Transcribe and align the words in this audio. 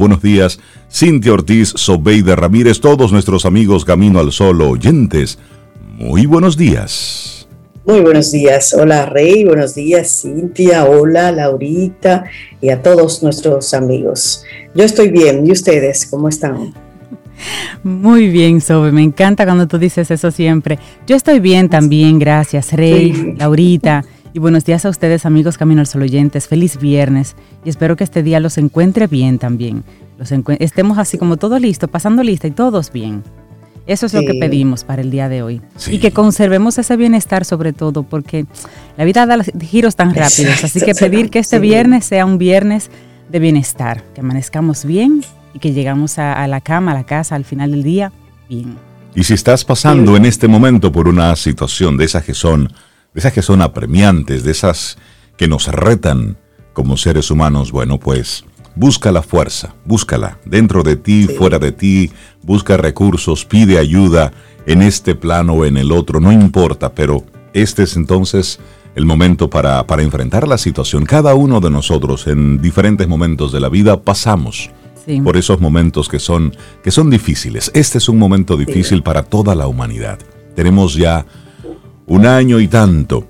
Buenos 0.00 0.22
días, 0.22 0.60
Cintia 0.88 1.32
Ortiz, 1.32 1.72
Sobeida 1.74 2.36
Ramírez, 2.36 2.78
todos 2.80 3.10
nuestros 3.10 3.44
amigos 3.44 3.84
Camino 3.84 4.20
al 4.20 4.30
Sol 4.30 4.62
oyentes. 4.62 5.40
Muy 5.96 6.24
buenos 6.24 6.56
días. 6.56 7.48
Muy 7.84 8.02
buenos 8.02 8.30
días. 8.30 8.72
Hola 8.74 9.06
Rey, 9.06 9.44
buenos 9.44 9.74
días 9.74 10.22
Cintia, 10.22 10.84
hola 10.84 11.32
Laurita 11.32 12.26
y 12.60 12.68
a 12.68 12.80
todos 12.80 13.24
nuestros 13.24 13.74
amigos. 13.74 14.44
Yo 14.72 14.84
estoy 14.84 15.10
bien, 15.10 15.44
¿y 15.44 15.50
ustedes 15.50 16.06
cómo 16.06 16.28
están? 16.28 16.72
Muy 17.82 18.28
bien, 18.28 18.60
Sobe, 18.60 18.92
me 18.92 19.02
encanta 19.02 19.46
cuando 19.46 19.66
tú 19.66 19.78
dices 19.78 20.12
eso 20.12 20.30
siempre. 20.30 20.78
Yo 21.08 21.16
estoy 21.16 21.40
bien 21.40 21.68
también, 21.68 22.20
gracias, 22.20 22.72
Rey, 22.72 23.34
Laurita. 23.36 24.04
Y 24.38 24.40
buenos 24.40 24.64
días 24.64 24.84
a 24.84 24.88
ustedes, 24.88 25.26
amigos 25.26 25.58
Camino 25.58 25.80
al 25.80 25.88
Sol 25.88 26.02
oyentes. 26.02 26.46
Feliz 26.46 26.78
viernes 26.78 27.34
y 27.64 27.70
espero 27.70 27.96
que 27.96 28.04
este 28.04 28.22
día 28.22 28.38
los 28.38 28.56
encuentre 28.56 29.08
bien 29.08 29.40
también. 29.40 29.82
Los 30.16 30.30
estemos 30.60 30.96
así 30.98 31.18
como 31.18 31.38
todo 31.38 31.58
listo, 31.58 31.88
pasando 31.88 32.22
lista 32.22 32.46
y 32.46 32.52
todos 32.52 32.92
bien. 32.92 33.24
Eso 33.88 34.06
es 34.06 34.14
lo 34.14 34.20
que 34.20 34.34
pedimos 34.34 34.84
para 34.84 35.02
el 35.02 35.10
día 35.10 35.28
de 35.28 35.42
hoy. 35.42 35.60
Y 35.88 35.98
que 35.98 36.12
conservemos 36.12 36.78
ese 36.78 36.96
bienestar 36.96 37.44
sobre 37.44 37.72
todo, 37.72 38.04
porque 38.04 38.46
la 38.96 39.04
vida 39.04 39.26
da 39.26 39.42
giros 39.60 39.96
tan 39.96 40.14
rápidos. 40.14 40.62
Así 40.62 40.80
que 40.82 40.94
pedir 40.94 41.30
que 41.30 41.40
este 41.40 41.58
viernes 41.58 42.04
sea 42.04 42.24
un 42.24 42.38
viernes 42.38 42.92
de 43.28 43.40
bienestar, 43.40 44.04
que 44.14 44.20
amanezcamos 44.20 44.84
bien 44.84 45.24
y 45.52 45.58
que 45.58 45.72
llegamos 45.72 46.16
a, 46.20 46.46
la 46.46 46.60
cama, 46.60 46.92
a 46.92 46.94
la 46.94 47.04
casa, 47.04 47.34
al 47.34 47.44
final 47.44 47.72
del 47.72 47.82
día, 47.82 48.12
bien. 48.48 48.76
Y 49.16 49.24
si 49.24 49.34
estás 49.34 49.64
pasando 49.64 50.16
en 50.16 50.26
este 50.26 50.46
momento 50.46 50.92
por 50.92 51.08
una 51.08 51.34
situación 51.34 51.96
de 51.96 52.04
esas 52.04 52.22
que 52.22 52.34
son 52.34 52.72
de 53.18 53.20
esas 53.20 53.32
que 53.32 53.42
son 53.42 53.62
apremiantes, 53.62 54.44
de 54.44 54.52
esas 54.52 54.96
que 55.36 55.48
nos 55.48 55.66
retan 55.66 56.36
como 56.72 56.96
seres 56.96 57.32
humanos, 57.32 57.72
bueno, 57.72 57.98
pues 57.98 58.44
busca 58.76 59.10
la 59.10 59.22
fuerza, 59.22 59.74
búscala 59.84 60.38
dentro 60.44 60.84
de 60.84 60.94
ti, 60.94 61.26
fuera 61.26 61.58
de 61.58 61.72
ti, 61.72 62.12
busca 62.44 62.76
recursos, 62.76 63.44
pide 63.44 63.80
ayuda 63.80 64.30
en 64.66 64.82
este 64.82 65.16
plano 65.16 65.54
o 65.54 65.64
en 65.64 65.78
el 65.78 65.90
otro, 65.90 66.20
no 66.20 66.30
importa, 66.30 66.94
pero 66.94 67.24
este 67.54 67.82
es 67.82 67.96
entonces 67.96 68.60
el 68.94 69.04
momento 69.04 69.50
para, 69.50 69.84
para 69.84 70.04
enfrentar 70.04 70.46
la 70.46 70.56
situación. 70.56 71.04
Cada 71.04 71.34
uno 71.34 71.58
de 71.58 71.70
nosotros 71.70 72.28
en 72.28 72.62
diferentes 72.62 73.08
momentos 73.08 73.50
de 73.50 73.58
la 73.58 73.68
vida 73.68 74.00
pasamos 74.00 74.70
por 75.24 75.36
esos 75.36 75.60
momentos 75.60 76.08
que 76.08 76.20
son, 76.20 76.54
que 76.84 76.92
son 76.92 77.10
difíciles. 77.10 77.72
Este 77.74 77.98
es 77.98 78.08
un 78.08 78.18
momento 78.18 78.56
difícil 78.56 79.02
para 79.02 79.24
toda 79.24 79.56
la 79.56 79.66
humanidad. 79.66 80.20
Tenemos 80.54 80.94
ya 80.94 81.26
un 82.08 82.26
año 82.26 82.58
y 82.58 82.68
tanto 82.68 83.26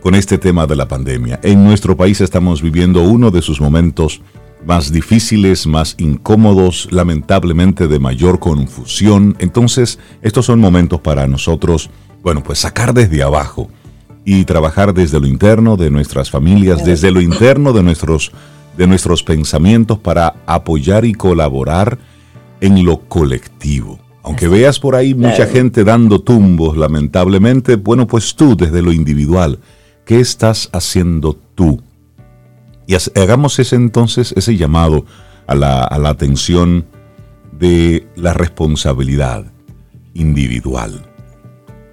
con 0.00 0.14
este 0.14 0.38
tema 0.38 0.66
de 0.66 0.76
la 0.76 0.88
pandemia. 0.88 1.38
En 1.42 1.64
nuestro 1.64 1.96
país 1.96 2.20
estamos 2.20 2.62
viviendo 2.62 3.02
uno 3.02 3.30
de 3.30 3.42
sus 3.42 3.60
momentos 3.60 4.20
más 4.66 4.90
difíciles, 4.90 5.66
más 5.66 5.94
incómodos, 5.98 6.88
lamentablemente 6.90 7.86
de 7.86 7.98
mayor 7.98 8.38
confusión. 8.38 9.36
Entonces, 9.38 9.98
estos 10.22 10.46
son 10.46 10.60
momentos 10.60 11.00
para 11.00 11.26
nosotros, 11.26 11.90
bueno, 12.22 12.42
pues 12.42 12.60
sacar 12.60 12.94
desde 12.94 13.22
abajo 13.22 13.68
y 14.24 14.44
trabajar 14.44 14.94
desde 14.94 15.20
lo 15.20 15.26
interno 15.26 15.76
de 15.76 15.90
nuestras 15.90 16.30
familias, 16.30 16.84
desde 16.84 17.10
lo 17.10 17.20
interno 17.20 17.74
de 17.74 17.82
nuestros, 17.82 18.32
de 18.78 18.86
nuestros 18.86 19.22
pensamientos 19.22 19.98
para 19.98 20.36
apoyar 20.46 21.04
y 21.04 21.12
colaborar 21.12 21.98
en 22.60 22.84
lo 22.84 23.00
colectivo. 23.00 24.03
Aunque 24.24 24.48
veas 24.48 24.80
por 24.80 24.94
ahí 24.94 25.14
mucha 25.14 25.46
gente 25.46 25.84
dando 25.84 26.18
tumbos, 26.18 26.78
lamentablemente, 26.78 27.76
bueno, 27.76 28.06
pues 28.06 28.34
tú 28.34 28.56
desde 28.56 28.80
lo 28.80 28.90
individual, 28.90 29.58
¿qué 30.06 30.18
estás 30.18 30.70
haciendo 30.72 31.38
tú? 31.54 31.82
Y 32.86 32.94
hagamos 33.20 33.58
ese 33.58 33.76
entonces, 33.76 34.32
ese 34.34 34.56
llamado 34.56 35.04
a 35.46 35.54
la, 35.54 35.84
a 35.84 35.98
la 35.98 36.08
atención 36.08 36.86
de 37.52 38.08
la 38.16 38.32
responsabilidad 38.32 39.44
individual. 40.14 41.04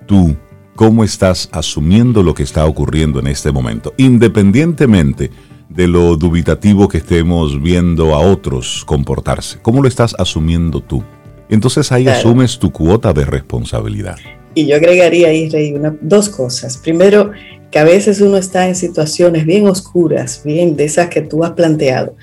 Tú, 0.08 0.38
¿cómo 0.78 1.04
estás 1.04 1.50
asumiendo 1.52 2.24
lo 2.24 2.34
que 2.34 2.44
está 2.44 2.66
ocurriendo 2.66 3.20
en 3.20 3.28
este 3.28 3.52
momento? 3.52 3.94
Independientemente 3.98 5.32
de 5.68 5.88
lo 5.88 6.16
dubitativo 6.16 6.88
que 6.88 7.00
estemos 7.00 7.62
viendo 7.62 8.16
a 8.16 8.20
otros 8.20 8.86
comportarse, 8.86 9.60
¿cómo 9.62 9.82
lo 9.82 9.90
estás 9.90 10.16
asumiendo 10.18 10.80
tú? 10.80 11.04
Entonces 11.52 11.92
ahí 11.92 12.08
asumes 12.08 12.58
tu 12.58 12.72
cuota 12.72 13.14
de 13.14 13.26
responsabilidad. 13.26 14.16
Y 14.56 14.68
yo 14.68 14.78
agregaría 14.78 15.28
ahí, 15.28 15.50
Rey, 15.50 15.76
dos 16.02 16.30
cosas. 16.30 16.78
Primero, 16.78 17.32
que 17.70 17.78
a 17.78 17.84
veces 17.84 18.22
uno 18.22 18.38
está 18.38 18.68
en 18.68 18.76
situaciones 18.76 19.46
bien 19.46 19.68
oscuras, 19.68 20.42
bien 20.44 20.76
de 20.76 20.86
esas 20.86 21.10
que 21.10 21.22
tú 21.22 21.44
has 21.44 21.52
planteado, 21.52 22.16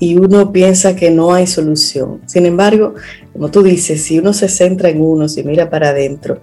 y 0.00 0.16
uno 0.16 0.52
piensa 0.52 0.96
que 0.96 1.10
no 1.10 1.32
hay 1.32 1.46
solución. 1.46 2.22
Sin 2.26 2.46
embargo, 2.46 2.94
como 3.32 3.50
tú 3.50 3.62
dices, 3.62 4.02
si 4.02 4.18
uno 4.18 4.32
se 4.32 4.48
centra 4.48 4.88
en 4.88 5.00
uno, 5.00 5.28
si 5.28 5.42
mira 5.44 5.70
para 5.70 5.90
adentro, 5.90 6.40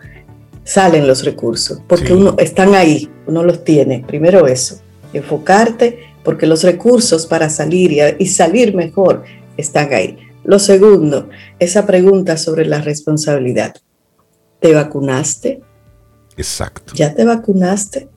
salen 0.64 1.08
los 1.08 1.26
recursos, 1.26 1.82
porque 1.88 2.14
uno 2.14 2.36
están 2.38 2.76
ahí, 2.76 3.10
uno 3.26 3.44
los 3.44 3.64
tiene. 3.64 4.04
Primero 4.08 4.48
eso, 4.48 4.80
enfocarte, 5.14 6.00
porque 6.24 6.46
los 6.46 6.64
recursos 6.64 7.26
para 7.26 7.50
salir 7.50 8.16
y 8.20 8.26
salir 8.28 8.76
mejor 8.76 9.24
están 9.58 9.94
ahí. 9.94 10.18
Lo 10.50 10.58
segundo, 10.58 11.30
esa 11.60 11.86
pregunta 11.86 12.36
sobre 12.36 12.66
la 12.66 12.82
responsabilidad. 12.82 13.76
¿Te 14.60 14.74
vacunaste? 14.74 15.62
Exacto. 16.38 16.94
¿Ya 16.96 17.14
te 17.14 17.24
vacunaste? 17.24 18.10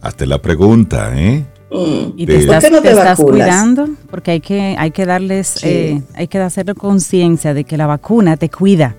Hazte 0.00 0.26
la 0.26 0.40
pregunta, 0.40 1.12
¿eh? 1.14 1.44
Mm. 1.70 2.14
¿Y 2.16 2.24
te 2.24 2.38
estás, 2.38 2.72
no 2.72 2.80
te, 2.80 2.92
estás 2.92 3.20
cuidando? 3.20 3.90
Porque 4.10 4.30
hay 4.30 4.40
que, 4.40 4.74
hay 4.78 4.90
que 4.90 5.04
darles, 5.04 5.62
eh, 5.64 6.00
hay 6.14 6.28
que 6.28 6.38
hacerle 6.38 6.74
conciencia 6.74 7.52
de 7.52 7.64
que 7.64 7.76
la 7.76 7.86
vacuna 7.86 8.38
te 8.38 8.48
cuida. 8.48 8.96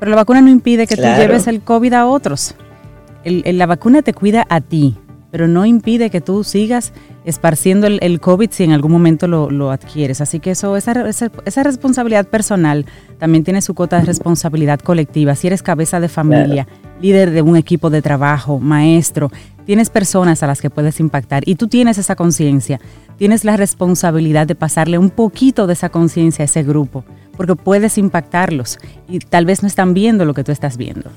Pero 0.00 0.10
la 0.10 0.16
vacuna 0.16 0.40
no 0.40 0.50
impide 0.50 0.88
que 0.88 0.96
tú 0.96 1.02
lleves 1.02 1.46
el 1.46 1.60
COVID 1.60 1.92
a 1.92 2.06
otros. 2.06 2.56
la 3.24 3.66
vacuna 3.66 4.02
te 4.02 4.12
cuida 4.12 4.44
a 4.48 4.60
ti, 4.60 4.98
pero 5.36 5.48
no 5.48 5.66
impide 5.66 6.08
que 6.08 6.22
tú 6.22 6.44
sigas 6.44 6.94
esparciendo 7.26 7.86
el, 7.88 8.20
COVID 8.20 8.48
si 8.52 8.64
en 8.64 8.72
algún 8.72 8.90
momento 8.90 9.28
lo, 9.28 9.70
adquieres. 9.70 10.22
Así 10.22 10.40
que 10.40 10.52
eso, 10.52 10.78
esa, 10.78 11.06
esa, 11.10 11.62
responsabilidad 11.62 12.26
personal 12.26 12.86
también 13.18 13.44
tiene 13.44 13.60
su 13.60 13.74
cuota 13.74 13.98
de 13.98 14.06
responsabilidad 14.06 14.80
colectiva. 14.80 15.34
Si 15.34 15.46
eres 15.48 15.62
cabeza 15.62 16.00
de 16.00 16.08
familia, 16.08 16.66
líder 17.02 17.32
de 17.32 17.42
un 17.42 17.58
equipo 17.58 17.90
de 17.90 18.00
trabajo, 18.00 18.58
maestro, 18.60 19.30
tienes 19.66 19.90
personas 19.90 20.42
a 20.42 20.46
las 20.46 20.62
que 20.62 20.70
puedes 20.70 21.00
impactar 21.00 21.42
y 21.46 21.56
tú 21.56 21.68
tienes 21.68 21.98
esa 21.98 22.16
conciencia, 22.16 22.80
tienes 23.18 23.44
la 23.44 23.58
responsabilidad 23.58 24.46
de 24.46 24.54
pasarle 24.54 24.96
un 24.96 25.10
poquito 25.10 25.66
de 25.66 25.74
esa 25.74 25.90
conciencia 25.90 26.44
a 26.44 26.46
ese 26.46 26.62
grupo, 26.62 27.04
porque 27.36 27.56
puedes 27.56 27.98
impactarlos 27.98 28.78
y 29.06 29.18
tal 29.18 29.44
vez 29.44 29.60
no 29.60 29.68
están 29.68 29.92
viendo 29.92 30.24
lo 30.24 30.32
que 30.32 30.44
tú 30.44 30.52
estás 30.52 30.78
viendo. 30.78 31.10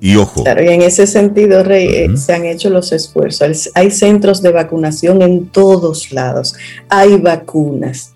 Y 0.00 0.16
ojo. 0.16 0.44
Claro, 0.44 0.62
y 0.62 0.68
en 0.68 0.82
ese 0.82 1.06
sentido, 1.06 1.62
Rey, 1.62 1.88
eh, 1.88 2.16
se 2.16 2.32
han 2.32 2.44
hecho 2.44 2.70
los 2.70 2.92
esfuerzos. 2.92 3.70
Hay 3.74 3.90
centros 3.90 4.42
de 4.42 4.52
vacunación 4.52 5.22
en 5.22 5.48
todos 5.48 6.12
lados. 6.12 6.54
Hay 6.88 7.16
vacunas. 7.16 8.12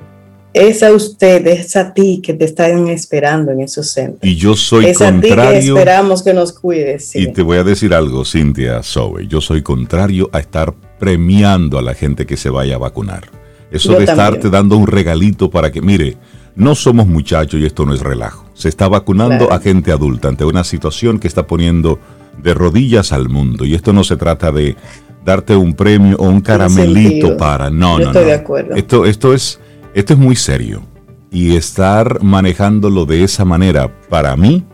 Es 0.55 0.83
a 0.83 0.93
usted, 0.93 1.47
es 1.47 1.77
a 1.77 1.95
ti 1.95 2.21
que 2.23 2.35
te 2.35 2.45
están 2.45 2.89
esperando 2.89 3.53
en 3.53 3.63
esos 3.63 3.91
centros. 3.91 4.21
Y 4.23 4.37
yo 4.37 4.55
soy 4.55 4.87
es 4.87 4.99
contrario. 4.99 5.43
A 5.43 5.49
ti 5.49 5.53
que 5.53 5.69
esperamos 5.69 6.23
que 6.23 6.35
nos 6.35 6.53
cuides. 6.53 7.17
Y 7.17 7.33
te 7.33 7.43
voy 7.43 7.57
a 7.57 7.65
decir 7.65 7.95
algo, 7.95 8.25
Cintia 8.25 8.83
Sobe. 8.83 9.27
Yo 9.27 9.41
soy 9.41 9.63
contrario 9.63 10.29
a 10.33 10.41
estar 10.41 10.75
premiando 10.99 11.79
a 11.79 11.83
la 11.83 11.95
gente 11.95 12.27
que 12.27 12.37
se 12.37 12.51
vaya 12.51 12.75
a 12.75 12.79
vacunar. 12.79 13.25
Eso 13.71 13.95
de 13.95 14.05
estarte 14.05 14.51
dando 14.51 14.77
un 14.77 14.87
regalito 14.87 15.51
para 15.51 15.73
que, 15.73 15.81
mire, 15.81 16.17
no 16.55 16.75
somos 16.75 17.07
muchachos 17.07 17.59
y 17.59 17.65
esto 17.65 17.87
no 17.87 17.95
es 17.95 18.01
relajo. 18.01 18.45
Se 18.55 18.69
está 18.69 18.89
vacunando 18.89 19.53
a 19.53 19.59
gente 19.59 19.93
adulta 19.93 20.29
ante 20.29 20.45
una 20.45 20.65
situación 20.65 21.19
que 21.19 21.29
está 21.29 21.47
poniendo 21.47 21.99
de 22.43 22.55
rodillas 22.55 23.13
al 23.13 23.29
mundo. 23.29 23.65
Y 23.65 23.75
esto 23.75 23.93
no 23.93 24.05
se 24.05 24.17
trata 24.17 24.53
de 24.53 24.77
darte 25.25 25.57
un 25.57 25.75
premio 25.75 26.17
o 26.19 26.29
un 26.29 26.41
caramelito 26.41 27.37
para. 27.37 27.71
No, 27.71 27.99
no, 27.99 28.07
estoy 28.07 28.25
de 28.25 28.35
acuerdo. 28.35 28.75
Esto, 28.75 29.07
esto, 29.07 29.35
es, 29.35 29.61
esto 29.95 30.13
es 30.13 30.19
muy 30.19 30.37
serio. 30.37 30.83
Y 31.31 31.57
estar 31.57 32.23
manejándolo 32.23 33.07
de 33.07 33.25
esa 33.25 33.45
manera, 33.45 33.91
para 34.09 34.37
mí, 34.37 34.65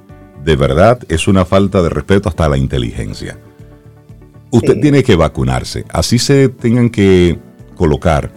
de 0.44 0.56
verdad, 0.56 0.98
es 1.08 1.28
una 1.28 1.44
falta 1.44 1.82
de 1.82 1.88
respeto 1.88 2.28
hasta 2.28 2.48
la 2.48 2.56
inteligencia. 2.56 3.38
Usted 4.50 4.80
tiene 4.80 5.02
que 5.02 5.14
vacunarse. 5.14 5.84
Así 5.92 6.18
se 6.18 6.48
tengan 6.48 6.90
que 6.90 7.38
colocar 7.76 8.32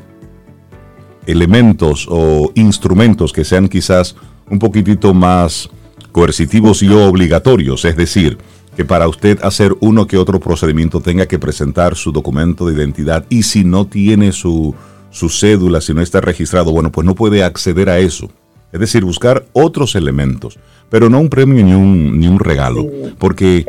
elementos 1.25 2.07
o 2.09 2.51
instrumentos 2.55 3.31
que 3.31 3.45
sean 3.45 3.67
quizás 3.69 4.15
un 4.51 4.59
poquitito 4.59 5.13
más 5.13 5.69
coercitivos 6.11 6.83
y 6.83 6.89
obligatorios, 6.89 7.85
es 7.85 7.95
decir, 7.95 8.37
que 8.75 8.85
para 8.85 9.07
usted 9.07 9.39
hacer 9.41 9.73
uno 9.79 10.07
que 10.07 10.17
otro 10.17 10.39
procedimiento 10.39 10.99
tenga 11.01 11.25
que 11.25 11.39
presentar 11.39 11.95
su 11.95 12.11
documento 12.11 12.67
de 12.67 12.75
identidad 12.75 13.25
y 13.29 13.43
si 13.43 13.63
no 13.63 13.87
tiene 13.87 14.31
su, 14.33 14.75
su 15.09 15.29
cédula, 15.29 15.81
si 15.81 15.93
no 15.93 16.01
está 16.01 16.21
registrado, 16.21 16.71
bueno, 16.71 16.91
pues 16.91 17.05
no 17.05 17.15
puede 17.15 17.43
acceder 17.43 17.89
a 17.89 17.99
eso. 17.99 18.29
Es 18.71 18.79
decir, 18.79 19.03
buscar 19.03 19.45
otros 19.51 19.95
elementos, 19.95 20.57
pero 20.89 21.09
no 21.09 21.19
un 21.19 21.29
premio 21.29 21.63
ni 21.63 21.73
un, 21.73 22.19
ni 22.19 22.27
un 22.27 22.39
regalo, 22.39 22.85
porque 23.17 23.65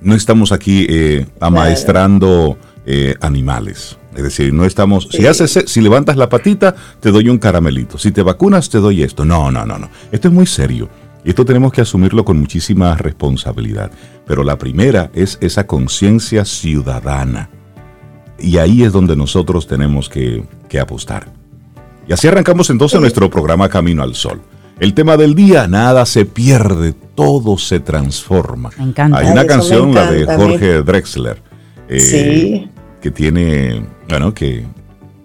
no 0.00 0.14
estamos 0.14 0.50
aquí 0.52 0.86
eh, 0.88 1.26
amaestrando 1.40 2.56
eh, 2.86 3.14
animales. 3.20 3.96
Es 4.14 4.22
decir, 4.22 4.52
no 4.52 4.64
estamos, 4.64 5.08
si 5.10 5.26
haces, 5.26 5.64
si 5.66 5.80
levantas 5.80 6.16
la 6.16 6.28
patita, 6.28 6.74
te 7.00 7.10
doy 7.10 7.28
un 7.28 7.38
caramelito. 7.38 7.96
Si 7.96 8.12
te 8.12 8.22
vacunas, 8.22 8.68
te 8.68 8.78
doy 8.78 9.02
esto. 9.02 9.24
No, 9.24 9.50
no, 9.50 9.64
no, 9.64 9.78
no. 9.78 9.88
Esto 10.10 10.28
es 10.28 10.34
muy 10.34 10.46
serio. 10.46 10.88
Y 11.24 11.30
esto 11.30 11.44
tenemos 11.44 11.72
que 11.72 11.80
asumirlo 11.80 12.24
con 12.24 12.38
muchísima 12.38 12.94
responsabilidad. 12.96 13.90
Pero 14.26 14.42
la 14.42 14.58
primera 14.58 15.10
es 15.14 15.38
esa 15.40 15.66
conciencia 15.66 16.44
ciudadana. 16.44 17.48
Y 18.38 18.58
ahí 18.58 18.82
es 18.82 18.92
donde 18.92 19.14
nosotros 19.14 19.66
tenemos 19.66 20.08
que, 20.08 20.44
apostar. 20.80 21.28
Y 22.08 22.12
así 22.12 22.26
arrancamos 22.26 22.68
entonces 22.70 23.00
nuestro 23.00 23.30
programa 23.30 23.68
Camino 23.68 24.02
al 24.02 24.14
Sol. 24.14 24.40
El 24.80 24.94
tema 24.94 25.16
del 25.16 25.34
día, 25.34 25.68
nada 25.68 26.04
se 26.06 26.24
pierde, 26.24 26.92
todo 26.92 27.56
se 27.58 27.78
transforma. 27.78 28.70
Me 28.78 28.84
encanta. 28.84 29.18
Hay 29.18 29.28
una 29.28 29.46
canción, 29.46 29.94
la 29.94 30.10
de 30.10 30.24
Jorge 30.24 30.82
Drexler, 30.82 31.40
eh, 31.94 32.68
que 33.00 33.10
tiene, 33.10 33.84
bueno, 34.08 34.32
que 34.32 34.64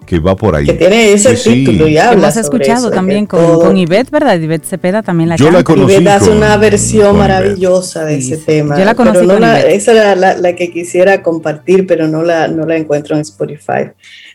que 0.08 0.19
va 0.19 0.36
por 0.36 0.56
ahí. 0.56 0.66
Que 0.66 0.74
tiene 0.74 1.12
ese 1.12 1.36
título 1.36 1.88
y 1.88 1.98
habla. 1.98 2.22
Lo 2.22 2.28
has 2.28 2.38
escuchado 2.38 2.90
también 2.90 3.28
con, 3.28 3.60
con, 3.60 3.78
Ivette, 3.78 4.10
¿verdad? 4.10 4.40
Ivette 4.40 4.66
Cepeda 4.66 5.04
también 5.04 5.30
la 5.30 5.36
Yo 5.36 5.52
la 5.52 5.64
conocí 5.64 5.96
Ivette 5.96 6.08
hace 6.08 6.31
una 6.31 6.58
versión 6.58 7.18
maravillosa 7.18 8.06
de 8.06 8.18
ese 8.18 8.38
tema. 8.38 8.80
Yo 8.80 8.86
la 8.86 8.96
conocí 8.96 9.19
pero 9.19 9.34
no 9.34 9.40
la, 9.40 9.60
Esa 9.60 9.92
era 9.92 10.16
la, 10.16 10.38
la, 10.38 10.56
que 10.56 10.72
quisiera 10.72 11.22
compartir, 11.22 11.86
pero 11.86 12.08
no 12.08 12.24
la, 12.24 12.48
no 12.48 12.66
la 12.66 12.78
encuentro 12.78 13.16
en 13.16 13.22
Spotify. 13.22 13.92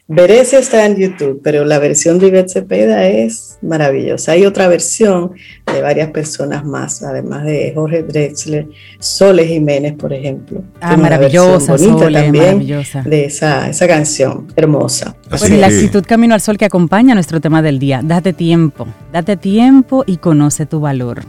Veré 0.06 0.44
si 0.44 0.56
está 0.56 0.84
en 0.84 0.96
YouTube, 0.96 1.40
pero 1.42 1.64
la 1.64 1.78
versión 1.78 2.18
de 2.18 2.26
Ivette 2.26 2.50
Cepeda 2.50 3.08
es 3.08 3.56
maravillosa. 3.62 4.32
Hay 4.32 4.44
otra 4.44 4.68
versión 4.68 5.32
de 5.74 5.82
varias 5.82 6.10
personas 6.10 6.64
más, 6.64 7.02
además 7.02 7.44
de 7.44 7.72
Jorge 7.74 8.02
Drexler, 8.02 8.68
Sole 8.98 9.46
Jiménez, 9.46 9.94
por 9.94 10.12
ejemplo. 10.12 10.62
Ah, 10.80 10.96
maravillosa, 10.96 11.78
Sole, 11.78 12.12
también 12.12 12.44
maravillosa. 12.44 13.02
De 13.02 13.24
esa, 13.24 13.68
esa 13.68 13.86
canción, 13.86 14.48
hermosa. 14.56 15.16
Bueno, 15.38 15.56
la 15.56 15.66
actitud 15.68 16.04
Camino 16.06 16.34
al 16.34 16.40
Sol 16.40 16.58
que 16.58 16.64
acompaña 16.64 17.14
nuestro 17.14 17.40
tema 17.40 17.62
del 17.62 17.78
día. 17.78 18.00
Date 18.02 18.32
tiempo, 18.32 18.86
date 19.12 19.36
tiempo 19.36 20.04
y 20.06 20.18
conoce 20.18 20.66
tu 20.66 20.80
valor. 20.80 21.22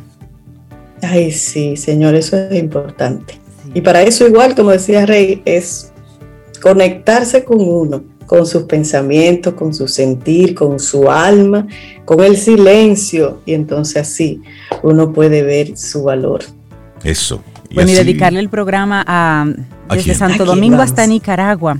Ay, 1.02 1.32
sí, 1.32 1.76
señor, 1.76 2.16
eso 2.16 2.38
es 2.38 2.58
importante. 2.58 3.40
Y 3.74 3.82
para 3.82 4.02
eso 4.04 4.28
igual, 4.28 4.56
como 4.56 4.72
decía 4.72 5.06
Rey, 5.06 5.42
es 5.46 5.92
conectarse 6.62 7.44
con 7.44 7.60
uno 7.60 8.04
con 8.26 8.46
sus 8.46 8.64
pensamientos, 8.64 9.54
con 9.54 9.74
su 9.74 9.88
sentir, 9.88 10.56
con 10.56 10.80
su 10.80 11.10
alma, 11.10 11.68
con 12.06 12.22
el 12.22 12.38
silencio, 12.38 13.42
y 13.46 13.54
entonces 13.54 13.98
así 13.98 14.42
uno 14.82 15.14
puede 15.14 15.44
ver 15.44 15.78
su 15.78 16.04
valor. 16.04 16.44
Eso. 17.04 17.44
bueno, 17.74 17.92
y 17.92 17.94
dedicarle 17.94 18.40
el 18.40 18.50
programa 18.50 19.04
a, 19.06 19.46
desde 19.90 20.16
Santo 20.16 20.46
Domingo 20.46 20.82
hasta 20.82 21.06
Nicaragua, 21.06 21.78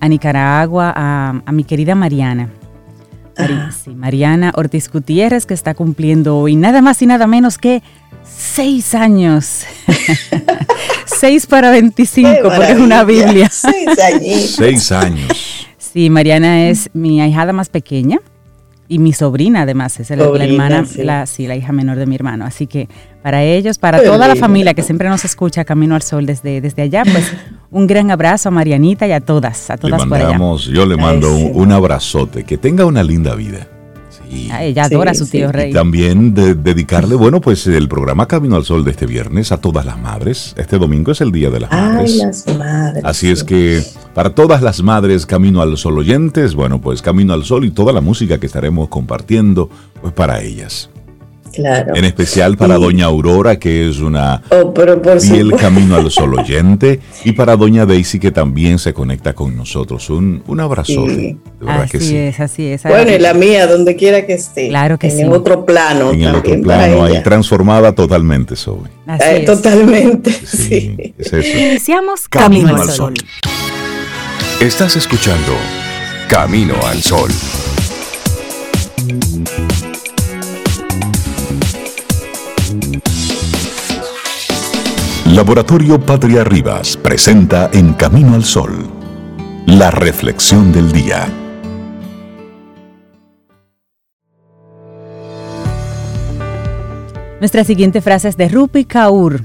a 0.00 0.08
Nicaragua, 0.08 0.92
a, 0.94 1.52
mi 1.52 1.64
querida 1.64 1.94
Mariana. 1.94 2.50
Mariana 3.96 4.52
Ortiz 4.54 4.88
Gutiérrez, 4.88 5.44
que 5.44 5.54
está 5.54 5.74
cumpliendo 5.74 6.38
hoy 6.38 6.54
nada 6.54 6.82
más 6.82 7.02
y 7.02 7.06
nada 7.06 7.26
menos 7.26 7.58
que 7.58 7.82
seis 8.24 8.94
años. 8.94 9.64
seis 11.06 11.46
para 11.46 11.70
25, 11.70 12.42
porque 12.42 12.72
es 12.72 12.78
una 12.78 13.04
Biblia. 13.04 13.48
Seis 13.50 13.98
años. 13.98 14.54
seis 14.56 14.92
años. 14.92 15.53
Sí, 15.94 16.10
Mariana 16.10 16.70
es 16.70 16.90
mi 16.92 17.20
ahijada 17.20 17.52
más 17.52 17.68
pequeña 17.68 18.18
y 18.88 18.98
mi 18.98 19.12
sobrina 19.12 19.62
además 19.62 20.00
es 20.00 20.10
la, 20.10 20.24
hermana, 20.24 20.84
La, 20.96 21.24
sí, 21.24 21.46
la 21.46 21.54
hija 21.54 21.70
menor 21.70 21.98
de 21.98 22.06
mi 22.06 22.16
hermano. 22.16 22.44
Así 22.44 22.66
que 22.66 22.88
para 23.22 23.44
ellos, 23.44 23.78
para 23.78 24.02
toda 24.02 24.26
la 24.26 24.34
familia 24.34 24.74
que 24.74 24.82
siempre 24.82 25.08
nos 25.08 25.24
escucha 25.24 25.64
Camino 25.64 25.94
al 25.94 26.02
Sol 26.02 26.26
desde, 26.26 26.60
desde 26.60 26.82
allá, 26.82 27.04
pues 27.04 27.32
un 27.70 27.86
gran 27.86 28.10
abrazo 28.10 28.48
a 28.48 28.50
Marianita 28.50 29.06
y 29.06 29.12
a 29.12 29.20
todas, 29.20 29.70
a 29.70 29.76
todas 29.76 30.04
por 30.04 30.18
allá. 30.18 30.36
Yo 30.72 30.84
le 30.84 30.96
mando 30.96 31.32
un 31.32 31.70
abrazote, 31.70 32.42
que 32.42 32.58
tenga 32.58 32.86
una 32.86 33.04
linda 33.04 33.36
vida 33.36 33.68
ella 34.60 34.84
adora 34.84 35.12
a 35.12 35.14
su 35.14 35.26
tío 35.26 35.50
Rey. 35.52 35.70
Y 35.70 35.72
también 35.72 36.34
de, 36.34 36.54
dedicarle, 36.54 37.14
bueno, 37.14 37.40
pues 37.40 37.66
el 37.66 37.88
programa 37.88 38.26
Camino 38.26 38.56
al 38.56 38.64
Sol 38.64 38.84
de 38.84 38.90
este 38.90 39.06
viernes 39.06 39.52
a 39.52 39.58
todas 39.58 39.84
las 39.84 39.98
madres. 39.98 40.54
Este 40.56 40.78
domingo 40.78 41.12
es 41.12 41.20
el 41.20 41.32
Día 41.32 41.50
de 41.50 41.60
las 41.60 41.70
Madres. 41.70 42.16
las 42.16 42.58
madres. 42.58 43.04
Así 43.04 43.30
es 43.30 43.44
que 43.44 43.82
para 44.14 44.34
todas 44.34 44.62
las 44.62 44.82
madres 44.82 45.26
Camino 45.26 45.60
al 45.62 45.76
Sol 45.76 45.98
oyentes, 45.98 46.54
bueno, 46.54 46.80
pues 46.80 47.02
Camino 47.02 47.32
al 47.34 47.44
Sol 47.44 47.64
y 47.64 47.70
toda 47.70 47.92
la 47.92 48.00
música 48.00 48.38
que 48.38 48.46
estaremos 48.46 48.88
compartiendo, 48.88 49.68
pues 50.00 50.12
para 50.12 50.42
ellas. 50.42 50.90
En 51.58 52.04
especial 52.04 52.56
para 52.56 52.76
doña 52.76 53.06
Aurora, 53.06 53.58
que 53.58 53.88
es 53.88 54.00
una 54.00 54.42
oh, 54.50 54.72
fiel 55.20 55.52
camino 55.52 55.96
al 55.96 56.10
sol 56.10 56.34
oyente, 56.38 57.00
y 57.24 57.32
para 57.32 57.56
doña 57.56 57.86
Daisy, 57.86 58.18
que 58.18 58.30
también 58.30 58.78
se 58.78 58.92
conecta 58.92 59.32
con 59.34 59.56
nosotros. 59.56 60.10
Un, 60.10 60.42
un 60.46 60.60
abrazo. 60.60 61.06
De 61.06 61.36
verdad 61.60 61.82
así 61.82 61.90
que 61.90 62.00
sí. 62.00 62.16
es, 62.16 62.40
así 62.40 62.66
es. 62.66 62.82
Bueno, 62.82 63.12
y 63.12 63.18
la 63.18 63.34
mía, 63.34 63.66
donde 63.66 63.96
quiera 63.96 64.26
que 64.26 64.34
esté. 64.34 64.68
Claro 64.68 64.98
que 64.98 65.08
en 65.08 65.16
sí. 65.16 65.22
En 65.22 65.32
otro 65.32 65.64
plano. 65.64 66.12
En 66.12 66.22
el 66.22 66.34
otro 66.34 66.60
plano, 66.60 67.04
ahí 67.04 67.22
transformada 67.22 67.94
totalmente, 67.94 68.56
Zoe. 68.56 68.88
Eh, 69.20 69.44
totalmente, 69.44 70.32
sí. 70.32 71.14
Es 71.18 71.32
eso. 71.32 71.58
Iniciamos 71.58 72.28
Camino, 72.28 72.76
al 72.76 72.90
sol. 72.90 73.14
Estás 74.60 74.96
escuchando 74.96 75.52
Camino 76.28 76.74
al 76.86 77.02
Sol. 77.02 77.30
Laboratorio 85.34 85.98
Patria 85.98 86.44
Rivas 86.44 86.96
presenta 86.96 87.68
En 87.72 87.94
Camino 87.94 88.36
al 88.36 88.44
Sol, 88.44 88.86
la 89.66 89.90
reflexión 89.90 90.70
del 90.70 90.92
día. 90.92 91.26
Nuestra 97.40 97.64
siguiente 97.64 98.00
frase 98.00 98.28
es 98.28 98.36
de 98.36 98.48
Rupi 98.48 98.84
Kaur. 98.84 99.40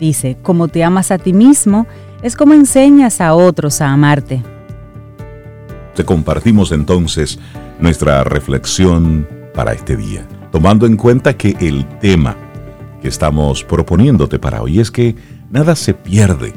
Dice, 0.00 0.38
como 0.42 0.66
te 0.66 0.82
amas 0.82 1.12
a 1.12 1.18
ti 1.18 1.32
mismo, 1.32 1.86
es 2.20 2.34
como 2.34 2.52
enseñas 2.52 3.20
a 3.20 3.34
otros 3.34 3.80
a 3.80 3.90
amarte. 3.90 4.42
Te 5.94 6.04
compartimos 6.04 6.72
entonces 6.72 7.38
nuestra 7.78 8.24
reflexión 8.24 9.28
para 9.54 9.72
este 9.72 9.96
día, 9.96 10.26
tomando 10.50 10.84
en 10.84 10.96
cuenta 10.96 11.36
que 11.36 11.54
el 11.60 11.86
tema 12.00 12.36
que 13.00 13.08
estamos 13.08 13.64
proponiéndote 13.64 14.38
para 14.38 14.62
hoy 14.62 14.80
es 14.80 14.90
que 14.90 15.14
nada 15.50 15.76
se 15.76 15.94
pierde, 15.94 16.52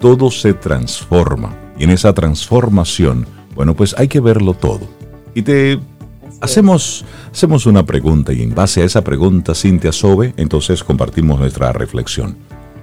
todo 0.00 0.30
se 0.30 0.54
transforma. 0.54 1.54
Y 1.78 1.84
en 1.84 1.90
esa 1.90 2.12
transformación, 2.12 3.26
bueno, 3.54 3.74
pues 3.74 3.94
hay 3.98 4.08
que 4.08 4.20
verlo 4.20 4.54
todo. 4.54 4.88
Y 5.34 5.42
te 5.42 5.78
hacemos, 6.40 7.04
hacemos 7.32 7.66
una 7.66 7.84
pregunta 7.84 8.32
y 8.32 8.42
en 8.42 8.54
base 8.54 8.82
a 8.82 8.84
esa 8.84 9.02
pregunta, 9.02 9.54
Cintia 9.54 9.92
Sobe, 9.92 10.34
entonces 10.36 10.84
compartimos 10.84 11.38
nuestra 11.38 11.72
reflexión. 11.72 12.36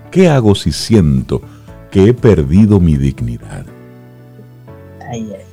¿Qué 0.09 0.27
hago 0.27 0.55
si 0.55 0.71
siento 0.71 1.41
que 1.89 2.09
he 2.09 2.13
perdido 2.13 2.79
mi 2.79 2.97
dignidad? 2.97 3.65
Ay, 5.09 5.31
ay. 5.37 5.50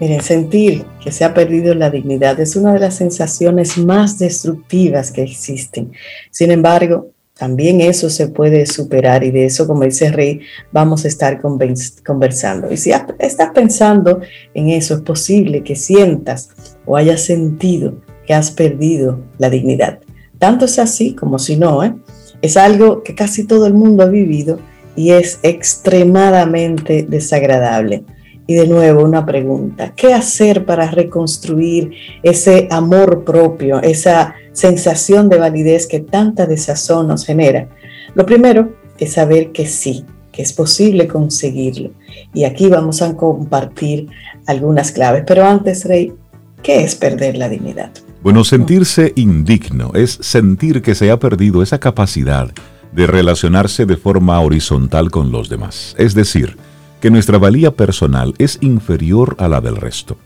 Miren, 0.00 0.22
sentir 0.22 0.84
que 1.02 1.10
se 1.10 1.24
ha 1.24 1.34
perdido 1.34 1.74
la 1.74 1.90
dignidad 1.90 2.38
es 2.38 2.54
una 2.54 2.72
de 2.72 2.78
las 2.78 2.94
sensaciones 2.94 3.76
más 3.78 4.18
destructivas 4.18 5.10
que 5.10 5.22
existen. 5.22 5.92
Sin 6.30 6.52
embargo, 6.52 7.10
también 7.38 7.80
eso 7.80 8.10
se 8.10 8.28
puede 8.28 8.66
superar 8.66 9.22
y 9.22 9.30
de 9.30 9.44
eso, 9.44 9.66
como 9.66 9.84
dice 9.84 10.10
Rey, 10.10 10.40
vamos 10.72 11.04
a 11.04 11.08
estar 11.08 11.40
conversando. 11.40 12.72
Y 12.72 12.76
si 12.76 12.90
estás 13.18 13.50
pensando 13.54 14.20
en 14.54 14.70
eso, 14.70 14.94
es 14.94 15.00
posible 15.02 15.62
que 15.62 15.76
sientas 15.76 16.50
o 16.84 16.96
hayas 16.96 17.22
sentido 17.22 18.00
que 18.26 18.34
has 18.34 18.50
perdido 18.50 19.20
la 19.38 19.50
dignidad. 19.50 20.00
Tanto 20.38 20.64
es 20.64 20.78
así 20.78 21.14
como 21.14 21.38
si 21.38 21.56
no, 21.56 21.82
¿eh? 21.82 21.94
es 22.42 22.56
algo 22.56 23.02
que 23.02 23.14
casi 23.14 23.44
todo 23.44 23.66
el 23.66 23.74
mundo 23.74 24.02
ha 24.02 24.08
vivido 24.08 24.58
y 24.96 25.10
es 25.10 25.38
extremadamente 25.42 27.04
desagradable. 27.08 28.04
Y 28.50 28.54
de 28.54 28.66
nuevo 28.66 29.04
una 29.04 29.26
pregunta, 29.26 29.92
¿qué 29.94 30.14
hacer 30.14 30.64
para 30.64 30.90
reconstruir 30.90 31.90
ese 32.22 32.66
amor 32.70 33.22
propio, 33.22 33.78
esa 33.82 34.36
sensación 34.52 35.28
de 35.28 35.36
validez 35.36 35.86
que 35.86 36.00
tanta 36.00 36.46
desazón 36.46 37.08
nos 37.08 37.26
genera? 37.26 37.68
Lo 38.14 38.24
primero 38.24 38.72
es 38.96 39.12
saber 39.12 39.52
que 39.52 39.66
sí, 39.66 40.06
que 40.32 40.40
es 40.40 40.54
posible 40.54 41.06
conseguirlo. 41.06 41.90
Y 42.32 42.44
aquí 42.44 42.68
vamos 42.68 43.02
a 43.02 43.14
compartir 43.14 44.08
algunas 44.46 44.92
claves. 44.92 45.24
Pero 45.26 45.44
antes, 45.44 45.84
Rey, 45.84 46.14
¿qué 46.62 46.84
es 46.84 46.94
perder 46.94 47.36
la 47.36 47.50
dignidad? 47.50 47.90
Bueno, 48.22 48.44
sentirse 48.44 49.12
indigno 49.16 49.92
es 49.92 50.18
sentir 50.22 50.80
que 50.80 50.94
se 50.94 51.10
ha 51.10 51.18
perdido 51.18 51.62
esa 51.62 51.78
capacidad 51.78 52.50
de 52.92 53.06
relacionarse 53.06 53.84
de 53.84 53.98
forma 53.98 54.40
horizontal 54.40 55.10
con 55.10 55.30
los 55.30 55.50
demás. 55.50 55.94
Es 55.98 56.14
decir, 56.14 56.56
que 57.00 57.10
nuestra 57.10 57.38
valía 57.38 57.72
personal 57.72 58.34
es 58.38 58.58
inferior 58.60 59.36
a 59.38 59.48
la 59.48 59.60
del 59.60 59.76
resto. 59.76 60.18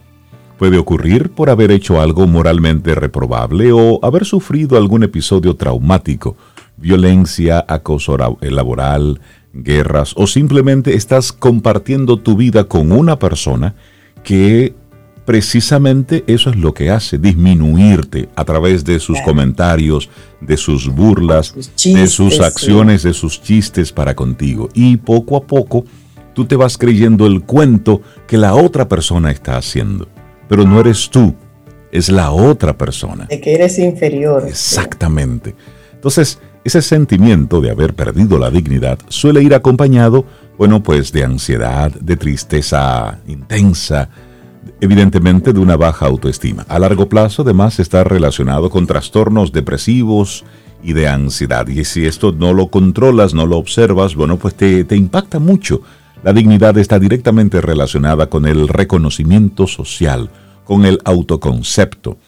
Puede 0.58 0.78
ocurrir 0.78 1.30
por 1.30 1.50
haber 1.50 1.70
hecho 1.70 2.00
algo 2.00 2.26
moralmente 2.26 2.94
reprobable 2.94 3.72
o 3.72 3.98
haber 4.02 4.24
sufrido 4.24 4.76
algún 4.76 5.02
episodio 5.02 5.56
traumático, 5.56 6.36
violencia, 6.76 7.64
acoso 7.68 8.16
laboral, 8.40 9.20
guerras 9.52 10.14
o 10.16 10.26
simplemente 10.26 10.94
estás 10.94 11.32
compartiendo 11.32 12.16
tu 12.16 12.36
vida 12.36 12.64
con 12.64 12.92
una 12.92 13.18
persona 13.18 13.74
que 14.22 14.74
precisamente 15.24 16.24
eso 16.26 16.50
es 16.50 16.56
lo 16.56 16.74
que 16.74 16.90
hace, 16.90 17.18
disminuirte 17.18 18.28
a 18.34 18.44
través 18.44 18.84
de 18.84 18.98
sus 18.98 19.20
comentarios, 19.20 20.08
de 20.40 20.56
sus 20.56 20.88
burlas, 20.88 21.54
de 21.84 22.06
sus 22.06 22.40
acciones, 22.40 23.02
de 23.02 23.12
sus 23.12 23.40
chistes 23.40 23.92
para 23.92 24.14
contigo. 24.14 24.68
Y 24.74 24.96
poco 24.96 25.36
a 25.36 25.42
poco 25.42 25.84
tú 26.34 26.44
te 26.44 26.56
vas 26.56 26.78
creyendo 26.78 27.26
el 27.26 27.42
cuento 27.42 28.02
que 28.26 28.36
la 28.36 28.54
otra 28.54 28.88
persona 28.88 29.30
está 29.30 29.56
haciendo. 29.56 30.08
Pero 30.48 30.64
no 30.64 30.80
eres 30.80 31.08
tú, 31.10 31.34
es 31.90 32.10
la 32.10 32.30
otra 32.32 32.76
persona. 32.76 33.26
De 33.26 33.40
que 33.40 33.54
eres 33.54 33.78
inferior. 33.78 34.44
Exactamente. 34.46 35.54
Entonces, 35.94 36.40
ese 36.64 36.82
sentimiento 36.82 37.60
de 37.60 37.70
haber 37.70 37.94
perdido 37.94 38.38
la 38.38 38.50
dignidad 38.50 38.98
suele 39.08 39.42
ir 39.42 39.54
acompañado, 39.54 40.24
bueno, 40.58 40.82
pues 40.82 41.12
de 41.12 41.24
ansiedad, 41.24 41.90
de 41.92 42.16
tristeza 42.16 43.20
intensa, 43.26 44.08
evidentemente 44.80 45.52
de 45.52 45.60
una 45.60 45.76
baja 45.76 46.06
autoestima. 46.06 46.64
A 46.68 46.78
largo 46.78 47.08
plazo, 47.08 47.42
además, 47.42 47.80
está 47.80 48.04
relacionado 48.04 48.70
con 48.70 48.86
trastornos 48.86 49.52
depresivos 49.52 50.44
y 50.82 50.92
de 50.92 51.08
ansiedad. 51.08 51.66
Y 51.68 51.84
si 51.84 52.06
esto 52.06 52.32
no 52.32 52.52
lo 52.52 52.68
controlas, 52.68 53.34
no 53.34 53.46
lo 53.46 53.58
observas, 53.58 54.14
bueno, 54.14 54.36
pues 54.38 54.54
te, 54.54 54.84
te 54.84 54.96
impacta 54.96 55.38
mucho. 55.38 55.82
La 56.22 56.32
dignidad 56.32 56.78
está 56.78 56.98
directamente 56.98 57.60
relacionada 57.60 58.28
con 58.28 58.46
el 58.46 58.68
reconocimiento 58.68 59.66
social, 59.66 60.30
con 60.64 60.84
el 60.84 61.00
autoconcepto, 61.04 62.18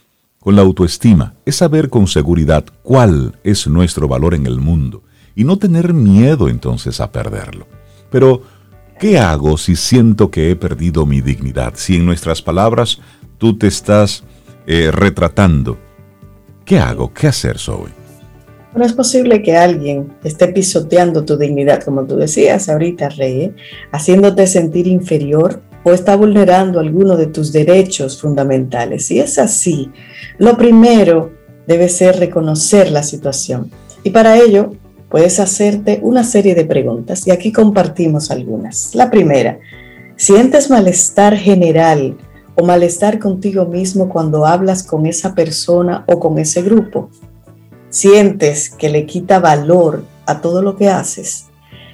con 0.41 0.57
la 0.57 0.63
autoestima. 0.63 1.35
Es 1.47 1.57
saber 1.57 1.91
con 1.91 2.07
seguridad 2.07 2.65
cuál 2.83 3.39
es 3.45 3.67
nuestro 3.67 4.09
valor 4.09 4.35
en 4.35 4.47
el 4.47 4.59
mundo 4.61 5.03
y 5.37 5.45
no 5.45 5.59
tener 5.59 5.95
miedo 5.95 6.49
entonces 6.49 7.01
a 7.01 7.13
perderlo. 7.13 7.67
Pero 8.11 8.43
¿Qué 8.99 9.19
hago 9.19 9.59
si 9.59 9.75
siento 9.75 10.31
que 10.31 10.51
he 10.51 10.57
perdido 10.57 11.05
mi 11.05 11.21
dignidad? 11.21 11.75
Si 11.77 11.97
en 11.97 12.07
nuestras 12.07 12.43
palabras 12.43 13.01
tú 13.39 13.59
te 13.59 13.67
estás 13.67 14.23
eh, 14.67 14.91
retratando. 14.93 15.79
¿Qué 16.65 16.79
hago? 16.79 17.13
¿Qué 17.13 17.27
hacer, 17.27 17.59
Zoe? 17.59 18.04
No 18.75 18.85
es 18.85 18.93
posible 18.93 19.41
que 19.41 19.57
alguien 19.57 20.15
esté 20.25 20.49
pisoteando 20.49 21.25
tu 21.25 21.37
dignidad, 21.37 21.83
como 21.85 22.05
tú 22.07 22.17
decías 22.17 22.69
ahorita, 22.69 23.09
Rey, 23.11 23.41
¿eh? 23.41 23.55
haciéndote 23.93 24.49
sentir 24.49 24.89
inferior 24.89 25.63
o 25.85 25.93
está 25.93 26.17
vulnerando 26.17 26.81
alguno 26.81 27.17
de 27.17 27.27
tus 27.27 27.53
derechos 27.53 28.21
fundamentales. 28.21 29.07
Si 29.07 29.21
es 29.21 29.39
así, 29.39 29.91
lo 30.39 30.57
primero 30.57 31.31
debe 31.69 31.89
ser 31.89 32.19
reconocer 32.19 32.91
la 32.91 33.05
situación. 33.05 33.71
Y 34.03 34.11
para 34.11 34.39
ello 34.39 34.73
puedes 35.09 35.39
hacerte 35.39 36.01
una 36.03 36.25
serie 36.25 36.57
de 36.57 36.65
preguntas 36.65 37.27
y 37.29 37.31
aquí 37.31 37.53
compartimos 37.53 38.33
algunas. 38.33 38.93
La 38.95 39.09
primera, 39.09 39.61
¿sientes 40.17 40.69
malestar 40.69 41.37
general 41.37 42.17
o 42.57 42.65
malestar 42.65 43.21
contigo 43.21 43.67
mismo 43.67 44.09
cuando 44.09 44.47
hablas 44.47 44.83
con 44.83 45.07
esa 45.07 45.35
persona 45.35 46.05
o 46.09 46.19
con 46.19 46.39
ese 46.39 46.63
grupo? 46.63 47.11
¿Sientes 47.95 48.71
que 48.71 48.89
le 48.89 49.07
quita 49.07 49.39
valor 49.39 50.05
a 50.27 50.41
todo 50.41 50.63
lo 50.63 50.75
que 50.75 50.89
haces? 50.89 51.45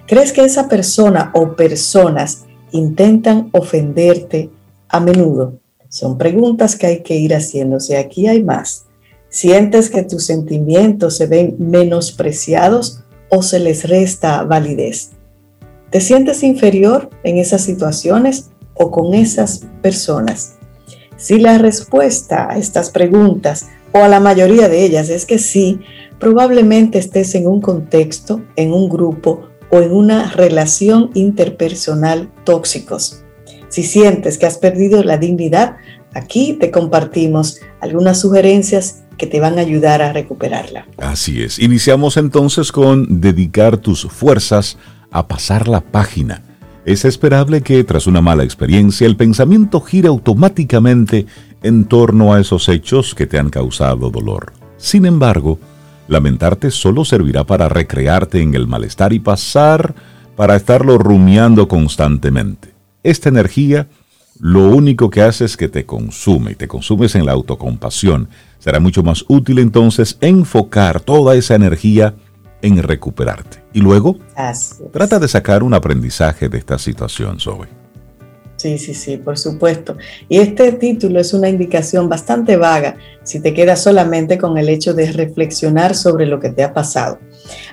¿Crees 0.07 0.33
que 0.33 0.43
esa 0.43 0.67
persona 0.67 1.31
o 1.35 1.57
personas 1.57 2.47
intentan 2.73 3.51
ofenderte 3.53 4.49
a 4.89 4.99
menudo? 4.99 5.59
Son 5.91 6.17
preguntas 6.17 6.75
que 6.75 6.87
hay 6.87 7.03
que 7.03 7.17
ir 7.17 7.35
haciéndose. 7.35 7.99
Aquí 7.99 8.29
hay 8.29 8.43
más. 8.43 8.87
¿Sientes 9.29 9.91
que 9.91 10.03
tus 10.03 10.25
sentimientos 10.25 11.19
se 11.19 11.27
ven 11.27 11.57
menospreciados 11.59 13.03
o 13.29 13.43
se 13.43 13.59
les 13.59 13.87
resta 13.87 14.43
validez? 14.45 15.11
¿Te 15.91 16.01
sientes 16.01 16.43
inferior 16.43 17.11
en 17.25 17.37
esas 17.37 17.61
situaciones 17.61 18.49
o 18.73 18.91
con 18.91 19.13
esas 19.13 19.67
personas? 19.83 20.55
Si 21.21 21.39
la 21.39 21.59
respuesta 21.59 22.49
a 22.51 22.57
estas 22.57 22.89
preguntas 22.89 23.69
o 23.93 23.99
a 23.99 24.09
la 24.09 24.21
mayoría 24.21 24.71
de 24.71 24.87
ellas 24.87 25.11
es 25.11 25.27
que 25.27 25.39
sí, 25.39 25.81
probablemente 26.19 26.99
estés 26.99 27.35
en 27.35 27.47
un 27.47 27.61
contexto, 27.61 28.41
en 28.57 28.73
un 28.73 28.89
grupo 28.89 29.51
o 29.71 29.83
en 29.83 29.93
una 29.93 30.31
relación 30.31 31.11
interpersonal 31.13 32.31
tóxicos. 32.45 33.23
Si 33.69 33.83
sientes 33.83 34.39
que 34.39 34.47
has 34.47 34.57
perdido 34.57 35.05
la 35.05 35.19
dignidad, 35.19 35.77
aquí 36.15 36.55
te 36.55 36.71
compartimos 36.71 37.61
algunas 37.83 38.19
sugerencias 38.19 39.03
que 39.19 39.27
te 39.27 39.41
van 39.41 39.59
a 39.59 39.61
ayudar 39.61 40.01
a 40.01 40.15
recuperarla. 40.15 40.87
Así 40.97 41.43
es. 41.43 41.59
Iniciamos 41.59 42.17
entonces 42.17 42.73
con 42.73 43.21
dedicar 43.21 43.77
tus 43.77 44.07
fuerzas 44.07 44.79
a 45.11 45.29
pasar 45.29 45.69
la 45.69 45.83
página. 45.83 46.50
Es 46.85 47.05
esperable 47.05 47.61
que 47.63 47.85
tras 47.85 48.07
una 48.07 48.21
mala 48.21 48.45
experiencia 48.45 49.07
el 49.07 49.17
pensamiento 49.17 49.81
gire 49.81 50.09
automáticamente 50.09 51.27
en 51.63 51.85
torno 51.85 52.33
a 52.33 52.41
esos 52.41 52.69
hechos 52.69 53.15
que 53.15 53.27
te 53.27 53.39
han 53.39 53.51
causado 53.51 54.11
dolor. 54.11 54.53
Sin 54.77 55.05
embargo, 55.05 55.59
lamentarte 56.09 56.71
solo 56.71 57.05
servirá 57.05 57.45
para 57.45 57.69
recrearte 57.69 58.41
en 58.41 58.55
el 58.55 58.67
malestar 58.67 59.13
y 59.13 59.19
pasar 59.19 59.95
para 60.37 60.57
estarlo 60.57 60.97
rumiando 60.97 61.69
constantemente. 61.69 62.73
Esta 63.03 63.29
energía 63.29 63.89
lo 64.39 64.71
único 64.71 65.11
que 65.11 65.21
hace 65.21 65.45
es 65.45 65.57
que 65.57 65.69
te 65.69 65.85
consume 65.85 66.53
y 66.53 66.55
te 66.55 66.67
consumes 66.67 67.15
en 67.15 67.27
la 67.27 67.33
autocompasión 67.33 68.29
Será 68.61 68.79
mucho 68.79 69.03
más 69.03 69.25
útil 69.27 69.59
entonces 69.59 70.19
enfocar 70.21 71.01
toda 71.01 71.35
esa 71.35 71.55
energía 71.55 72.15
en 72.61 72.83
recuperarte. 72.83 73.60
Y 73.73 73.81
luego, 73.81 74.17
trata 74.93 75.19
de 75.19 75.29
sacar 75.29 75.63
un 75.63 75.75
aprendizaje 75.75 76.49
de 76.49 76.59
esta 76.59 76.79
situación, 76.79 77.39
Zoe. 77.39 77.80
Sí, 78.61 78.77
sí, 78.77 78.93
sí, 78.93 79.17
por 79.17 79.39
supuesto. 79.39 79.97
Y 80.29 80.37
este 80.37 80.73
título 80.73 81.19
es 81.19 81.33
una 81.33 81.49
indicación 81.49 82.11
bastante 82.11 82.59
vaga 82.59 82.97
si 83.23 83.41
te 83.41 83.55
quedas 83.55 83.83
solamente 83.83 84.37
con 84.37 84.59
el 84.59 84.69
hecho 84.69 84.93
de 84.93 85.11
reflexionar 85.13 85.95
sobre 85.95 86.27
lo 86.27 86.41
que 86.41 86.51
te 86.51 86.63
ha 86.63 86.75
pasado. 86.75 87.19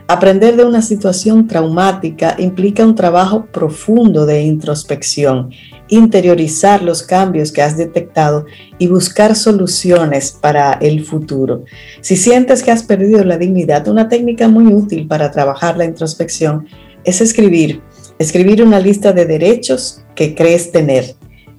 Aprender 0.07 0.55
de 0.55 0.63
una 0.63 0.81
situación 0.81 1.45
traumática 1.45 2.35
implica 2.37 2.85
un 2.85 2.95
trabajo 2.95 3.47
profundo 3.47 4.25
de 4.25 4.43
introspección, 4.43 5.49
interiorizar 5.89 6.81
los 6.81 7.03
cambios 7.03 7.51
que 7.51 7.63
has 7.63 7.75
detectado 7.75 8.45
y 8.77 8.87
buscar 8.87 9.35
soluciones 9.35 10.31
para 10.31 10.71
el 10.71 11.03
futuro. 11.03 11.65
Si 11.99 12.15
sientes 12.15 12.63
que 12.63 12.71
has 12.71 12.83
perdido 12.83 13.25
la 13.25 13.37
dignidad, 13.37 13.89
una 13.89 14.07
técnica 14.07 14.47
muy 14.47 14.73
útil 14.73 15.05
para 15.05 15.31
trabajar 15.31 15.75
la 15.75 15.83
introspección 15.83 16.65
es 17.03 17.19
escribir 17.19 17.81
Escribir 18.19 18.63
una 18.63 18.79
lista 18.79 19.13
de 19.13 19.25
derechos 19.25 20.01
que 20.15 20.33
crees 20.33 20.71
tener. 20.71 21.15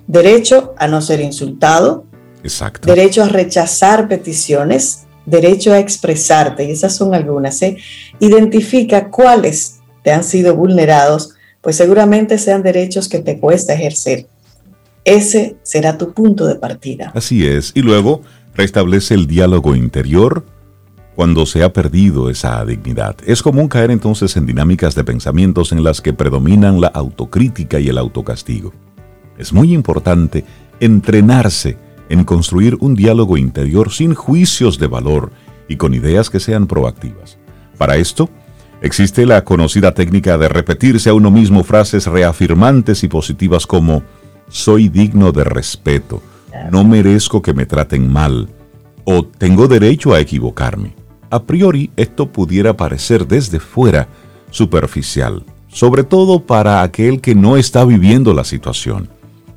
Derecho 0.06 0.74
a 0.78 0.88
no 0.88 1.00
ser 1.00 1.20
insultado. 1.20 2.04
Exacto. 2.42 2.86
Derecho 2.86 3.22
a 3.22 3.28
rechazar 3.28 4.08
peticiones. 4.08 5.04
Derecho 5.26 5.72
a 5.72 5.78
expresarte. 5.78 6.64
Y 6.64 6.72
esas 6.72 6.96
son 6.96 7.14
algunas. 7.14 7.60
¿eh? 7.62 7.76
Identifica 8.18 9.10
cuáles 9.10 9.78
te 10.02 10.12
han 10.12 10.24
sido 10.24 10.54
vulnerados, 10.54 11.34
pues 11.60 11.76
seguramente 11.76 12.38
sean 12.38 12.62
derechos 12.62 13.08
que 13.08 13.18
te 13.18 13.38
cuesta 13.38 13.74
ejercer. 13.74 14.26
Ese 15.04 15.56
será 15.62 15.98
tu 15.98 16.12
punto 16.12 16.46
de 16.46 16.54
partida. 16.54 17.12
Así 17.14 17.46
es. 17.46 17.72
Y 17.74 17.82
luego 17.82 18.22
restablece 18.54 19.14
el 19.14 19.26
diálogo 19.26 19.76
interior 19.76 20.44
cuando 21.18 21.46
se 21.46 21.64
ha 21.64 21.72
perdido 21.72 22.30
esa 22.30 22.64
dignidad. 22.64 23.16
Es 23.26 23.42
común 23.42 23.66
caer 23.66 23.90
entonces 23.90 24.37
en 24.37 24.46
dinámicas 24.46 24.94
de 24.94 25.02
pensamientos 25.02 25.72
en 25.72 25.82
las 25.82 26.00
que 26.00 26.12
predominan 26.12 26.80
la 26.80 26.87
autocrítica 26.87 27.80
y 27.80 27.88
el 27.88 27.98
autocastigo. 27.98 28.72
Es 29.37 29.52
muy 29.52 29.75
importante 29.75 30.44
entrenarse 30.78 31.76
en 32.08 32.22
construir 32.22 32.76
un 32.78 32.94
diálogo 32.94 33.37
interior 33.37 33.90
sin 33.90 34.14
juicios 34.14 34.78
de 34.78 34.87
valor 34.87 35.32
y 35.66 35.75
con 35.75 35.92
ideas 35.92 36.30
que 36.30 36.38
sean 36.38 36.68
proactivas. 36.68 37.37
Para 37.78 37.96
esto, 37.96 38.30
existe 38.80 39.26
la 39.26 39.42
conocida 39.42 39.94
técnica 39.94 40.38
de 40.38 40.48
repetirse 40.48 41.10
a 41.10 41.14
uno 41.14 41.32
mismo 41.32 41.64
frases 41.64 42.06
reafirmantes 42.06 43.02
y 43.02 43.08
positivas 43.08 43.66
como 43.66 44.04
soy 44.50 44.88
digno 44.88 45.32
de 45.32 45.42
respeto, 45.42 46.22
no 46.70 46.84
merezco 46.84 47.42
que 47.42 47.54
me 47.54 47.66
traten 47.66 48.08
mal 48.08 48.50
o 49.02 49.25
tengo 49.25 49.66
derecho 49.66 50.14
a 50.14 50.20
equivocarme. 50.20 50.98
A 51.30 51.42
priori 51.42 51.90
esto 51.97 52.30
pudiera 52.32 52.76
parecer 52.76 53.26
desde 53.26 53.61
fuera 53.61 54.08
superficial, 54.50 55.44
sobre 55.68 56.04
todo 56.04 56.47
para 56.47 56.82
aquel 56.82 57.20
que 57.20 57.35
no 57.35 57.56
está 57.56 57.85
viviendo 57.85 58.32
la 58.32 58.44
situación. 58.44 59.08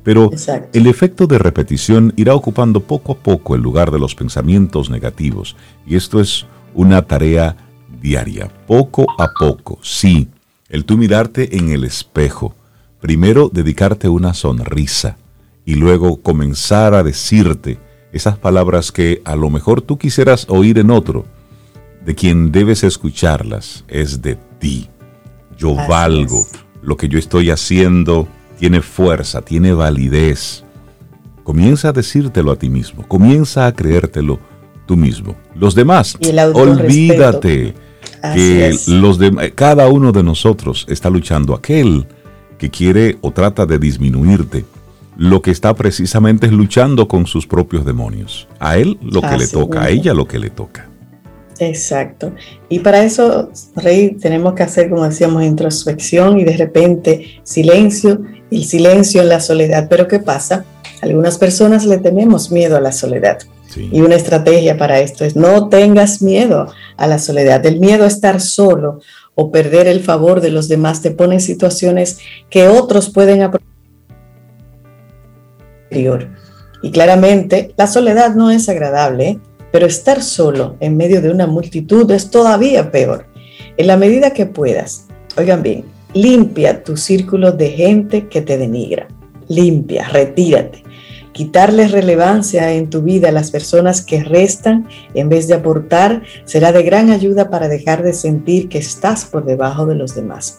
Pero 0.02 0.30
el 0.72 0.86
efecto 0.86 1.26
de 1.26 1.38
repetición 1.38 2.12
irá 2.16 2.34
ocupando 2.34 2.80
poco 2.80 3.12
a 3.12 3.16
poco 3.16 3.54
el 3.54 3.62
lugar 3.62 3.90
de 3.90 3.98
los 3.98 4.14
pensamientos 4.14 4.90
negativos, 4.90 5.56
y 5.86 5.96
esto 5.96 6.20
es 6.20 6.44
una 6.74 7.02
tarea 7.02 7.56
diaria, 8.00 8.50
poco 8.66 9.06
a 9.18 9.28
poco, 9.38 9.78
sí, 9.82 10.28
el 10.68 10.84
tú 10.84 10.98
mirarte 10.98 11.56
en 11.56 11.70
el 11.70 11.84
espejo, 11.84 12.54
primero 13.00 13.48
dedicarte 13.52 14.08
una 14.08 14.34
sonrisa 14.34 15.16
y 15.64 15.76
luego 15.76 16.20
comenzar 16.20 16.94
a 16.94 17.02
decirte 17.02 17.78
esas 18.12 18.36
palabras 18.36 18.90
que 18.90 19.22
a 19.24 19.36
lo 19.36 19.50
mejor 19.50 19.82
tú 19.82 19.98
quisieras 19.98 20.46
oír 20.48 20.78
en 20.78 20.90
otro, 20.90 21.26
de 22.04 22.14
quien 22.14 22.52
debes 22.52 22.84
escucharlas 22.84 23.84
es 23.88 24.22
de 24.22 24.36
ti. 24.58 24.88
yo 25.56 25.74
valgo, 25.74 26.44
lo 26.82 26.96
que 26.96 27.08
yo 27.08 27.18
estoy 27.18 27.50
haciendo 27.50 28.26
tiene 28.58 28.82
fuerza, 28.82 29.42
tiene 29.42 29.72
validez. 29.72 30.64
Comienza 31.44 31.88
a 31.88 31.92
decírtelo 31.92 32.52
a 32.52 32.56
ti 32.56 32.68
mismo, 32.68 33.06
comienza 33.06 33.66
a 33.66 33.72
creértelo 33.72 34.38
tú 34.86 34.96
mismo. 34.96 35.36
Los 35.54 35.74
demás, 35.74 36.16
olvídate 36.54 37.74
que 38.34 38.76
los 38.86 39.18
de, 39.18 39.52
cada 39.54 39.88
uno 39.88 40.12
de 40.12 40.22
nosotros 40.22 40.86
está 40.88 41.10
luchando. 41.10 41.54
Aquel 41.54 42.06
que 42.58 42.70
quiere 42.70 43.18
o 43.20 43.32
trata 43.32 43.66
de 43.66 43.78
disminuirte, 43.78 44.64
lo 45.16 45.42
que 45.42 45.50
está 45.50 45.74
precisamente 45.74 46.46
es 46.46 46.52
luchando 46.52 47.08
con 47.08 47.26
sus 47.26 47.46
propios 47.46 47.84
demonios. 47.84 48.48
A 48.58 48.76
él 48.76 48.98
lo 49.02 49.20
que 49.20 49.36
le 49.36 49.48
toca, 49.48 49.82
a 49.82 49.90
ella 49.90 50.14
lo 50.14 50.26
que 50.26 50.38
le 50.38 50.50
toca. 50.50 50.91
Exacto. 51.58 52.32
Y 52.68 52.80
para 52.80 53.04
eso, 53.04 53.50
Rey, 53.76 54.16
tenemos 54.20 54.54
que 54.54 54.62
hacer, 54.62 54.90
como 54.90 55.04
decíamos, 55.04 55.42
introspección 55.44 56.38
y 56.40 56.44
de 56.44 56.56
repente 56.56 57.40
silencio, 57.42 58.22
el 58.50 58.64
silencio 58.64 59.22
en 59.22 59.28
la 59.28 59.40
soledad. 59.40 59.86
Pero 59.88 60.08
¿qué 60.08 60.18
pasa? 60.18 60.64
Algunas 61.02 61.38
personas 61.38 61.84
le 61.84 61.98
tenemos 61.98 62.50
miedo 62.50 62.76
a 62.76 62.80
la 62.80 62.92
soledad. 62.92 63.38
Y 63.74 64.02
una 64.02 64.16
estrategia 64.16 64.76
para 64.76 65.00
esto 65.00 65.24
es 65.24 65.34
no 65.34 65.68
tengas 65.68 66.20
miedo 66.20 66.72
a 66.96 67.06
la 67.06 67.18
soledad. 67.18 67.64
El 67.64 67.80
miedo 67.80 68.04
a 68.04 68.08
estar 68.08 68.40
solo 68.40 69.00
o 69.34 69.50
perder 69.50 69.86
el 69.86 70.00
favor 70.00 70.40
de 70.40 70.50
los 70.50 70.68
demás 70.68 71.00
te 71.00 71.10
pone 71.10 71.36
en 71.36 71.40
situaciones 71.40 72.18
que 72.50 72.68
otros 72.68 73.10
pueden 73.10 73.42
aprovechar. 73.42 73.72
Y 76.82 76.90
claramente 76.90 77.72
la 77.76 77.86
soledad 77.86 78.34
no 78.34 78.50
es 78.50 78.68
agradable, 78.68 79.28
¿eh? 79.28 79.38
Pero 79.72 79.86
estar 79.86 80.22
solo 80.22 80.76
en 80.78 80.96
medio 80.96 81.20
de 81.20 81.30
una 81.30 81.48
multitud 81.48 82.08
es 82.12 82.30
todavía 82.30 82.92
peor. 82.92 83.26
En 83.76 83.88
la 83.88 83.96
medida 83.96 84.32
que 84.32 84.46
puedas, 84.46 85.06
oigan 85.36 85.62
bien, 85.62 85.84
limpia 86.14 86.84
tu 86.84 86.96
círculo 86.96 87.50
de 87.50 87.70
gente 87.70 88.28
que 88.28 88.42
te 88.42 88.58
denigra. 88.58 89.08
Limpia, 89.48 90.08
retírate 90.08 90.84
quitarles 91.32 91.90
relevancia 91.90 92.72
en 92.72 92.90
tu 92.90 93.02
vida 93.02 93.30
a 93.30 93.32
las 93.32 93.50
personas 93.50 94.02
que 94.02 94.22
restan 94.22 94.86
en 95.14 95.28
vez 95.28 95.48
de 95.48 95.54
aportar 95.54 96.22
será 96.44 96.72
de 96.72 96.82
gran 96.82 97.10
ayuda 97.10 97.50
para 97.50 97.68
dejar 97.68 98.02
de 98.02 98.12
sentir 98.12 98.68
que 98.68 98.78
estás 98.78 99.24
por 99.24 99.44
debajo 99.44 99.86
de 99.86 99.94
los 99.94 100.14
demás. 100.14 100.58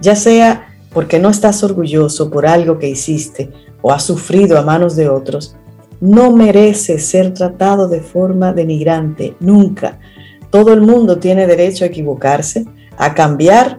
Ya 0.00 0.16
sea 0.16 0.68
porque 0.92 1.18
no 1.18 1.28
estás 1.28 1.62
orgulloso 1.64 2.30
por 2.30 2.46
algo 2.46 2.78
que 2.78 2.88
hiciste 2.88 3.50
o 3.82 3.92
has 3.92 4.04
sufrido 4.04 4.58
a 4.58 4.62
manos 4.62 4.96
de 4.96 5.08
otros, 5.08 5.56
no 6.04 6.32
mereces 6.32 7.06
ser 7.06 7.32
tratado 7.32 7.88
de 7.88 8.00
forma 8.00 8.52
denigrante, 8.52 9.36
nunca. 9.40 9.98
Todo 10.50 10.74
el 10.74 10.82
mundo 10.82 11.18
tiene 11.18 11.46
derecho 11.46 11.84
a 11.84 11.86
equivocarse, 11.86 12.66
a 12.98 13.14
cambiar, 13.14 13.78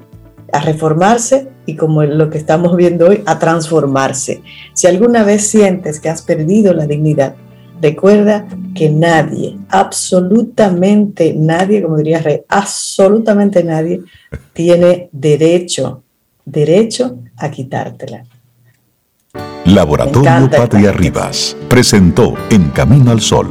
a 0.52 0.60
reformarse 0.60 1.50
y 1.68 1.76
como 1.76 2.04
lo 2.04 2.32
que 2.32 2.40
estamos 2.40 2.76
viendo 2.76 3.10
hoy, 3.10 3.22
a 3.28 3.38
transformarse. 3.38 4.42
Si 4.74 4.88
alguna 4.88 5.24
vez 5.24 5.46
sientes 5.46 6.00
que 6.00 6.10
has 6.10 6.24
perdido 6.24 6.74
la 6.74 6.88
dignidad, 6.88 7.36
recuerda 7.80 8.48
que 8.74 8.90
nadie, 8.90 9.60
absolutamente 9.70 11.36
nadie, 11.38 11.84
como 11.84 11.98
diría 11.98 12.24
Rey, 12.24 12.42
absolutamente 12.50 13.64
nadie 13.64 14.02
tiene 14.54 15.10
derecho, 15.12 16.02
derecho 16.44 17.20
a 17.38 17.52
quitártela. 17.52 18.24
Laboratorio 19.66 20.48
Patria 20.48 20.92
Rivas 20.92 21.58
presentó 21.68 22.36
En 22.52 22.70
Camino 22.70 23.10
al 23.10 23.20
Sol, 23.20 23.50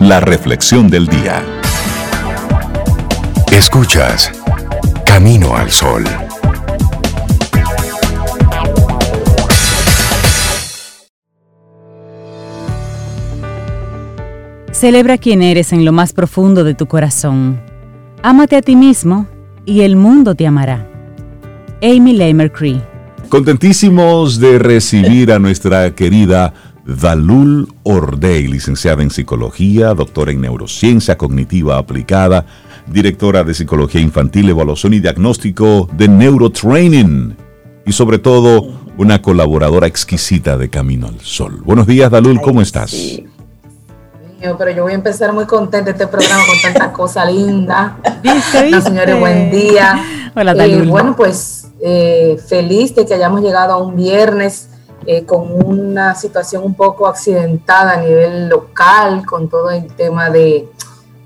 la 0.00 0.18
reflexión 0.18 0.90
del 0.90 1.06
día. 1.06 1.44
Escuchas 3.52 4.32
Camino 5.06 5.54
al 5.54 5.70
Sol. 5.70 6.04
Celebra 14.72 15.18
quién 15.18 15.42
eres 15.42 15.72
en 15.72 15.84
lo 15.84 15.92
más 15.92 16.12
profundo 16.12 16.64
de 16.64 16.74
tu 16.74 16.86
corazón. 16.86 17.60
Ámate 18.24 18.56
a 18.56 18.62
ti 18.62 18.74
mismo 18.74 19.28
y 19.64 19.82
el 19.82 19.94
mundo 19.94 20.34
te 20.34 20.48
amará. 20.48 20.84
Amy 21.80 22.14
Lamer 22.14 22.50
Cree. 22.50 22.97
Contentísimos 23.28 24.40
de 24.40 24.58
recibir 24.58 25.32
a 25.32 25.38
nuestra 25.38 25.94
querida 25.94 26.54
Dalul 26.86 27.68
Ordey, 27.82 28.46
licenciada 28.48 29.02
en 29.02 29.10
psicología, 29.10 29.92
doctora 29.92 30.32
en 30.32 30.40
neurociencia 30.40 31.18
cognitiva 31.18 31.76
aplicada, 31.76 32.46
directora 32.86 33.44
de 33.44 33.52
psicología 33.52 34.00
infantil, 34.00 34.48
evaluación 34.48 34.94
y 34.94 35.00
diagnóstico 35.00 35.90
de 35.92 36.08
neurotraining 36.08 37.36
y 37.84 37.92
sobre 37.92 38.18
todo 38.18 38.66
una 38.96 39.20
colaboradora 39.20 39.86
exquisita 39.86 40.56
de 40.56 40.70
Camino 40.70 41.08
al 41.08 41.20
Sol. 41.20 41.60
Buenos 41.62 41.86
días, 41.86 42.10
Dalul, 42.10 42.40
¿cómo 42.40 42.62
estás? 42.62 43.20
pero 44.56 44.70
yo 44.70 44.84
voy 44.84 44.92
a 44.92 44.94
empezar 44.94 45.34
muy 45.34 45.44
contenta 45.44 45.90
este 45.90 46.06
programa 46.06 46.44
con 46.46 46.60
tanta 46.62 46.92
cosa 46.92 47.24
linda. 47.26 47.98
¿Viste, 48.22 48.80
señores, 48.80 49.18
buen 49.18 49.50
día. 49.50 50.02
Hola, 50.34 50.52
eh, 50.64 50.82
bueno, 50.82 51.14
pues 51.16 51.67
eh, 51.80 52.38
feliz 52.46 52.94
de 52.94 53.06
que 53.06 53.14
hayamos 53.14 53.40
llegado 53.40 53.74
a 53.74 53.76
un 53.78 53.96
viernes 53.96 54.70
eh, 55.06 55.24
con 55.24 55.50
una 55.64 56.14
situación 56.14 56.64
un 56.64 56.74
poco 56.74 57.06
accidentada 57.06 57.92
a 57.92 57.96
nivel 57.98 58.48
local, 58.48 59.24
con 59.24 59.48
todo 59.48 59.70
el 59.70 59.94
tema 59.94 60.30
de, 60.30 60.68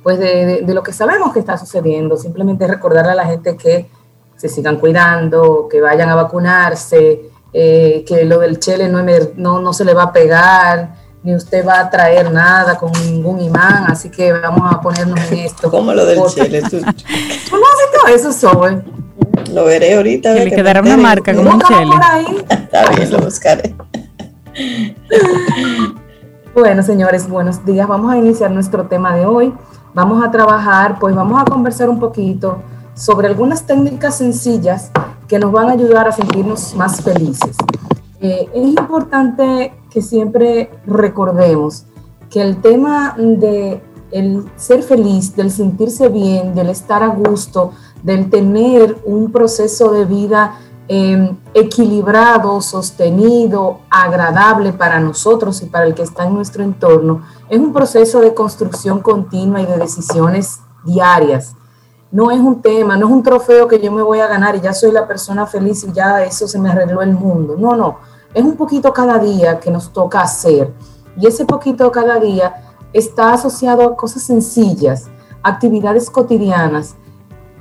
pues 0.03 0.19
de, 0.19 0.65
lo 0.67 0.83
que 0.83 0.93
sabemos 0.93 1.33
que 1.33 1.41
está 1.41 1.57
sucediendo. 1.57 2.17
Simplemente 2.17 2.67
recordarle 2.67 3.13
a 3.13 3.17
la 3.17 3.27
gente 3.27 3.57
que 3.57 3.89
se 4.37 4.49
sigan 4.49 4.79
cuidando, 4.79 5.69
que 5.71 5.81
vayan 5.81 6.09
a 6.09 6.15
vacunarse, 6.15 7.31
que 7.53 8.25
lo 8.25 8.39
del 8.39 8.59
chele 8.59 8.89
no, 8.89 9.03
no, 9.37 9.61
no 9.61 9.73
se 9.73 9.85
le 9.85 9.95
va 9.95 10.05
a 10.05 10.13
pegar 10.13 11.03
ni 11.23 11.35
usted 11.35 11.67
va 11.67 11.81
a 11.81 11.91
traer 11.91 12.31
nada 12.33 12.77
con 12.77 12.91
ningún 12.93 13.41
imán, 13.41 13.85
así 13.89 14.11
que 14.11 14.33
vamos 14.33 14.73
a 14.73 14.81
ponernos 14.81 15.21
en 15.31 15.39
esto. 15.39 15.71
¿Cómo 15.71 15.93
lo 15.93 16.05
del 16.05 16.21
chile? 16.27 16.63
¿Tú, 16.71 16.77
no 16.81 16.87
has 16.87 17.79
visto 17.91 18.07
eso, 18.09 18.33
Sobe? 18.33 18.83
Lo 19.53 19.67
veré 19.67 19.97
ahorita. 19.97 20.35
Que 20.35 20.45
le 20.47 20.51
quedará 20.51 20.81
una 20.81 20.97
marca 20.97 21.35
como 21.35 21.51
un. 21.51 21.61
Está 21.61 22.91
bien, 22.91 23.11
lo 23.11 23.19
buscaré. 23.19 23.75
bueno, 26.55 26.83
señores, 26.83 27.29
buenos 27.29 27.65
días. 27.65 27.87
Vamos 27.87 28.13
a 28.13 28.17
iniciar 28.17 28.51
nuestro 28.51 28.87
tema 28.87 29.15
de 29.15 29.27
hoy. 29.27 29.53
Vamos 29.95 30.25
a 30.25 30.31
trabajar, 30.31 30.99
pues 30.99 31.15
vamos 31.15 31.41
a 31.41 31.45
conversar 31.45 31.91
un 31.91 32.01
poquito 32.01 32.63
sobre 32.95 33.29
algunas 33.29 33.67
técnicas 33.67 34.17
sencillas 34.17 34.91
que 35.29 35.39
nos 35.39 35.53
van 35.53 35.69
a 35.69 35.73
ayudar 35.73 36.09
a 36.09 36.13
sentirnos 36.13 36.75
más 36.75 37.03
felices. 37.03 37.57
Eh, 38.21 38.49
es 38.55 38.69
importante 38.69 39.75
que 39.91 40.01
siempre 40.01 40.71
recordemos 40.87 41.85
que 42.31 42.41
el 42.41 42.63
tema 42.63 43.15
de 43.19 43.83
el 44.13 44.45
ser 44.57 44.83
feliz, 44.83 45.35
del 45.35 45.51
sentirse 45.51 46.09
bien, 46.09 46.55
del 46.55 46.69
estar 46.69 47.03
a 47.03 47.09
gusto, 47.09 47.73
del 48.03 48.31
tener 48.31 48.99
un 49.05 49.31
proceso 49.31 49.91
de 49.93 50.05
vida 50.05 50.59
em, 50.89 51.37
equilibrado, 51.55 52.61
sostenido, 52.61 53.79
agradable 53.89 54.73
para 54.73 55.01
nosotros 55.01 55.63
y 55.63 55.67
para 55.67 55.87
el 55.87 55.95
que 55.95 56.03
está 56.03 56.27
en 56.27 56.35
nuestro 56.35 56.63
entorno, 56.63 57.23
es 57.49 57.59
un 57.59 57.73
proceso 57.73 58.21
de 58.21 58.35
construcción 58.35 59.01
continua 59.01 59.61
y 59.61 59.67
de 59.67 59.79
decisiones 59.79 60.61
diarias. 60.85 61.55
No 62.11 62.31
es 62.31 62.41
un 62.41 62.61
tema, 62.61 62.97
no 62.97 63.07
es 63.07 63.13
un 63.13 63.23
trofeo 63.23 63.69
que 63.69 63.81
yo 63.81 63.91
me 63.91 64.03
voy 64.03 64.21
a 64.21 64.27
ganar 64.27 64.57
y 64.57 64.61
ya 64.61 64.75
soy 64.75 64.93
la 64.93 65.07
persona 65.07 65.47
feliz 65.47 65.85
y 65.85 65.93
ya 65.93 66.23
eso 66.25 66.47
se 66.47 66.59
me 66.59 66.71
arregló 66.71 67.01
el 67.01 67.15
mundo. 67.15 67.57
No, 67.59 67.75
no 67.75 68.13
es 68.35 68.45
un 68.45 68.57
poquito 68.57 68.93
cada 68.93 69.19
día 69.19 69.61
que 69.61 69.71
nos 69.71 69.93
toca 69.93 70.21
hacer. 70.21 70.73
Y 71.17 71.27
ese 71.27 71.45
poquito 71.45 71.91
cada 71.93 72.19
día 72.19 72.75
está 72.93 73.35
asociado 73.35 73.83
a 73.83 73.97
cosas 73.97 74.23
sencillas, 74.23 75.09
actividades 75.43 76.09
cotidianas, 76.11 76.97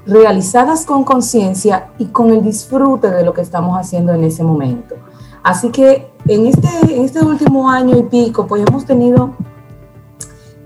realizadas 0.06 0.86
con 0.86 1.04
conciencia 1.04 1.92
y 1.98 2.08
con 2.08 2.32
el 2.32 2.44
disfrute 2.44 3.10
de 3.12 3.24
lo 3.24 3.34
que 3.34 3.42
estamos 3.42 3.78
haciendo 3.80 4.14
en 4.14 4.24
ese 4.24 4.44
momento. 4.44 4.96
Así 5.44 5.70
que 5.70 6.12
en 6.28 6.48
este, 6.48 6.68
en 6.96 7.06
este 7.06 7.24
último 7.24 7.70
año 7.70 7.98
y 7.98 8.04
pico, 8.04 8.46
pues 8.48 8.64
hemos 8.68 8.86
tenido 8.86 9.32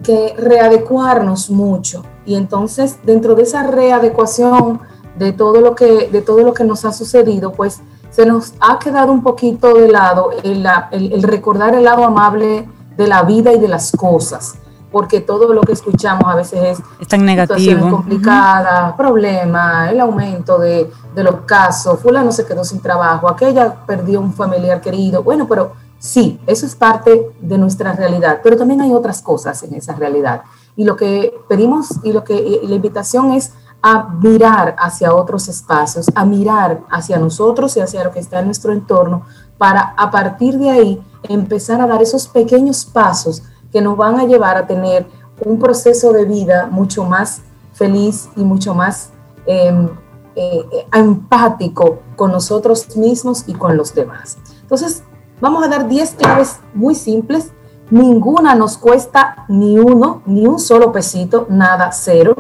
que 0.04 0.36
readecuarnos 0.38 1.50
mucho. 1.50 2.04
Y 2.26 2.36
entonces, 2.36 2.98
dentro 3.04 3.36
de 3.36 3.44
esa 3.44 3.64
readecuación 3.64 4.80
de 5.18 5.32
todo 5.32 5.62
lo 5.62 5.76
que, 5.76 6.10
de 6.10 6.22
todo 6.22 6.42
lo 6.42 6.54
que 6.54 6.64
nos 6.64 6.86
ha 6.86 6.92
sucedido, 6.92 7.52
pues 7.52 7.82
se 8.12 8.26
nos 8.26 8.54
ha 8.60 8.80
quedado 8.80 9.12
un 9.12 9.24
poquito 9.24 9.74
de 9.74 9.90
lado 9.90 10.30
el, 10.44 10.66
el, 10.92 11.24
recordar 11.24 11.76
el 11.76 11.84
lado 11.84 12.06
amable 12.06 12.68
de 12.96 13.08
la 13.08 13.24
vida 13.24 13.52
y 13.54 13.60
de 13.60 13.68
las 13.68 13.92
cosas, 13.92 14.56
porque 14.96 15.20
todo 15.20 15.54
lo 15.54 15.60
que 15.60 15.74
escuchamos 15.74 16.24
a 16.26 16.36
veces 16.36 16.80
es 17.02 17.08
tan 17.10 17.26
negativo. 17.26 17.90
complicadas, 17.90 18.94
problemas, 18.94 19.92
el 19.92 20.00
aumento 20.00 20.58
de, 20.58 20.90
de, 21.14 21.22
los 21.22 21.42
casos, 21.42 22.00
fulano 22.00 22.32
se 22.32 22.46
quedó 22.46 22.64
sin 22.64 22.80
trabajo, 22.80 23.28
aquella 23.28 23.76
perdió 23.86 24.22
un 24.22 24.32
familiar 24.32 24.80
querido, 24.80 25.22
bueno, 25.22 25.50
pero 25.50 25.74
sí, 26.00 26.40
eso 26.48 26.66
es 26.66 26.76
parte 26.76 27.30
de 27.42 27.58
nuestra 27.58 27.92
realidad, 27.92 28.40
pero 28.42 28.56
también 28.56 28.80
hay 28.80 28.94
otras 28.94 29.22
cosas 29.22 29.62
en 29.64 29.74
esa 29.74 29.96
realidad. 29.96 30.44
Y 30.78 30.86
lo 30.86 30.96
que 30.96 31.42
pedimos 31.50 31.90
y 32.04 32.14
lo 32.14 32.24
que 32.24 32.36
y 32.64 32.66
la 32.66 32.76
invitación 32.76 33.34
es 33.34 33.52
a 33.82 34.08
mirar 34.22 34.78
hacia 34.80 35.14
otros 35.14 35.50
espacios, 35.50 36.06
a 36.16 36.24
mirar 36.24 36.80
hacia 36.90 37.18
nosotros 37.18 37.76
y 37.76 37.82
hacia 37.82 38.02
lo 38.06 38.14
que 38.14 38.20
está 38.20 38.40
en 38.40 38.46
nuestro 38.46 38.72
entorno, 38.72 39.24
para 39.58 39.94
a 39.98 40.10
partir 40.10 40.58
de 40.58 40.70
ahí 40.70 41.04
empezar 41.24 41.82
a 41.82 41.88
dar 41.88 42.02
esos 42.02 42.30
pequeños 42.30 42.86
pasos 42.86 43.44
que 43.76 43.82
nos 43.82 43.98
van 43.98 44.18
a 44.18 44.24
llevar 44.24 44.56
a 44.56 44.66
tener 44.66 45.06
un 45.46 45.60
proceso 45.60 46.14
de 46.14 46.24
vida 46.24 46.70
mucho 46.72 47.04
más 47.04 47.42
feliz 47.74 48.30
y 48.38 48.46
mucho 48.46 48.74
más 48.74 49.10
em, 49.46 49.90
eh, 50.34 50.88
empático 50.94 52.00
con 52.16 52.32
nosotros 52.32 52.96
mismos 52.96 53.44
y 53.48 53.54
con 53.54 53.76
los 53.76 53.94
demás. 53.94 54.38
Entonces, 54.62 55.04
vamos 55.42 55.62
a 55.62 55.68
dar 55.68 55.90
10 55.90 56.12
claves 56.12 56.62
muy 56.74 56.96
simples. 56.96 57.52
Ninguna 57.92 58.56
nos 58.56 58.78
cuesta 58.78 59.44
ni 59.50 59.78
uno, 59.78 60.22
ni 60.26 60.48
un 60.48 60.58
solo 60.58 60.94
pesito, 60.94 61.46
nada, 61.50 61.92
cero 61.92 62.34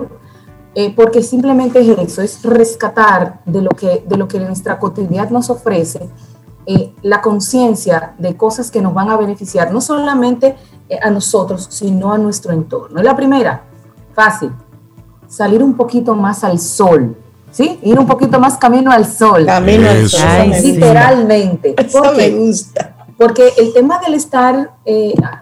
eh, 0.73 0.93
porque 0.95 1.21
simplemente 1.21 1.81
es 1.81 1.97
eso, 1.97 2.21
es 2.21 2.43
rescatar 2.43 3.41
de 3.45 3.61
lo 3.61 3.71
que, 3.71 4.05
de 4.07 4.15
lo 4.15 4.29
que 4.29 4.39
nuestra 4.39 4.79
cotidianidad 4.79 5.31
nos 5.31 5.49
ofrece, 5.49 6.09
eh, 6.65 6.93
la 7.01 7.21
conciencia 7.21 8.15
de 8.17 8.35
cosas 8.35 8.71
que 8.71 8.81
nos 8.81 8.93
van 8.93 9.09
a 9.09 9.17
beneficiar, 9.17 9.71
no 9.71 9.81
solamente 9.81 10.47
eh, 10.47 10.55
a 11.01 11.09
nosotros, 11.09 11.67
sino 11.69 12.13
a 12.13 12.17
nuestro 12.17 12.53
entorno. 12.53 13.01
la 13.01 13.15
primera, 13.15 13.63
fácil, 14.13 14.51
salir 15.27 15.63
un 15.63 15.75
poquito 15.75 16.15
más 16.15 16.43
al 16.43 16.59
sol, 16.59 17.17
¿sí? 17.51 17.79
Ir 17.81 17.99
un 17.99 18.05
poquito 18.05 18.39
más 18.39 18.57
camino 18.57 18.91
al 18.91 19.05
sol. 19.05 19.45
Camino 19.45 19.89
al 19.89 20.09
sol. 20.09 20.51
literalmente. 20.63 21.75
Eso 21.77 22.03
me 22.15 22.29
gusta. 22.31 22.95
Porque 23.17 23.53
el 23.57 23.73
tema 23.73 23.99
del 23.99 24.13
estar 24.13 24.75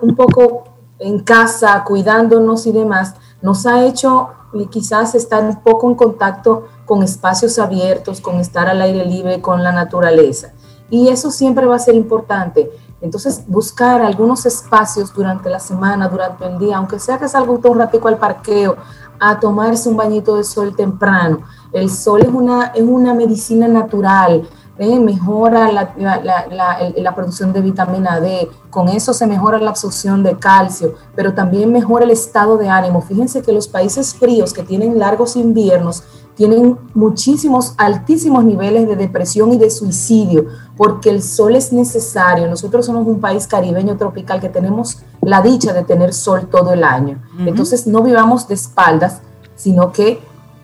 un 0.02 0.16
poco 0.16 0.66
en 1.00 1.20
casa, 1.20 1.84
cuidándonos 1.86 2.66
y 2.68 2.72
demás, 2.72 3.16
nos 3.42 3.66
ha 3.66 3.84
hecho 3.86 4.30
y 4.54 4.68
quizás 4.68 5.16
estar 5.16 5.44
un 5.44 5.62
poco 5.62 5.90
en 5.90 5.96
contacto 5.96 6.68
con 6.86 7.02
espacios 7.02 7.58
abiertos, 7.60 8.22
con 8.22 8.40
estar 8.40 8.68
al 8.68 8.82
aire 8.82 9.06
libre, 9.06 9.42
con 9.42 9.64
la 9.64 9.72
naturaleza. 9.72 10.54
Y 10.90 11.10
eso 11.10 11.32
siempre 11.32 11.66
va 11.66 11.76
a 11.76 11.80
ser 11.80 11.96
importante. 11.96 12.70
Entonces, 13.04 13.44
buscar 13.48 14.02
algunos 14.02 14.46
espacios 14.46 15.14
durante 15.14 15.50
la 15.50 15.60
semana, 15.60 16.08
durante 16.08 16.46
el 16.46 16.58
día, 16.58 16.78
aunque 16.78 17.00
sea 17.00 17.18
que 17.18 17.28
salga 17.28 17.52
un 17.52 17.78
ratico 17.78 18.08
al 18.08 18.18
parqueo, 18.18 18.78
a 19.20 19.42
tomarse 19.42 19.90
un 19.90 19.98
bañito 19.98 20.38
de 20.38 20.46
sol 20.46 20.74
temprano. 20.74 21.40
El 21.74 21.90
sol 21.90 22.22
es 22.22 22.30
una, 22.30 22.68
es 22.68 22.82
una 22.82 23.14
medicina 23.14 23.68
natural, 23.68 24.48
¿eh? 24.78 25.00
mejora 25.02 25.70
la, 25.70 25.94
la, 25.98 26.92
la, 26.96 27.16
producción 27.16 27.52
de 27.52 27.60
vitamina 27.60 28.22
D, 28.22 28.50
con 28.70 28.88
eso 28.88 29.14
se 29.14 29.28
mejora 29.28 29.60
la 29.60 29.72
absorción 29.72 30.24
de 30.24 30.38
calcio, 30.38 30.96
pero 31.14 31.34
también 31.34 31.74
mejora 31.74 32.06
el 32.06 32.12
estado 32.12 32.58
de 32.58 32.70
ánimo. 32.70 33.02
Fíjense 33.02 33.42
que 33.42 33.52
los 33.52 33.68
países 33.68 34.14
fríos 34.16 34.54
que 34.54 34.64
tienen 34.64 34.98
largos 34.98 35.36
inviernos 35.36 36.04
tienen 36.36 36.78
muchísimos, 36.94 37.74
altísimos 37.78 38.44
niveles 38.44 38.88
de 38.88 38.96
depresión 38.96 39.54
y 39.54 39.58
de 39.58 39.70
suicidio, 39.70 40.48
porque 40.76 41.10
el 41.10 41.22
sol 41.22 41.56
es 41.56 41.72
necesario. 41.72 42.48
Nosotros 42.50 42.86
somos 42.86 43.06
un 43.08 43.20
país 43.20 43.48
caribeño 43.48 43.98
tropical 43.98 44.40
que 44.40 44.50
tenemos 44.50 45.00
la 45.22 45.42
dicha 45.42 45.74
de 45.74 45.84
tener 45.84 46.14
sol 46.14 46.48
todo 46.50 46.74
el 46.74 46.84
año. 46.84 47.22
Entonces 47.40 47.88
no 47.88 48.02
vivamos 48.02 48.48
de 48.48 48.56
espaldas, 48.56 49.22
sino 49.56 49.92
que 49.92 50.20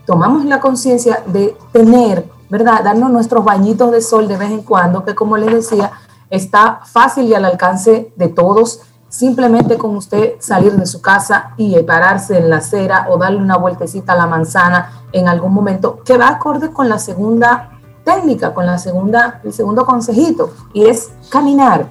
tomamos 0.06 0.46
la 0.46 0.60
conciencia 0.60 1.24
de 1.28 1.56
tener 1.72 2.26
¿verdad? 2.50 2.84
Darnos 2.84 3.12
nuestros 3.12 3.46
bañitos 3.46 3.92
de 3.92 4.02
sol 4.02 4.28
de 4.28 4.38
vez 4.38 4.52
en 4.52 4.64
cuando, 4.64 5.06
que 5.06 5.16
como 5.16 5.38
les 5.38 5.54
decía, 5.54 5.92
está 6.30 6.82
fácil 6.84 7.26
y 7.26 7.34
al 7.34 7.46
alcance 7.46 8.12
de 8.16 8.28
todos. 8.28 8.82
Simplemente 9.08 9.78
con 9.78 9.96
usted 9.96 10.34
salir 10.40 10.74
de 10.74 10.86
su 10.86 11.02
casa 11.02 11.54
y 11.58 11.82
pararse 11.82 12.38
en 12.38 12.50
la 12.50 12.58
acera 12.58 13.08
o 13.10 13.18
darle 13.18 13.40
una 13.40 13.58
vueltecita 13.58 14.14
a 14.14 14.16
la 14.16 14.28
manzana 14.28 14.99
en 15.12 15.28
algún 15.28 15.54
momento, 15.54 16.00
que 16.04 16.18
va 16.18 16.30
acorde 16.30 16.72
con 16.72 16.90
la 16.90 17.00
segunda 17.00 17.80
técnica, 18.04 18.54
con 18.54 18.66
la 18.66 18.78
segunda, 18.78 19.42
el 19.44 19.54
segundo 19.54 19.86
consejito, 19.86 20.52
y 20.74 20.86
es 20.86 21.12
caminar. 21.30 21.90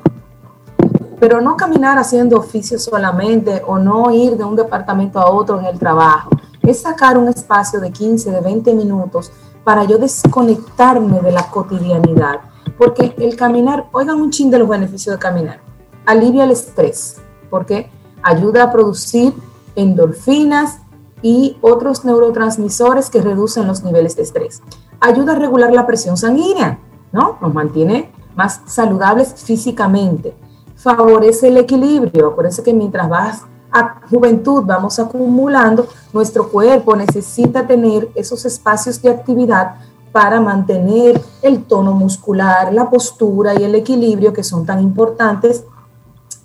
Pero 1.21 1.41
no 1.41 1.57
caminar 1.57 1.99
haciendo 1.99 2.39
oficios 2.39 2.85
solamente 2.85 3.63
o 3.67 3.79
no 3.79 4.11
ir 4.11 4.37
de 4.37 4.45
un 4.45 4.57
departamento 4.57 5.19
a 5.19 5.31
otro 5.31 5.59
en 5.59 5.67
el 5.67 5.79
trabajo. 5.79 6.31
Es 6.63 6.83
sacar 6.83 7.19
un 7.19 7.29
espacio 7.29 7.81
de 7.81 7.91
15, 7.91 8.31
de 8.31 8.41
20 8.41 8.75
minutos 8.75 9.33
para 9.65 9.85
yo 9.85 9.99
desconectarme 9.99 11.21
de 11.21 11.33
la 11.33 11.51
cotidianidad. 11.51 12.41
Porque 12.77 13.15
el 13.19 13.37
caminar, 13.37 13.87
oigan 13.93 14.21
un 14.21 14.31
chin 14.31 14.51
de 14.51 14.59
los 14.59 14.69
beneficios 14.69 15.17
de 15.17 15.21
caminar, 15.21 15.61
alivia 16.07 16.45
el 16.45 16.53
estrés, 16.53 17.21
porque 17.51 17.91
ayuda 18.23 18.65
a 18.65 18.73
producir 18.73 19.35
endorfinas 19.75 20.79
y 21.23 21.57
otros 21.61 22.05
neurotransmisores 22.05 23.11
que 23.11 23.23
reducen 23.23 23.67
los 23.67 23.83
niveles 23.83 24.17
de 24.17 24.23
estrés. 24.23 24.63
Ayuda 25.01 25.33
a 25.33 25.39
regular 25.39 25.73
la 25.73 25.87
presión 25.87 26.17
sanguínea, 26.17 26.79
¿no? 27.13 27.39
Nos 27.41 27.55
mantiene 27.55 28.13
más 28.35 28.61
saludables 28.67 29.35
físicamente. 29.35 30.35
Favorece 30.77 31.49
el 31.49 31.57
equilibrio, 31.57 32.37
eso 32.47 32.63
que 32.63 32.73
mientras 32.73 33.09
vas 33.09 33.43
a 33.71 34.01
juventud 34.09 34.63
vamos 34.65 34.99
acumulando, 34.99 35.87
nuestro 36.13 36.49
cuerpo 36.49 36.97
necesita 36.97 37.67
tener 37.67 38.09
esos 38.15 38.45
espacios 38.45 39.01
de 39.03 39.11
actividad 39.11 39.75
para 40.13 40.41
mantener 40.41 41.21
el 41.43 41.65
tono 41.65 41.93
muscular, 41.93 42.73
la 42.73 42.89
postura 42.89 43.55
y 43.59 43.65
el 43.65 43.75
equilibrio 43.75 44.33
que 44.33 44.43
son 44.43 44.65
tan 44.65 44.81
importantes 44.81 45.65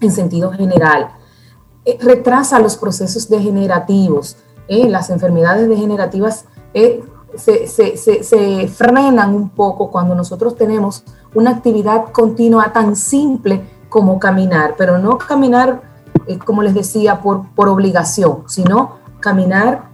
en 0.01 0.11
sentido 0.11 0.51
general. 0.51 1.11
Eh, 1.85 1.97
retrasa 2.01 2.59
los 2.59 2.77
procesos 2.77 3.29
degenerativos. 3.29 4.37
Eh, 4.67 4.87
las 4.89 5.09
enfermedades 5.09 5.67
degenerativas 5.67 6.45
eh, 6.73 7.03
se, 7.35 8.67
frenan 8.67 9.33
un 9.33 9.49
poco 9.49 9.91
cuando 9.91 10.15
nosotros 10.15 10.55
tenemos 10.55 11.03
una 11.33 11.51
actividad 11.51 12.11
continua 12.11 12.71
tan 12.71 12.95
simple 12.95 13.61
como 13.89 14.19
caminar, 14.19 14.75
pero 14.77 14.97
no 14.97 15.17
caminar 15.17 15.81
eh, 16.27 16.37
como 16.39 16.61
les 16.61 16.73
decía, 16.73 17.21
por, 17.21 17.49
por 17.55 17.67
obligación, 17.67 18.43
sino 18.47 18.97
caminar 19.19 19.91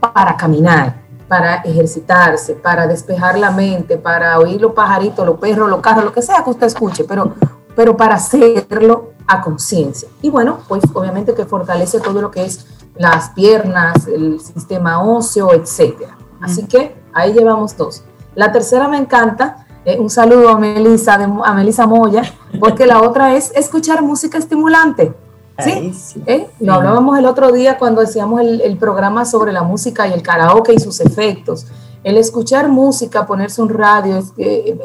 para 0.00 0.36
caminar, 0.36 1.02
para 1.28 1.56
ejercitarse, 1.56 2.54
para 2.54 2.86
despejar 2.86 3.38
la 3.38 3.50
mente, 3.50 3.98
para 3.98 4.38
oír 4.38 4.60
los 4.60 4.72
pajaritos, 4.72 5.26
los 5.26 5.38
perros, 5.38 5.68
los 5.68 5.80
carros, 5.80 6.04
lo 6.04 6.12
que 6.12 6.22
sea 6.22 6.44
que 6.44 6.50
usted 6.50 6.68
escuche, 6.68 7.04
pero, 7.04 7.34
pero 7.74 7.96
para 7.96 8.14
hacerlo 8.14 9.10
a 9.26 9.40
conciencia. 9.40 10.08
Y 10.22 10.30
bueno, 10.30 10.60
pues 10.68 10.84
obviamente 10.94 11.34
que 11.34 11.44
fortalece 11.44 12.00
todo 12.00 12.22
lo 12.22 12.30
que 12.30 12.44
es 12.44 12.66
las 12.98 13.30
piernas, 13.30 14.06
el 14.06 14.40
sistema 14.40 15.02
óseo, 15.02 15.52
etcétera. 15.52 16.16
Así 16.40 16.66
que 16.66 16.96
ahí 17.12 17.32
llevamos 17.32 17.76
dos. 17.76 18.04
La 18.34 18.52
tercera 18.52 18.88
me 18.88 18.98
encanta, 18.98 19.66
eh, 19.84 19.98
un 19.98 20.10
saludo 20.10 20.50
a 20.50 20.58
Melissa, 20.58 21.14
a 21.14 21.54
Melissa 21.54 21.86
Moya, 21.86 22.22
porque 22.60 22.86
la 22.86 23.02
otra 23.02 23.34
es 23.34 23.52
escuchar 23.54 24.02
música 24.02 24.38
estimulante. 24.38 25.14
Sí, 25.58 25.94
¿Eh? 26.26 26.48
lo 26.60 26.74
hablábamos 26.74 27.18
el 27.18 27.24
otro 27.24 27.50
día 27.50 27.78
cuando 27.78 28.02
decíamos 28.02 28.42
el, 28.42 28.76
programa 28.76 29.24
sobre 29.24 29.52
la 29.52 29.62
música 29.62 30.06
y 30.06 30.12
el 30.12 30.22
karaoke 30.22 30.74
y 30.74 30.78
sus 30.78 31.00
efectos. 31.00 31.66
El 32.04 32.18
escuchar 32.18 32.68
música, 32.68 33.26
ponerse 33.26 33.62
un 33.62 33.70
radio, 33.70 34.22
eh, 34.36 34.78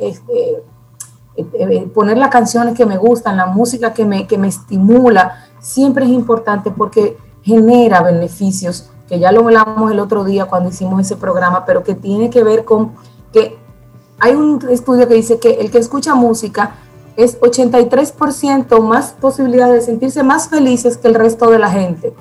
eh, 1.35 1.89
poner 1.93 2.17
las 2.17 2.29
canciones 2.29 2.75
que 2.75 2.85
me 2.85 2.97
gustan, 2.97 3.37
la 3.37 3.47
música 3.47 3.93
que 3.93 4.05
me, 4.05 4.27
que 4.27 4.37
me 4.37 4.47
estimula, 4.47 5.45
siempre 5.59 6.05
es 6.05 6.11
importante 6.11 6.71
porque 6.71 7.17
genera 7.43 8.01
beneficios, 8.01 8.89
que 9.07 9.19
ya 9.19 9.31
lo 9.31 9.41
hablamos 9.41 9.91
el 9.91 9.99
otro 9.99 10.23
día 10.23 10.45
cuando 10.45 10.69
hicimos 10.69 11.01
ese 11.01 11.15
programa, 11.15 11.65
pero 11.65 11.83
que 11.83 11.95
tiene 11.95 12.29
que 12.29 12.43
ver 12.43 12.63
con 12.63 12.93
que 13.33 13.57
hay 14.19 14.33
un 14.33 14.59
estudio 14.69 15.07
que 15.07 15.15
dice 15.15 15.39
que 15.39 15.51
el 15.55 15.71
que 15.71 15.79
escucha 15.79 16.15
música 16.15 16.75
es 17.17 17.39
83% 17.41 18.81
más 18.81 19.15
posibilidad 19.19 19.71
de 19.71 19.81
sentirse 19.81 20.23
más 20.23 20.49
felices 20.49 20.97
que 20.97 21.07
el 21.07 21.15
resto 21.15 21.49
de 21.49 21.59
la 21.59 21.71
gente. 21.71 22.13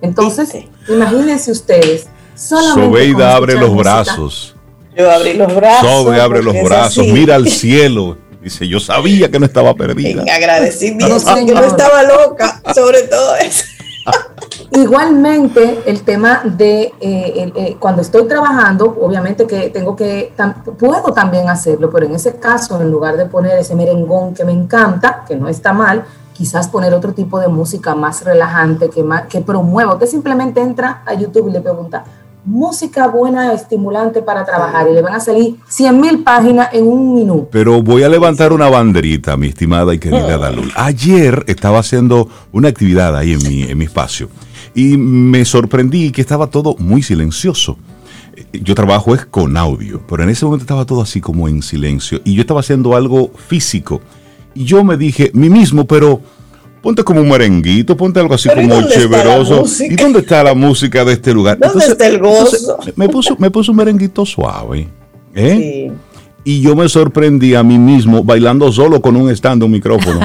Entonces, 0.00 0.50
imagínense 0.88 1.50
ustedes. 1.50 2.06
Sobeida 2.34 3.34
abre 3.34 3.54
los 3.54 3.74
brazos. 3.74 4.54
Yo 4.96 5.10
abrí 5.10 5.34
los 5.34 5.54
brazos. 5.54 5.88
Sobe 5.88 6.20
abre 6.20 6.42
los 6.42 6.54
brazos, 6.62 7.06
mira 7.06 7.34
al 7.36 7.48
cielo. 7.48 8.16
Dice, 8.42 8.66
yo 8.66 8.80
sabía 8.80 9.30
que 9.30 9.38
no 9.38 9.46
estaba 9.46 9.74
perdida. 9.74 10.22
En 10.22 10.30
agradecimiento, 10.30 11.34
que 11.34 11.52
no 11.52 11.64
estaba 11.64 12.02
loca, 12.04 12.62
sobre 12.74 13.02
todo 13.02 13.36
eso. 13.36 13.64
Igualmente, 14.70 15.82
el 15.86 16.02
tema 16.02 16.42
de 16.44 16.92
eh, 17.00 17.52
eh, 17.54 17.76
cuando 17.80 18.02
estoy 18.02 18.28
trabajando, 18.28 18.96
obviamente 19.00 19.46
que 19.46 19.70
tengo 19.70 19.96
que, 19.96 20.32
puedo 20.78 21.12
también 21.12 21.48
hacerlo, 21.48 21.90
pero 21.90 22.06
en 22.06 22.14
ese 22.14 22.36
caso, 22.38 22.80
en 22.80 22.90
lugar 22.90 23.16
de 23.16 23.26
poner 23.26 23.58
ese 23.58 23.74
merengón 23.74 24.34
que 24.34 24.44
me 24.44 24.52
encanta, 24.52 25.24
que 25.26 25.36
no 25.36 25.48
está 25.48 25.72
mal, 25.72 26.04
quizás 26.32 26.68
poner 26.68 26.94
otro 26.94 27.12
tipo 27.12 27.40
de 27.40 27.48
música 27.48 27.94
más 27.94 28.24
relajante, 28.24 28.90
que, 28.90 29.02
más, 29.02 29.26
que 29.26 29.40
promueva. 29.40 29.94
Usted 29.94 30.06
simplemente 30.06 30.60
entra 30.60 31.02
a 31.04 31.14
YouTube 31.14 31.48
y 31.48 31.52
le 31.52 31.60
pregunta, 31.60 32.04
música 32.48 33.06
buena, 33.08 33.52
estimulante 33.52 34.22
para 34.22 34.44
trabajar, 34.44 34.88
y 34.90 34.94
le 34.94 35.02
van 35.02 35.14
a 35.14 35.20
salir 35.20 35.56
100 35.68 36.00
mil 36.00 36.22
páginas 36.24 36.70
en 36.72 36.86
un 36.86 37.14
minuto. 37.14 37.48
Pero 37.52 37.82
voy 37.82 38.02
a 38.02 38.08
levantar 38.08 38.52
una 38.52 38.68
banderita, 38.68 39.36
mi 39.36 39.48
estimada 39.48 39.94
y 39.94 39.98
querida 39.98 40.38
Dalul. 40.38 40.72
Ayer 40.74 41.44
estaba 41.46 41.80
haciendo 41.80 42.28
una 42.52 42.68
actividad 42.68 43.16
ahí 43.16 43.34
en 43.34 43.42
mi, 43.42 43.62
en 43.62 43.76
mi 43.76 43.84
espacio 43.84 44.28
y 44.74 44.96
me 44.96 45.44
sorprendí 45.44 46.10
que 46.10 46.20
estaba 46.20 46.46
todo 46.48 46.76
muy 46.78 47.02
silencioso. 47.02 47.76
yo 48.52 48.74
trabajo 48.74 49.14
es 49.14 49.26
con 49.26 49.56
audio, 49.56 50.00
pero 50.08 50.22
en 50.22 50.30
ese 50.30 50.44
momento 50.44 50.62
estaba 50.62 50.84
todo 50.84 51.02
así 51.02 51.20
como 51.20 51.48
en 51.48 51.62
silencio 51.62 52.20
y 52.24 52.34
yo 52.34 52.42
estaba 52.42 52.60
haciendo 52.60 52.96
algo 52.96 53.30
físico. 53.48 54.00
Y 54.54 54.64
yo 54.64 54.84
me 54.84 54.96
dije, 54.96 55.30
mí 55.34 55.50
mismo, 55.50 55.86
pero 55.86 56.20
ponte 56.80 57.04
como 57.04 57.20
un 57.20 57.28
merenguito, 57.28 57.96
ponte 57.96 58.20
algo 58.20 58.34
así 58.34 58.48
como 58.48 58.82
chéveroso. 58.88 59.64
¿Y 59.84 59.96
dónde 59.96 60.20
está 60.20 60.42
la 60.42 60.54
música 60.54 61.04
de 61.04 61.14
este 61.14 61.32
lugar? 61.32 61.58
¿Dónde 61.58 61.86
está 61.86 62.06
el 62.06 62.18
gozo? 62.18 62.78
me, 62.96 63.08
puso, 63.08 63.36
me 63.38 63.50
puso 63.50 63.72
un 63.72 63.78
merenguito 63.78 64.24
suave. 64.24 64.88
¿eh? 65.34 65.92
Y 66.44 66.60
yo 66.60 66.74
me 66.74 66.88
sorprendí 66.88 67.54
a 67.54 67.62
mí 67.62 67.78
mismo 67.78 68.24
bailando 68.24 68.72
solo 68.72 69.02
con 69.02 69.16
un 69.16 69.30
stand, 69.30 69.62
un 69.62 69.70
micrófono. 69.70 70.20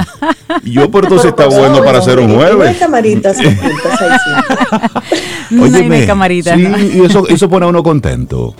Y 0.64 0.72
yo 0.72 0.90
por 0.90 1.04
entonces 1.04 1.30
está 1.30 1.46
bueno 1.46 1.84
para 1.84 1.98
hacer 1.98 2.18
un 2.18 2.34
jueves. 2.34 2.56
No 2.56 2.64
hay 2.64 2.74
camaritas 2.74 3.36
Oye, 5.60 6.06
camarita. 6.06 6.54
Sí, 6.54 6.66
y 6.94 7.04
eso, 7.04 7.28
eso 7.28 7.48
pone 7.48 7.66
a 7.66 7.68
uno 7.68 7.82
contento. 7.82 8.54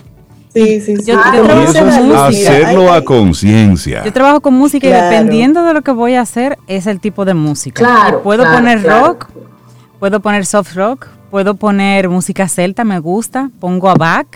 Sí, 0.54 0.80
sí, 0.80 0.96
sí. 0.96 1.10
Yo, 1.10 1.18
ah, 1.18 2.26
hacerlo 2.28 2.92
a 2.92 3.02
conciencia. 3.02 4.04
Yo 4.04 4.12
trabajo 4.12 4.40
con 4.40 4.54
música 4.54 4.86
y 4.86 4.90
dependiendo 4.90 5.64
de 5.64 5.74
lo 5.74 5.82
que 5.82 5.90
voy 5.90 6.14
a 6.14 6.20
hacer, 6.20 6.58
es 6.68 6.86
el 6.86 7.00
tipo 7.00 7.24
de 7.24 7.34
música. 7.34 7.82
Claro. 7.82 8.22
Puedo 8.22 8.44
poner 8.44 8.82
rock, 8.84 9.28
puedo 9.98 10.20
poner 10.20 10.46
soft 10.46 10.74
rock, 10.74 11.08
puedo 11.30 11.54
poner 11.54 12.08
música 12.08 12.46
celta, 12.46 12.84
me 12.84 13.00
gusta, 13.00 13.50
pongo 13.58 13.88
a 13.90 13.94
Bach. 13.94 14.28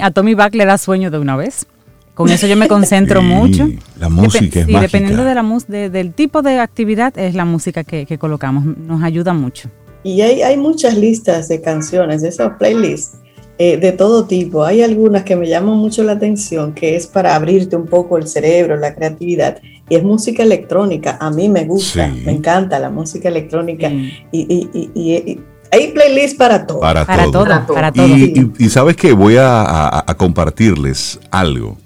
a 0.00 0.10
Tommy 0.10 0.34
Bach 0.34 0.54
le 0.54 0.64
da 0.64 0.78
sueño 0.78 1.10
de 1.10 1.18
una 1.18 1.36
vez. 1.36 1.66
Con 2.14 2.30
eso 2.30 2.46
yo 2.46 2.56
me 2.56 2.68
concentro 2.68 3.20
mucho. 3.22 3.68
La 3.98 4.08
música 4.08 4.60
es 4.60 4.66
sí, 4.66 4.72
dependiendo 4.72 5.24
de 5.24 5.34
la 5.34 5.42
del 5.68 6.14
tipo 6.14 6.40
de 6.40 6.60
actividad, 6.60 7.16
es 7.18 7.34
la 7.34 7.44
música 7.44 7.84
que, 7.84 8.06
que 8.06 8.16
colocamos. 8.16 8.64
Nos 8.64 9.02
ayuda 9.02 9.34
mucho. 9.34 9.68
Y 10.02 10.22
hay, 10.22 10.42
hay 10.42 10.56
muchas 10.56 10.96
listas 10.96 11.48
de 11.48 11.60
canciones, 11.60 12.22
de 12.22 12.30
esos 12.30 12.52
playlists 12.58 13.21
eh, 13.58 13.76
de 13.76 13.92
todo 13.92 14.24
tipo. 14.26 14.64
Hay 14.64 14.82
algunas 14.82 15.22
que 15.24 15.36
me 15.36 15.48
llaman 15.48 15.76
mucho 15.76 16.02
la 16.02 16.12
atención, 16.12 16.72
que 16.72 16.96
es 16.96 17.06
para 17.06 17.34
abrirte 17.34 17.76
un 17.76 17.86
poco 17.86 18.18
el 18.18 18.26
cerebro, 18.26 18.76
la 18.76 18.94
creatividad, 18.94 19.58
y 19.88 19.94
es 19.94 20.02
música 20.02 20.42
electrónica. 20.42 21.18
A 21.20 21.30
mí 21.30 21.48
me 21.48 21.64
gusta, 21.64 22.08
me 22.08 22.32
encanta 22.32 22.78
la 22.78 22.90
música 22.90 23.28
electrónica. 23.28 23.90
Y, 24.32 25.38
hay 25.74 25.90
playlists 25.92 26.36
para 26.36 26.66
todo. 26.66 26.80
Para, 26.80 27.06
todo. 27.30 27.46
Para 27.72 27.92
todo. 27.92 28.06
Y, 28.06 28.68
sabes 28.68 28.94
que 28.94 29.12
voy 29.12 29.36
a, 29.38 30.04
compartirles 30.18 31.18
algo, 31.30 31.78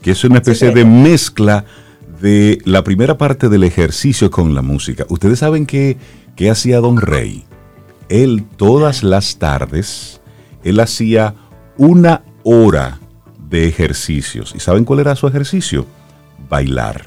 que 0.00 0.12
es 0.12 0.24
una 0.24 0.36
especie 0.36 0.70
de 0.70 0.84
mezcla 0.84 1.64
de 2.22 2.58
la 2.64 2.82
primera 2.82 3.18
parte 3.18 3.50
del 3.50 3.64
ejercicio 3.64 4.30
con 4.30 4.54
la 4.54 4.62
música. 4.62 5.04
Ustedes 5.10 5.40
saben 5.40 5.66
que, 5.66 5.98
que 6.34 6.48
hacía 6.48 6.80
Don 6.80 6.98
Rey 6.98 7.44
él 8.08 8.44
todas 8.56 9.02
las 9.02 9.38
tardes, 9.38 10.20
él 10.66 10.80
hacía 10.80 11.34
una 11.78 12.22
hora 12.42 12.98
de 13.48 13.68
ejercicios. 13.68 14.52
¿Y 14.54 14.60
saben 14.60 14.84
cuál 14.84 15.00
era 15.00 15.14
su 15.14 15.28
ejercicio? 15.28 15.86
Bailar. 16.48 17.06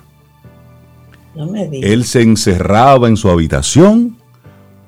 No 1.35 1.45
me 1.45 1.69
él 1.71 2.05
se 2.05 2.21
encerraba 2.21 3.07
en 3.07 3.17
su 3.17 3.29
habitación, 3.29 4.17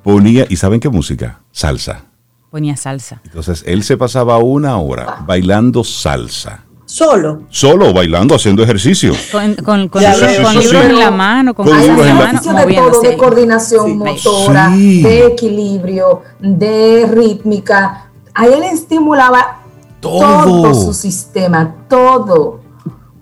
ponía, 0.03 0.45
¿y 0.49 0.55
saben 0.55 0.79
qué 0.79 0.89
música? 0.89 1.41
Salsa. 1.51 2.05
Ponía 2.49 2.75
salsa. 2.77 3.21
Entonces 3.25 3.63
él 3.65 3.83
se 3.83 3.97
pasaba 3.97 4.37
una 4.37 4.77
hora 4.77 5.17
bailando 5.25 5.83
salsa. 5.83 6.63
Solo. 6.85 7.43
Solo, 7.49 7.93
bailando, 7.93 8.35
haciendo 8.35 8.63
ejercicio. 8.63 9.13
Con, 9.31 9.55
con, 9.55 9.87
con, 9.87 10.01
libros 10.01 10.73
en 10.73 10.99
la 10.99 11.09
mano, 11.09 11.53
con, 11.53 11.65
libros 11.65 12.05
en 12.05 12.19
la 12.19 12.33
mano. 12.33 12.65
de 12.65 12.73
todo, 12.73 13.01
de 13.01 13.17
coordinación 13.17 13.97
motora, 13.97 14.69
de 14.69 15.27
equilibrio, 15.27 16.21
de 16.39 17.07
rítmica. 17.09 18.10
Ahí 18.33 18.51
él 18.53 18.63
estimulaba 18.63 19.59
todo, 19.99 20.73
su 20.73 20.93
sistema, 20.93 21.75
todo. 21.87 22.61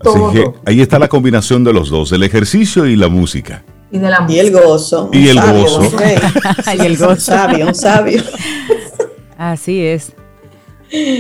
todo. 0.02 0.56
ahí 0.66 0.82
está 0.82 1.00
la 1.00 1.08
combinación 1.08 1.64
de 1.64 1.74
los 1.74 1.90
dos, 1.90 2.12
el 2.12 2.24
ejercicio 2.24 2.86
y 2.86 2.96
la 2.96 3.10
música. 3.10 3.64
Y, 3.92 3.98
de 3.98 4.10
la 4.10 4.26
y 4.30 4.40
el 4.40 4.52
gozo. 4.52 5.10
Y 5.12 5.30
el 5.30 5.42
gozo. 5.42 5.82
y 6.78 6.86
el 6.86 6.98
gozo. 6.98 7.12
Un 7.12 7.20
sabio, 7.20 7.68
un 7.68 7.76
sabio. 7.76 8.24
Así 9.38 9.82
es. 9.82 10.14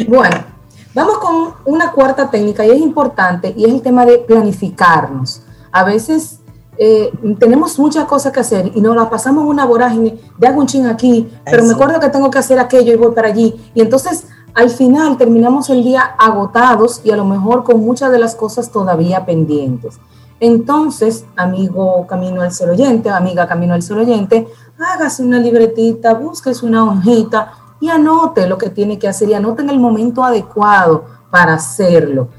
Bueno. 0.08 0.60
Vamos 0.94 1.20
con 1.20 1.54
una 1.66 1.92
cuarta 1.92 2.32
técnica 2.32 2.66
y 2.66 2.72
es 2.72 2.82
importante 2.82 3.54
y 3.56 3.66
es 3.66 3.72
el 3.72 3.82
tema 3.82 4.06
de 4.06 4.18
planificarnos. 4.18 5.44
A 5.72 5.84
veces 5.84 6.39
eh, 6.82 7.12
tenemos 7.38 7.78
muchas 7.78 8.06
cosas 8.06 8.32
que 8.32 8.40
hacer 8.40 8.72
y 8.74 8.80
nos 8.80 8.96
la 8.96 9.10
pasamos 9.10 9.44
en 9.44 9.50
una 9.50 9.66
vorágine 9.66 10.18
de 10.38 10.48
hago 10.48 10.62
un 10.62 10.66
ching 10.66 10.86
aquí, 10.86 11.30
pero 11.44 11.66
me 11.66 11.74
acuerdo 11.74 12.00
que 12.00 12.08
tengo 12.08 12.32
que 12.32 12.40
hacer 12.40 12.58
aquello 12.58 12.94
y 12.94 12.96
voy 12.96 13.12
para 13.14 13.28
allí. 13.28 13.54
Y 13.76 13.82
entonces 13.82 14.28
al 14.54 14.70
final 14.70 15.18
terminamos 15.18 15.70
el 15.70 15.84
día 15.84 16.02
agotados 16.18 17.02
y 17.04 17.12
a 17.12 17.18
lo 17.18 17.26
mejor 17.26 17.66
con 17.66 17.82
muchas 17.82 18.14
de 18.14 18.20
las 18.20 18.34
cosas 18.34 18.72
todavía 18.72 19.26
pendientes. 19.26 20.00
Entonces, 20.40 21.26
amigo 21.36 22.08
Camino 22.08 22.42
al 22.42 22.54
Ser 22.54 22.70
Oyente, 22.70 23.10
amiga 23.10 23.46
Camino 23.46 23.74
al 23.74 23.82
Ser 23.82 23.98
Oyente, 23.98 24.48
hágase 24.80 25.22
una 25.22 25.38
libretita, 25.38 26.14
búsquese 26.14 26.66
una 26.66 26.86
hojita 26.86 27.52
y 27.82 27.90
anote 27.90 28.48
lo 28.48 28.58
que 28.58 28.70
tiene 28.70 28.98
que 28.98 29.10
hacer 29.10 29.28
y 29.28 29.34
anote 29.34 29.64
en 29.64 29.70
el 29.70 29.80
momento 29.80 30.24
adecuado 30.24 31.04
para 31.30 31.56
hacerlo. 31.56 32.30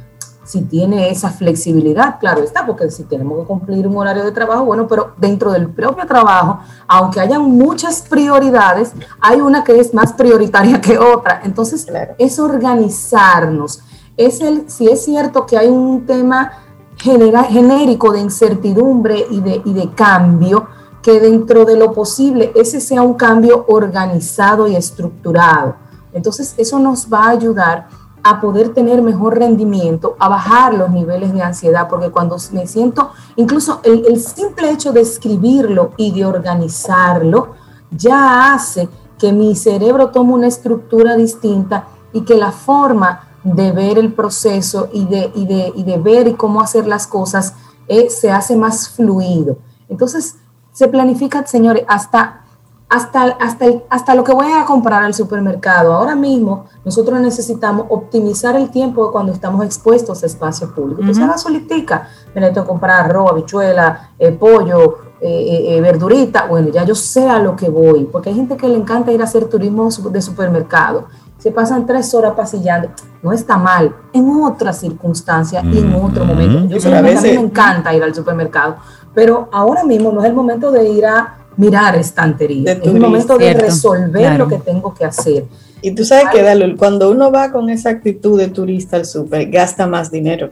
Si 0.51 0.63
tiene 0.63 1.11
esa 1.11 1.31
flexibilidad, 1.31 2.19
claro 2.19 2.43
está, 2.43 2.67
porque 2.67 2.91
si 2.91 3.05
tenemos 3.05 3.39
que 3.39 3.45
cumplir 3.47 3.87
un 3.87 3.97
horario 3.97 4.25
de 4.25 4.33
trabajo, 4.33 4.65
bueno, 4.65 4.89
pero 4.89 5.13
dentro 5.17 5.53
del 5.53 5.69
propio 5.69 6.05
trabajo, 6.09 6.59
aunque 6.89 7.21
hayan 7.21 7.43
muchas 7.43 8.03
prioridades, 8.03 8.93
hay 9.21 9.41
una 9.41 9.63
que 9.63 9.79
es 9.79 9.95
más 9.95 10.13
prioritaria 10.13 10.81
que 10.81 10.99
otra. 10.99 11.41
Entonces, 11.45 11.87
es 12.19 12.41
organizarnos. 12.41 13.85
Es 14.17 14.41
el, 14.41 14.69
si 14.69 14.89
es 14.89 15.05
cierto 15.05 15.47
que 15.47 15.57
hay 15.57 15.69
un 15.69 16.05
tema 16.05 16.51
genérico 16.97 18.13
de 18.13 18.19
incertidumbre 18.19 19.27
y 19.31 19.41
de, 19.43 19.63
y 19.65 19.73
de 19.73 19.91
cambio, 19.93 20.67
que 21.01 21.21
dentro 21.21 21.65
de 21.65 21.77
lo 21.77 21.93
posible 21.93 22.51
ese 22.57 22.81
sea 22.81 23.03
un 23.03 23.15
cambio 23.15 23.67
organizado 23.69 24.67
y 24.67 24.75
estructurado. 24.75 25.77
Entonces 26.13 26.55
eso 26.57 26.81
nos 26.81 27.07
va 27.07 27.27
a 27.27 27.31
ayudar 27.31 28.00
a 28.23 28.41
poder 28.41 28.75
tener 28.75 29.03
mejor 29.03 29.39
rendimiento, 29.39 30.17
a 30.19 30.29
bajar 30.29 30.75
los 30.75 30.91
niveles 30.91 31.33
de 31.33 31.43
ansiedad, 31.43 31.89
porque 31.89 32.11
cuando 32.11 32.37
me 32.53 32.67
siento, 32.67 33.11
incluso 33.37 33.81
el, 33.85 34.21
simple 34.21 34.71
hecho 34.71 34.93
de 34.93 35.01
escribirlo 35.01 35.93
y 35.97 36.13
de 36.13 36.27
organizarlo, 36.27 37.55
ya 37.91 38.53
hace 38.53 38.89
que 39.19 39.33
mi 39.33 39.57
cerebro 39.57 40.11
tome 40.11 40.35
una 40.35 40.47
estructura 40.47 41.17
distinta 41.17 41.89
y 42.13 42.23
que 42.23 42.35
la 42.35 42.53
forma 42.53 43.29
de 43.43 43.73
ver 43.73 43.99
el 43.99 44.13
proceso 44.13 44.89
y 44.93 45.07
de, 45.07 45.33
y 45.35 45.83
de, 45.85 45.99
ver 45.99 46.37
cómo 46.37 46.61
hacer 46.61 46.87
las 46.87 47.07
cosas 47.07 47.55
eh, 47.89 48.11
se 48.11 48.31
hace 48.31 48.57
más 48.57 48.89
fluido. 48.91 49.59
Entonces, 49.89 50.37
se 50.73 50.89
planifica, 50.89 51.47
señores, 51.47 51.85
hasta, 51.89 52.45
hasta, 52.91 53.23
hasta, 53.39 53.67
hasta 53.89 54.15
lo 54.17 54.25
que 54.25 54.33
voy 54.33 54.51
a 54.53 54.65
comprar 54.65 55.05
al 55.05 55.15
supermercado. 55.15 55.93
Ahora 55.93 56.17
mismo 56.17 56.67
nosotros 56.85 57.21
necesitamos 57.21 57.87
optimizar 57.89 58.57
el 58.57 58.69
tiempo 58.71 59.13
cuando 59.13 59.33
estamos 59.33 59.65
expuestos 59.65 60.25
a 60.25 60.27
espacios 60.27 60.73
públicos. 60.73 61.01
Entonces, 61.01 61.25
la 61.25 61.39
solitica, 61.39 62.09
me 62.35 62.41
necesito 62.41 62.67
comprar 62.67 63.07
arroz, 63.07 63.31
habichuela, 63.31 64.11
eh, 64.19 64.33
pollo, 64.33 64.99
eh, 65.21 65.77
eh, 65.77 65.81
verdurita. 65.81 66.47
Bueno, 66.47 66.71
ya 66.71 66.85
yo 66.85 66.97
sé 66.97 67.29
a 67.29 67.39
lo 67.39 67.55
que 67.55 67.71
voy, 67.71 68.09
porque 68.11 68.31
hay 68.31 68.35
gente 68.35 68.57
que 68.57 68.69
le 68.69 68.77
encanta 68.77 69.13
ir 69.13 69.21
a 69.21 69.25
hacer 69.25 69.45
turismo 69.45 69.89
de 69.89 70.21
supermercado. 70.21 71.05
Se 71.39 71.53
pasan 71.53 71.87
tres 71.87 72.13
horas 72.13 72.33
pasillando. 72.37 72.89
No 73.23 73.33
está 73.33 73.57
mal, 73.57 73.95
en 74.13 74.29
otras 74.43 74.81
circunstancias 74.81 75.63
y 75.65 75.79
en 75.79 75.95
otro 75.95 76.25
momento. 76.25 76.77
Yo 76.77 76.97
a 76.97 77.03
mí 77.03 77.11
me 77.23 77.35
encanta 77.35 77.95
ir 77.95 78.03
al 78.03 78.15
supermercado, 78.15 78.77
pero 79.15 79.49
ahora 79.53 79.85
mismo 79.85 80.11
no 80.11 80.21
es 80.23 80.27
el 80.27 80.35
momento 80.35 80.73
de 80.73 80.89
ir 80.89 81.07
a 81.07 81.37
mirar 81.61 81.95
estantería, 81.97 82.73
es 82.73 82.87
el 82.87 82.99
momento 82.99 83.37
de 83.37 83.53
resolver 83.53 84.39
lo 84.39 84.49
que 84.49 84.59
tengo 84.59 84.95
que 84.95 85.05
hacer. 85.05 85.45
Y 85.83 85.93
tú 85.93 86.05
sabes 86.05 86.27
que, 86.33 86.77
cuando 86.77 87.11
uno 87.11 87.31
va 87.31 87.53
con 87.53 87.69
esa 87.69 87.91
actitud 87.91 88.39
de 88.39 88.49
turista 88.49 88.97
al 88.97 89.05
súper, 89.05 89.51
gasta 89.51 89.87
más 89.87 90.11
dinero. 90.11 90.51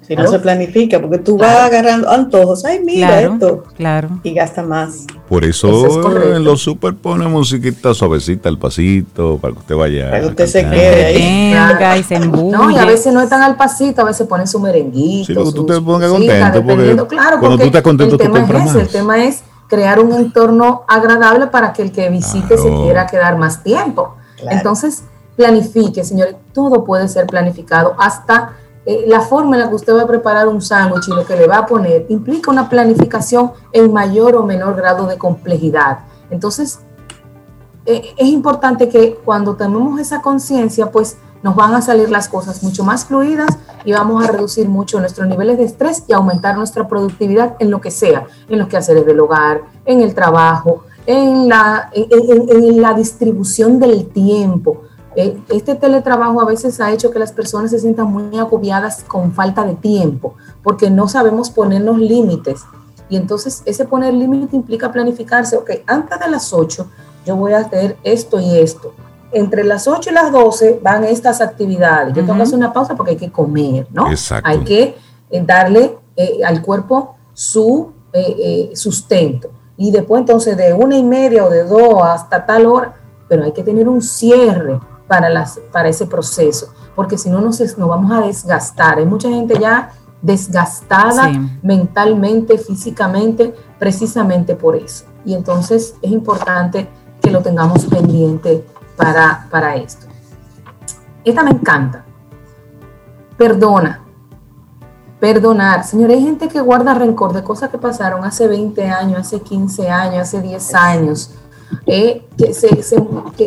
Si 0.00 0.16
no 0.16 0.26
se 0.26 0.38
planifica, 0.38 0.98
porque 1.02 1.18
tú 1.18 1.36
vas 1.36 1.54
agarrando 1.54 2.08
antojos, 2.08 2.64
ay, 2.64 2.80
mira 2.82 3.20
esto. 3.20 3.64
Claro. 3.76 4.20
Y 4.22 4.32
gasta 4.32 4.62
más. 4.62 5.04
Por 5.28 5.44
eso, 5.44 6.34
en 6.34 6.44
los 6.44 6.62
super 6.62 6.94
pone 6.94 7.26
musiquita 7.26 7.92
suavecita 7.92 8.48
al 8.48 8.58
pasito, 8.58 9.36
para 9.36 9.52
que 9.52 9.60
usted 9.60 9.74
vaya. 9.74 10.08
Para 10.08 10.20
que 10.20 10.26
usted 10.28 10.46
se 10.46 10.62
quede 10.62 11.04
ahí. 11.04 12.00
y 12.00 12.02
se 12.04 12.18
No, 12.20 12.70
y 12.70 12.78
a 12.78 12.86
veces 12.86 13.12
no 13.12 13.20
están 13.20 13.42
al 13.42 13.56
pasito, 13.56 14.00
a 14.00 14.04
veces 14.04 14.26
ponen 14.26 14.46
su 14.46 14.58
merenguito. 14.58 15.26
Sí, 15.26 15.34
porque 15.34 15.52
tú 15.52 15.66
te 15.66 15.78
pongas 15.78 16.10
contento. 16.10 16.64
Porque 16.64 16.96
claro, 17.06 17.38
cuando 17.38 17.58
tú 17.58 17.64
estás 17.64 17.82
contento, 17.82 18.14
el 18.14 18.20
tema 18.20 18.64
es 18.64 18.74
El 18.74 18.88
tema 18.88 19.24
es 19.24 19.42
crear 19.68 20.00
un 20.00 20.12
entorno 20.12 20.84
agradable 20.88 21.46
para 21.48 21.72
que 21.72 21.82
el 21.82 21.92
que 21.92 22.08
visite 22.08 22.56
se 22.56 22.68
quiera 22.68 23.06
quedar 23.06 23.36
más 23.36 23.62
tiempo. 23.62 24.16
Entonces, 24.50 25.04
planifique, 25.36 26.02
señores. 26.02 26.36
Todo 26.52 26.84
puede 26.84 27.08
ser 27.08 27.26
planificado 27.26 27.94
hasta 27.98 28.56
eh, 28.86 29.04
la 29.06 29.20
forma 29.20 29.56
en 29.56 29.62
la 29.62 29.68
que 29.68 29.74
usted 29.74 29.94
va 29.94 30.02
a 30.02 30.06
preparar 30.06 30.48
un 30.48 30.62
sándwich 30.62 31.08
y 31.08 31.12
lo 31.12 31.24
que 31.24 31.36
le 31.36 31.46
va 31.46 31.58
a 31.58 31.66
poner 31.66 32.06
implica 32.08 32.50
una 32.50 32.68
planificación 32.68 33.52
en 33.72 33.92
mayor 33.92 34.34
o 34.34 34.42
menor 34.42 34.74
grado 34.74 35.06
de 35.06 35.18
complejidad. 35.18 36.00
Entonces, 36.30 36.80
eh, 37.84 38.14
es 38.16 38.28
importante 38.28 38.88
que 38.88 39.14
cuando 39.24 39.56
tenemos 39.56 40.00
esa 40.00 40.22
conciencia, 40.22 40.90
pues 40.90 41.18
nos 41.42 41.54
van 41.54 41.74
a 41.74 41.82
salir 41.82 42.10
las 42.10 42.28
cosas 42.28 42.62
mucho 42.62 42.84
más 42.84 43.04
fluidas 43.04 43.58
y 43.84 43.92
vamos 43.92 44.24
a 44.24 44.32
reducir 44.32 44.68
mucho 44.68 45.00
nuestros 45.00 45.28
niveles 45.28 45.58
de 45.58 45.64
estrés 45.64 46.04
y 46.06 46.12
aumentar 46.12 46.56
nuestra 46.56 46.88
productividad 46.88 47.56
en 47.58 47.70
lo 47.70 47.80
que 47.80 47.90
sea, 47.90 48.26
en 48.48 48.58
los 48.58 48.68
quehaceres 48.68 49.06
del 49.06 49.20
hogar, 49.20 49.62
en 49.84 50.00
el 50.00 50.14
trabajo, 50.14 50.84
en 51.06 51.48
la, 51.48 51.90
en, 51.92 52.82
la 52.82 52.94
distribución 52.94 53.78
del 53.78 54.08
tiempo. 54.08 54.82
Eh, 55.16 55.40
este 55.48 55.74
teletrabajo 55.74 56.40
a 56.40 56.44
veces 56.44 56.80
ha 56.80 56.92
hecho 56.92 57.10
que 57.10 57.18
las 57.18 57.32
personas 57.32 57.70
se 57.70 57.78
sientan 57.78 58.12
muy 58.12 58.38
agobiadas 58.38 59.04
con 59.04 59.32
falta 59.32 59.64
de 59.64 59.74
tiempo, 59.74 60.34
porque 60.62 60.90
no 60.90 61.08
sabemos 61.08 61.50
ponernos 61.50 61.98
límites. 61.98 62.62
Y 63.08 63.16
entonces 63.16 63.62
ese 63.64 63.86
poner 63.86 64.12
límite 64.12 64.54
implica 64.54 64.92
planificarse, 64.92 65.56
ok, 65.56 65.70
antes 65.86 66.20
de 66.20 66.28
las 66.28 66.52
8 66.52 66.86
yo 67.24 67.36
voy 67.36 67.52
a 67.52 67.58
hacer 67.58 67.96
esto 68.04 68.38
y 68.38 68.58
esto 68.58 68.92
entre 69.32 69.64
las 69.64 69.86
8 69.86 70.10
y 70.10 70.12
las 70.12 70.32
12 70.32 70.80
van 70.82 71.04
estas 71.04 71.40
actividades. 71.40 72.14
Yo 72.14 72.22
tengo 72.22 72.36
que 72.36 72.42
hacer 72.42 72.56
una 72.56 72.72
pausa 72.72 72.94
porque 72.94 73.12
hay 73.12 73.16
que 73.16 73.30
comer, 73.30 73.86
¿no? 73.92 74.10
Exacto. 74.10 74.48
Hay 74.48 74.60
que 74.60 74.96
eh, 75.30 75.42
darle 75.44 75.98
eh, 76.16 76.40
al 76.44 76.62
cuerpo 76.62 77.16
su 77.32 77.92
eh, 78.12 78.70
sustento. 78.74 79.50
Y 79.76 79.90
después 79.90 80.20
entonces 80.20 80.56
de 80.56 80.72
una 80.72 80.96
y 80.96 81.04
media 81.04 81.44
o 81.44 81.50
de 81.50 81.64
dos 81.64 82.02
hasta 82.02 82.44
tal 82.44 82.66
hora, 82.66 82.94
pero 83.28 83.44
hay 83.44 83.52
que 83.52 83.62
tener 83.62 83.88
un 83.88 84.02
cierre 84.02 84.80
para, 85.06 85.28
las, 85.28 85.60
para 85.72 85.88
ese 85.88 86.06
proceso, 86.06 86.72
porque 86.96 87.16
si 87.16 87.30
no 87.30 87.40
nos, 87.40 87.60
nos 87.78 87.88
vamos 87.88 88.10
a 88.10 88.26
desgastar. 88.26 88.98
Hay 88.98 89.06
mucha 89.06 89.28
gente 89.28 89.58
ya 89.60 89.92
desgastada 90.20 91.30
mentalmente, 91.62 92.58
físicamente, 92.58 93.54
precisamente 93.78 94.56
por 94.56 94.74
eso. 94.74 95.04
Y 95.24 95.34
entonces 95.34 95.94
es 96.02 96.10
importante 96.10 96.88
que 97.20 97.30
lo 97.30 97.40
tengamos 97.40 97.84
pendiente 97.86 98.64
para, 98.98 99.46
para 99.50 99.76
esto. 99.76 100.06
Esta 101.24 101.42
me 101.42 101.52
encanta. 101.52 102.04
Perdona. 103.38 104.02
Perdonar. 105.20 105.84
Señores, 105.84 106.18
hay 106.18 106.24
gente 106.24 106.48
que 106.48 106.60
guarda 106.60 106.94
rencor 106.94 107.32
de 107.32 107.42
cosas 107.42 107.70
que 107.70 107.78
pasaron 107.78 108.24
hace 108.24 108.46
20 108.46 108.84
años, 108.84 109.20
hace 109.20 109.40
15 109.40 109.88
años, 109.90 110.20
hace 110.20 110.40
10 110.40 110.74
años, 110.74 111.30
eh, 111.86 112.26
que, 112.36 112.52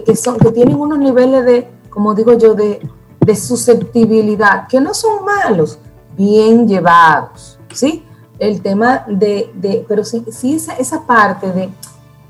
que, 0.04 0.16
son, 0.16 0.38
que 0.38 0.52
tienen 0.52 0.76
unos 0.76 1.00
niveles 1.00 1.46
de, 1.46 1.72
como 1.90 2.14
digo 2.14 2.34
yo, 2.34 2.56
de, 2.56 2.86
de 3.20 3.36
susceptibilidad, 3.36 4.68
que 4.68 4.82
no 4.82 4.94
son 4.94 5.24
malos, 5.24 5.80
bien 6.18 6.68
llevados, 6.68 7.58
¿sí? 7.74 8.06
El 8.38 8.62
tema 8.62 9.06
de, 9.08 9.52
de 9.56 9.86
pero 9.88 10.04
sí, 10.04 10.26
sí 10.32 10.56
esa, 10.56 10.74
esa 10.76 11.06
parte 11.06 11.52
de 11.54 11.70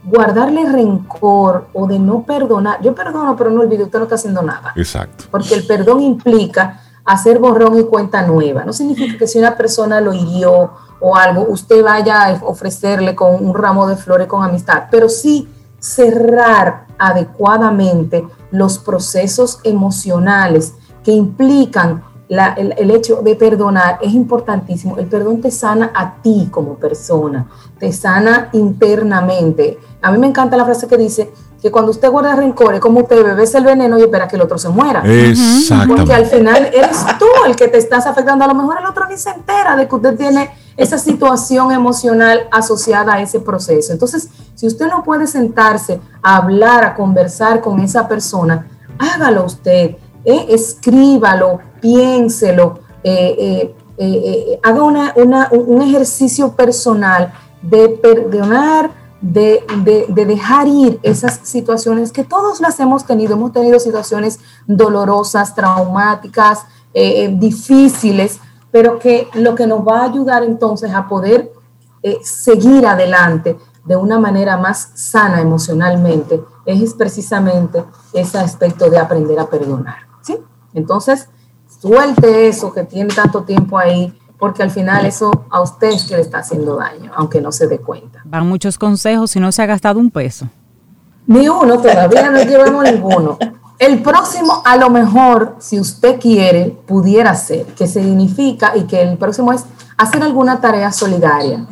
guardarle 0.03 0.65
rencor 0.65 1.67
o 1.73 1.87
de 1.87 1.99
no 1.99 2.23
perdonar. 2.23 2.81
Yo 2.81 2.95
perdono, 2.95 3.35
pero 3.35 3.49
no 3.49 3.61
olvido, 3.61 3.85
usted 3.85 3.99
no 3.99 4.05
está 4.05 4.15
haciendo 4.15 4.41
nada. 4.41 4.73
Exacto. 4.75 5.25
Porque 5.29 5.53
el 5.53 5.65
perdón 5.65 6.01
implica 6.01 6.81
hacer 7.05 7.39
borrón 7.39 7.79
y 7.79 7.83
cuenta 7.83 8.25
nueva. 8.25 8.63
No 8.65 8.73
significa 8.73 9.17
que 9.17 9.27
si 9.27 9.39
una 9.39 9.55
persona 9.55 10.01
lo 10.01 10.13
hirió 10.13 10.71
o 10.99 11.15
algo, 11.15 11.45
usted 11.49 11.83
vaya 11.83 12.25
a 12.25 12.33
ofrecerle 12.45 13.15
con 13.15 13.43
un 13.43 13.53
ramo 13.53 13.87
de 13.87 13.95
flores 13.95 14.27
con 14.27 14.43
amistad, 14.43 14.83
pero 14.89 15.09
sí 15.09 15.49
cerrar 15.79 16.85
adecuadamente 16.97 18.25
los 18.51 18.77
procesos 18.77 19.59
emocionales 19.63 20.75
que 21.03 21.11
implican 21.11 22.03
el, 22.31 22.91
hecho 22.91 23.21
de 23.21 23.35
perdonar 23.35 23.99
es 24.01 24.13
importantísimo. 24.13 24.97
El 24.97 25.07
perdón 25.07 25.41
te 25.41 25.51
sana 25.51 25.91
a 25.93 26.21
ti 26.21 26.47
como 26.49 26.75
persona, 26.75 27.45
te 27.77 27.91
sana 27.91 28.49
internamente. 28.53 29.77
A 30.01 30.11
mí 30.11 30.17
me 30.17 30.27
encanta 30.27 30.55
la 30.55 30.63
frase 30.63 30.87
que 30.87 30.97
dice 30.97 31.31
que 31.61 31.69
cuando 31.69 31.91
usted 31.91 32.09
guarda 32.09 32.35
rencor 32.35 32.73
es 32.73 32.79
como 32.79 33.01
usted 33.01 33.23
bebes 33.23 33.53
el 33.53 33.65
veneno 33.65 33.99
y 33.99 34.03
espera 34.03 34.27
que 34.27 34.37
el 34.37 34.41
otro 34.41 34.57
se 34.57 34.69
muera. 34.69 35.01
Exactamente. 35.03 35.95
Porque 35.95 36.13
al 36.13 36.25
final 36.25 36.69
eres 36.73 37.05
tú 37.19 37.25
el 37.45 37.55
que 37.55 37.67
te 37.67 37.77
estás 37.77 38.07
afectando. 38.07 38.45
A 38.45 38.47
lo 38.47 38.55
mejor 38.55 38.77
el 38.79 38.85
otro 38.85 39.07
ni 39.09 39.17
se 39.17 39.29
entera 39.29 39.75
de 39.75 39.87
que 39.87 39.95
usted 39.95 40.15
tiene 40.15 40.49
esa 40.77 40.97
situación 40.97 41.71
emocional 41.73 42.47
asociada 42.49 43.15
a 43.15 43.21
ese 43.21 43.41
proceso. 43.41 43.91
Entonces, 43.91 44.29
si 44.55 44.67
usted 44.67 44.87
no 44.87 45.03
puede 45.03 45.27
sentarse 45.27 45.99
a 46.23 46.37
hablar, 46.37 46.85
a 46.85 46.95
conversar 46.95 47.59
con 47.59 47.81
esa 47.81 48.07
persona, 48.07 48.67
hágalo 48.97 49.45
usted, 49.45 49.97
eh, 50.23 50.45
escríbalo, 50.49 51.59
piénselo, 51.81 52.79
eh, 53.03 53.73
eh, 53.97 54.59
haga 54.63 54.83
un 54.83 55.81
ejercicio 55.81 56.53
personal 56.53 57.33
de 57.61 57.89
perdonar, 57.89 58.91
de, 59.21 59.63
dejar 60.09 60.67
ir 60.67 60.99
esas 61.03 61.41
situaciones 61.43 62.11
que 62.11 62.23
todos 62.23 62.61
las 62.61 62.79
hemos 62.79 63.05
tenido. 63.05 63.33
Hemos 63.33 63.51
tenido 63.51 63.79
situaciones 63.79 64.39
dolorosas, 64.65 65.53
traumáticas, 65.53 66.65
difíciles, 67.33 68.39
pero 68.71 68.97
que 68.97 69.27
lo 69.33 69.53
que 69.53 69.67
nos 69.67 69.87
va 69.87 70.01
a 70.01 70.05
ayudar 70.05 70.43
entonces 70.43 70.91
a 70.93 71.07
poder 71.07 71.51
seguir 72.23 72.87
adelante 72.87 73.57
de 73.85 73.95
una 73.95 74.19
manera 74.19 74.57
más 74.57 74.91
sana 74.95 75.41
emocionalmente 75.41 76.41
es 76.65 76.93
precisamente 76.93 77.83
ese 78.13 78.37
aspecto 78.37 78.89
de 78.89 78.97
aprender 78.97 79.39
a 79.39 79.49
perdonar. 79.49 80.11
Entonces, 80.73 81.27
suelte 81.81 82.47
eso 82.47 82.71
que 82.71 82.83
tiene 82.83 83.13
tanto 83.13 83.43
tiempo 83.43 83.77
ahí, 83.77 84.15
porque 84.37 84.61
al 84.61 84.69
final 84.69 85.05
eso 85.05 85.45
a 85.49 85.61
usted 85.61 85.89
es 85.89 86.03
que 86.03 86.15
le 86.15 86.21
está 86.21 86.39
haciendo 86.39 86.75
daño, 86.75 87.11
aunque 87.15 87.41
no 87.41 87.51
se 87.51 87.67
dé 87.67 87.79
cuenta. 87.79 88.21
Van 88.25 88.47
muchos 88.47 88.77
consejos 88.77 89.31
si 89.31 89.39
no 89.39 89.51
se 89.51 89.63
ha 89.63 89.65
gastado 89.65 89.99
un 89.99 90.11
peso. 90.11 90.47
Ni 91.25 91.47
uno, 91.47 91.79
todavía 91.79 92.29
no 92.29 92.41
llevamos 92.43 92.83
ninguno. 92.83 93.37
El 93.79 94.03
próximo, 94.03 94.61
a 94.63 94.77
lo 94.77 94.91
mejor, 94.91 95.55
si 95.57 95.79
usted 95.79 96.19
quiere, 96.19 96.69
pudiera 96.85 97.33
ser, 97.33 97.65
que 97.67 97.87
significa, 97.87 98.77
y 98.77 98.83
que 98.83 99.01
el 99.01 99.17
próximo 99.17 99.51
es 99.51 99.65
hacer 99.97 100.21
alguna 100.21 100.61
tarea 100.61 100.91
solidaria. 100.91 101.65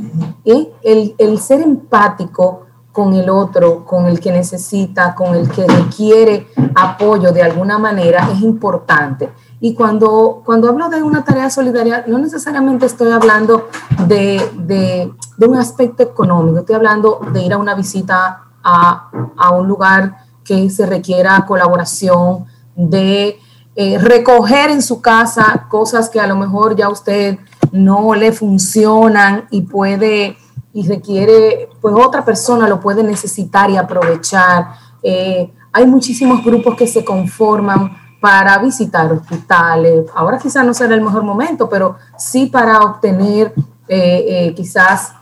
Y 0.43 0.69
el, 0.81 1.13
el 1.19 1.39
ser 1.39 1.61
empático 1.61 2.65
con 2.91 3.13
el 3.13 3.29
otro, 3.29 3.85
con 3.85 4.07
el 4.07 4.19
que 4.19 4.31
necesita, 4.31 5.13
con 5.13 5.35
el 5.35 5.49
que 5.49 5.67
requiere 5.67 6.47
apoyo 6.75 7.31
de 7.31 7.43
alguna 7.43 7.77
manera, 7.77 8.29
es 8.33 8.41
importante. 8.41 9.29
Y 9.61 9.73
cuando, 9.73 10.41
cuando 10.45 10.69
hablo 10.69 10.89
de 10.89 11.03
una 11.03 11.23
tarea 11.23 11.49
solidaria, 11.49 12.05
no 12.07 12.17
necesariamente 12.17 12.85
estoy 12.85 13.11
hablando 13.11 13.69
de, 14.07 14.41
de, 14.55 15.11
un 15.45 15.57
aspecto 15.57 16.03
económico, 16.03 16.59
estoy 16.59 16.75
hablando 16.75 17.19
de 17.33 17.41
ir 17.43 17.53
a 17.53 17.57
una 17.57 17.75
visita 17.75 18.43
a, 18.63 19.09
a 19.37 19.51
un 19.51 19.67
lugar 19.67 20.17
que 20.43 20.69
se 20.69 20.85
requiera 20.85 21.45
colaboración, 21.45 22.45
de 22.75 23.37
eh, 23.75 23.97
recoger 23.97 24.71
en 24.71 24.81
su 24.81 25.01
casa 25.01 25.67
cosas 25.69 26.09
que 26.09 26.19
a 26.19 26.27
lo 26.27 26.35
mejor 26.35 26.75
ya 26.75 26.89
usted 26.89 27.37
no 27.71 28.15
le 28.15 28.31
funcionan 28.31 29.47
y 29.51 29.61
puede 29.61 30.37
y 30.73 30.87
requiere, 30.87 31.69
pues 31.81 31.95
otra 31.95 32.23
persona 32.23 32.67
lo 32.67 32.79
puede 32.79 33.03
necesitar 33.03 33.69
y 33.69 33.77
aprovechar. 33.77 34.73
Eh, 35.01 35.51
hay 35.71 35.85
muchísimos 35.85 36.43
grupos 36.43 36.75
que 36.75 36.87
se 36.87 37.03
conforman 37.03 37.95
para 38.19 38.57
visitar 38.59 39.11
hospitales. 39.11 40.05
Ahora 40.13 40.37
quizás 40.37 40.65
no 40.65 40.73
será 40.73 40.95
el 40.95 41.01
mejor 41.01 41.23
momento, 41.23 41.69
pero 41.69 41.95
sí 42.17 42.47
para 42.47 42.81
obtener 42.81 43.53
eh, 43.87 44.25
eh, 44.47 44.53
quizás 44.55 45.13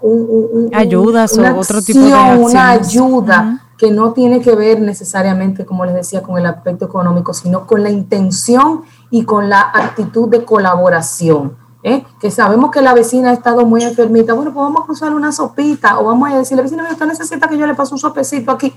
un, 0.00 0.70
ayudas 0.72 1.36
o 1.36 1.56
otro 1.58 1.82
tipo 1.82 1.98
de 1.98 2.12
acciones. 2.12 2.50
Una 2.52 2.70
ayuda 2.70 3.60
que 3.76 3.90
no 3.90 4.12
tiene 4.12 4.40
que 4.40 4.54
ver 4.54 4.80
necesariamente, 4.80 5.64
como 5.64 5.84
les 5.84 5.94
decía, 5.94 6.22
con 6.22 6.38
el 6.38 6.46
aspecto 6.46 6.84
económico, 6.84 7.34
sino 7.34 7.66
con 7.66 7.82
la 7.82 7.90
intención 7.90 8.82
y 9.10 9.24
con 9.24 9.48
la 9.48 9.70
actitud 9.74 10.28
de 10.28 10.44
colaboración. 10.44 11.56
¿eh? 11.82 12.04
que 12.20 12.30
sabemos 12.30 12.70
que 12.70 12.82
la 12.82 12.94
vecina 12.94 13.30
ha 13.30 13.32
estado 13.32 13.64
muy 13.64 13.82
enfermita, 13.82 14.34
bueno, 14.34 14.52
pues 14.52 14.62
vamos 14.62 14.88
a 14.88 14.92
usar 14.92 15.14
una 15.14 15.32
sopita 15.32 15.98
o 15.98 16.04
vamos 16.04 16.30
a 16.30 16.38
decirle, 16.38 16.62
vecina, 16.62 16.86
usted 16.90 17.06
necesita 17.06 17.48
que 17.48 17.56
yo 17.56 17.66
le 17.66 17.74
pase 17.74 17.94
un 17.94 17.98
sopecito 17.98 18.50
aquí. 18.50 18.72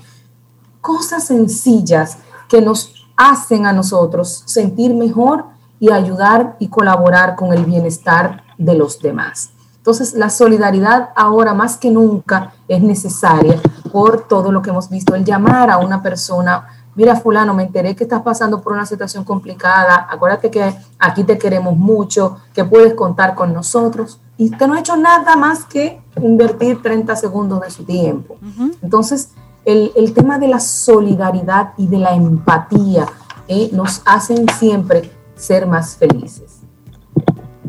Cosas 0.80 1.24
sencillas 1.24 2.18
que 2.48 2.60
nos 2.60 3.03
hacen 3.16 3.66
a 3.66 3.72
nosotros 3.72 4.42
sentir 4.46 4.94
mejor 4.94 5.46
y 5.80 5.90
ayudar 5.90 6.56
y 6.58 6.68
colaborar 6.68 7.36
con 7.36 7.52
el 7.52 7.64
bienestar 7.64 8.42
de 8.58 8.74
los 8.74 9.00
demás. 9.00 9.50
Entonces, 9.76 10.14
la 10.14 10.30
solidaridad 10.30 11.10
ahora 11.14 11.52
más 11.52 11.76
que 11.76 11.90
nunca 11.90 12.54
es 12.68 12.82
necesaria 12.82 13.60
por 13.92 14.26
todo 14.26 14.50
lo 14.50 14.62
que 14.62 14.70
hemos 14.70 14.88
visto. 14.88 15.14
El 15.14 15.24
llamar 15.24 15.70
a 15.70 15.78
una 15.78 16.02
persona 16.02 16.66
mira 16.94 17.16
fulano, 17.16 17.54
me 17.54 17.64
enteré 17.64 17.94
que 17.94 18.04
estás 18.04 18.22
pasando 18.22 18.60
por 18.60 18.72
una 18.72 18.86
situación 18.86 19.24
complicada, 19.24 20.06
acuérdate 20.10 20.50
que 20.50 20.74
aquí 20.98 21.24
te 21.24 21.38
queremos 21.38 21.76
mucho, 21.76 22.38
que 22.52 22.64
puedes 22.64 22.94
contar 22.94 23.34
con 23.34 23.52
nosotros. 23.52 24.20
Y 24.36 24.50
usted 24.50 24.66
no 24.66 24.74
ha 24.74 24.80
hecho 24.80 24.96
nada 24.96 25.36
más 25.36 25.64
que 25.64 26.02
invertir 26.20 26.82
30 26.82 27.14
segundos 27.16 27.60
de 27.60 27.70
su 27.70 27.84
tiempo. 27.84 28.36
Entonces, 28.82 29.30
el, 29.64 30.12
tema 30.12 30.38
de 30.38 30.48
la 30.48 30.60
solidaridad 30.60 31.70
y 31.76 31.86
de 31.86 31.98
la 31.98 32.14
empatía 32.14 33.06
eh, 33.48 33.70
nos 33.72 34.02
hacen 34.04 34.46
siempre 34.58 35.10
ser 35.36 35.66
más 35.66 35.96
felices. 35.96 36.60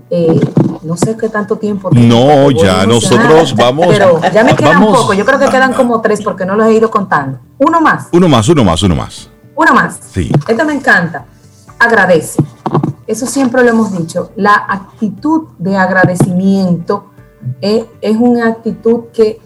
Eh, 0.09 0.39
no 0.83 0.95
sé 0.95 1.17
qué 1.17 1.29
tanto 1.29 1.57
tiempo. 1.57 1.89
No, 1.91 2.51
ya 2.51 2.85
nosotros 2.85 3.55
vamos. 3.55 3.87
Pero 3.87 4.21
ya 4.31 4.43
me 4.43 4.55
quedan 4.55 4.85
poco. 4.85 5.13
Yo 5.13 5.25
creo 5.25 5.39
que 5.39 5.49
quedan 5.49 5.73
como 5.73 5.99
tres 6.01 6.21
porque 6.21 6.45
no 6.45 6.55
los 6.55 6.67
he 6.67 6.73
ido 6.73 6.91
contando. 6.91 7.39
Uno 7.57 7.81
más. 7.81 8.07
Uno 8.11 8.29
más, 8.29 8.47
uno 8.49 8.63
más, 8.63 8.83
uno 8.83 8.95
más. 8.95 9.29
Uno 9.55 9.73
más. 9.73 9.99
Sí. 10.11 10.31
Esto 10.47 10.65
me 10.65 10.73
encanta. 10.73 11.25
agradece. 11.79 12.43
Eso 13.07 13.25
siempre 13.25 13.63
lo 13.63 13.69
hemos 13.69 13.97
dicho. 13.97 14.31
La 14.35 14.65
actitud 14.67 15.49
de 15.57 15.75
agradecimiento 15.75 17.11
es, 17.61 17.85
es 18.01 18.17
una 18.17 18.47
actitud 18.47 19.05
que 19.13 19.39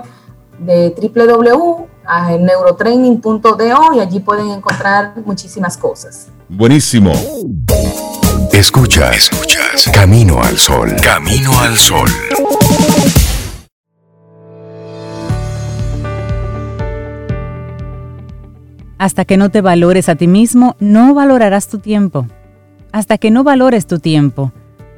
de 0.58 0.92
www.neurotraining.do 1.00 3.94
y 3.94 4.00
allí 4.00 4.18
pueden 4.18 4.48
encontrar 4.48 5.12
muchísimas 5.24 5.76
cosas. 5.76 6.26
Buenísimo. 6.48 7.12
Escucha, 8.52 9.12
escuchas. 9.12 9.88
Camino 9.94 10.42
al 10.42 10.58
sol. 10.58 10.96
Camino 11.00 11.56
al 11.60 11.76
sol. 11.76 12.10
Hasta 18.98 19.24
que 19.24 19.36
no 19.36 19.48
te 19.48 19.60
valores 19.60 20.08
a 20.08 20.16
ti 20.16 20.26
mismo, 20.26 20.74
no 20.80 21.14
valorarás 21.14 21.68
tu 21.68 21.78
tiempo. 21.78 22.26
Hasta 22.90 23.16
que 23.16 23.30
no 23.30 23.44
valores 23.44 23.86
tu 23.86 24.00
tiempo, 24.00 24.52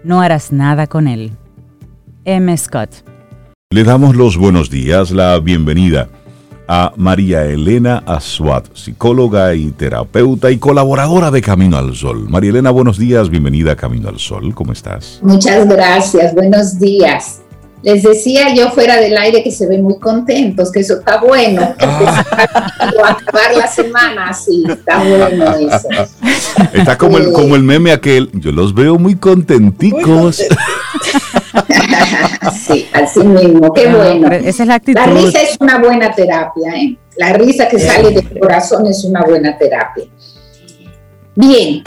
no 0.05 0.23
harás 0.23 0.53
nada 0.53 0.87
con 0.87 1.07
él. 1.07 1.33
M. 2.25 2.57
Scott. 2.57 3.05
Le 3.71 3.85
damos 3.85 4.17
los 4.17 4.39
buenos 4.39 4.71
días, 4.71 5.11
la 5.11 5.39
bienvenida 5.39 6.09
a 6.67 6.93
María 6.97 7.45
Elena 7.45 8.03
Aswat, 8.07 8.75
psicóloga 8.75 9.55
y 9.55 9.71
terapeuta 9.73 10.51
y 10.51 10.59
colaboradora 10.59 11.31
de 11.31 11.43
Camino 11.43 11.77
al 11.77 11.95
Sol. 11.95 12.27
María 12.29 12.51
Elena, 12.51 12.71
buenos 12.71 12.97
días, 12.97 13.29
bienvenida 13.29 13.73
a 13.73 13.77
Camino 13.77 14.09
al 14.09 14.19
Sol, 14.19 14.55
¿cómo 14.55 14.73
estás? 14.73 15.19
Muchas 15.23 15.69
gracias, 15.69 16.35
buenos 16.35 16.79
días. 16.79 17.43
Les 17.83 18.03
decía 18.03 18.55
yo 18.55 18.71
fuera 18.71 18.97
del 18.97 19.17
aire 19.17 19.43
que 19.43 19.51
se 19.51 19.67
ven 19.67 19.83
muy 19.83 19.99
contentos, 19.99 20.71
que 20.71 20.81
eso 20.81 20.99
está 20.99 21.21
bueno. 21.21 21.75
Ah. 21.81 22.25
acabar 23.09 23.55
la 23.57 23.67
semana 23.67 24.29
así, 24.29 24.65
está 24.69 25.03
bueno 25.03 25.55
eso. 25.57 25.89
Está 26.75 26.99
como 26.99 27.19
el, 27.19 27.33
como 27.33 27.57
el 27.57 27.63
meme 27.63 27.93
aquel, 27.93 28.31
yo 28.35 28.53
los 28.53 28.75
veo 28.75 28.99
muy 28.99 29.17
contenticos. 29.17 30.37
sí, 32.53 32.87
así 32.93 33.21
mismo, 33.21 33.73
qué 33.73 33.89
bueno. 33.89 34.31
Esa 34.31 34.63
es 34.63 34.69
la 34.69 34.75
actitud. 34.75 35.01
La 35.01 35.07
risa 35.07 35.41
es 35.43 35.57
una 35.59 35.79
buena 35.79 36.13
terapia, 36.13 36.73
¿eh? 36.77 36.97
La 37.17 37.33
risa 37.33 37.69
que 37.69 37.79
sale 37.79 38.11
del 38.11 38.39
corazón 38.39 38.87
es 38.87 39.05
una 39.05 39.23
buena 39.23 39.57
terapia. 39.57 40.05
Bien, 41.35 41.83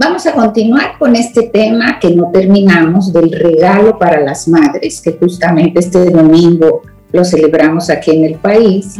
Vamos 0.00 0.24
a 0.26 0.32
continuar 0.32 0.96
con 0.96 1.16
este 1.16 1.48
tema 1.48 1.98
que 1.98 2.14
no 2.14 2.30
terminamos 2.30 3.12
del 3.12 3.32
regalo 3.32 3.98
para 3.98 4.20
las 4.20 4.46
madres, 4.46 5.00
que 5.00 5.14
justamente 5.14 5.80
este 5.80 6.08
domingo 6.08 6.82
lo 7.10 7.24
celebramos 7.24 7.90
aquí 7.90 8.12
en 8.12 8.24
el 8.26 8.34
país. 8.36 8.94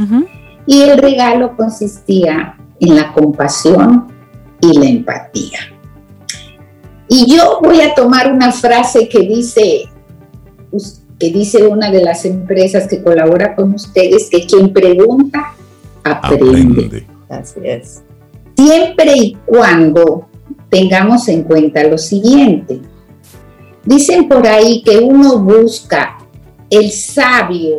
Y 0.67 0.83
el 0.83 0.99
regalo 0.99 1.57
consistía 1.57 2.57
en 2.81 2.97
la 2.97 3.13
compasión 3.13 4.09
y 4.61 4.77
la 4.77 4.87
empatía. 4.87 5.61
Y 7.07 7.33
yo 7.33 7.61
voy 7.63 7.81
a 7.83 7.95
tomar 7.95 8.33
una 8.33 8.51
frase 8.51 9.09
que 9.09 9.21
dice, 9.21 9.85
que 11.17 11.31
dice 11.31 11.65
una 11.69 11.93
de 11.93 12.03
las 12.03 12.25
empresas 12.25 12.89
que 12.89 13.05
colabora 13.05 13.55
con 13.55 13.73
ustedes, 13.73 14.29
que 14.29 14.47
quien 14.47 14.73
pregunta, 14.73 15.55
aprende. 16.03 16.87
aprende. 16.87 17.07
Así 17.29 17.61
es. 17.63 18.03
Siempre 18.57 19.13
y 19.17 19.37
cuando 19.47 20.27
tengamos 20.71 21.29
en 21.29 21.45
cuenta 21.45 21.83
lo 21.85 21.99
siguiente. 21.99 22.81
Dicen 23.85 24.29
por 24.29 24.47
ahí 24.47 24.83
que 24.83 24.99
uno 24.99 25.39
busca 25.39 26.19
el 26.69 26.91
sabio, 26.91 27.79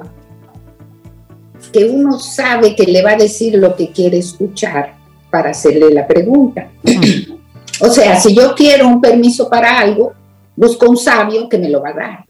que 1.72 1.86
uno 1.86 2.20
sabe 2.20 2.76
que 2.76 2.84
le 2.84 3.04
va 3.04 3.12
a 3.12 3.18
decir 3.18 3.56
lo 3.56 3.76
que 3.76 3.92
quiere 3.92 4.18
escuchar 4.18 4.96
para 5.30 5.52
hacerle 5.52 5.94
la 5.94 6.08
pregunta. 6.08 6.70
o 7.82 7.90
sea, 7.90 8.20
si 8.20 8.34
yo 8.34 8.56
quiero 8.56 8.88
un 8.88 9.00
permiso 9.00 9.50
para 9.50 9.80
algo, 9.80 10.14
busco 10.56 10.90
un 10.90 10.98
sabio 10.98 11.48
que 11.48 11.58
me 11.58 11.70
lo 11.70 11.82
va 11.82 11.90
a 11.90 11.94
dar. 11.94 12.26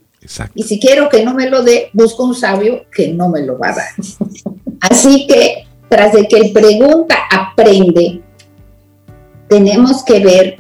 Y 0.54 0.64
si 0.64 0.80
quiero 0.80 1.08
que 1.08 1.24
no 1.24 1.34
me 1.34 1.50
lo 1.50 1.64
dé, 1.64 1.90
busco 1.94 2.26
un 2.26 2.36
sabio 2.36 2.86
que 2.94 3.14
no 3.14 3.30
me 3.30 3.42
lo 3.44 3.58
va 3.58 3.70
a 3.70 3.76
dar. 3.76 3.90
Así 4.82 5.26
que 5.26 5.66
tras 5.88 6.14
de 6.14 6.28
que 6.28 6.38
el 6.38 6.52
pregunta 6.52 7.16
aprende, 7.32 8.22
tenemos 9.50 10.04
que 10.04 10.20
ver 10.20 10.58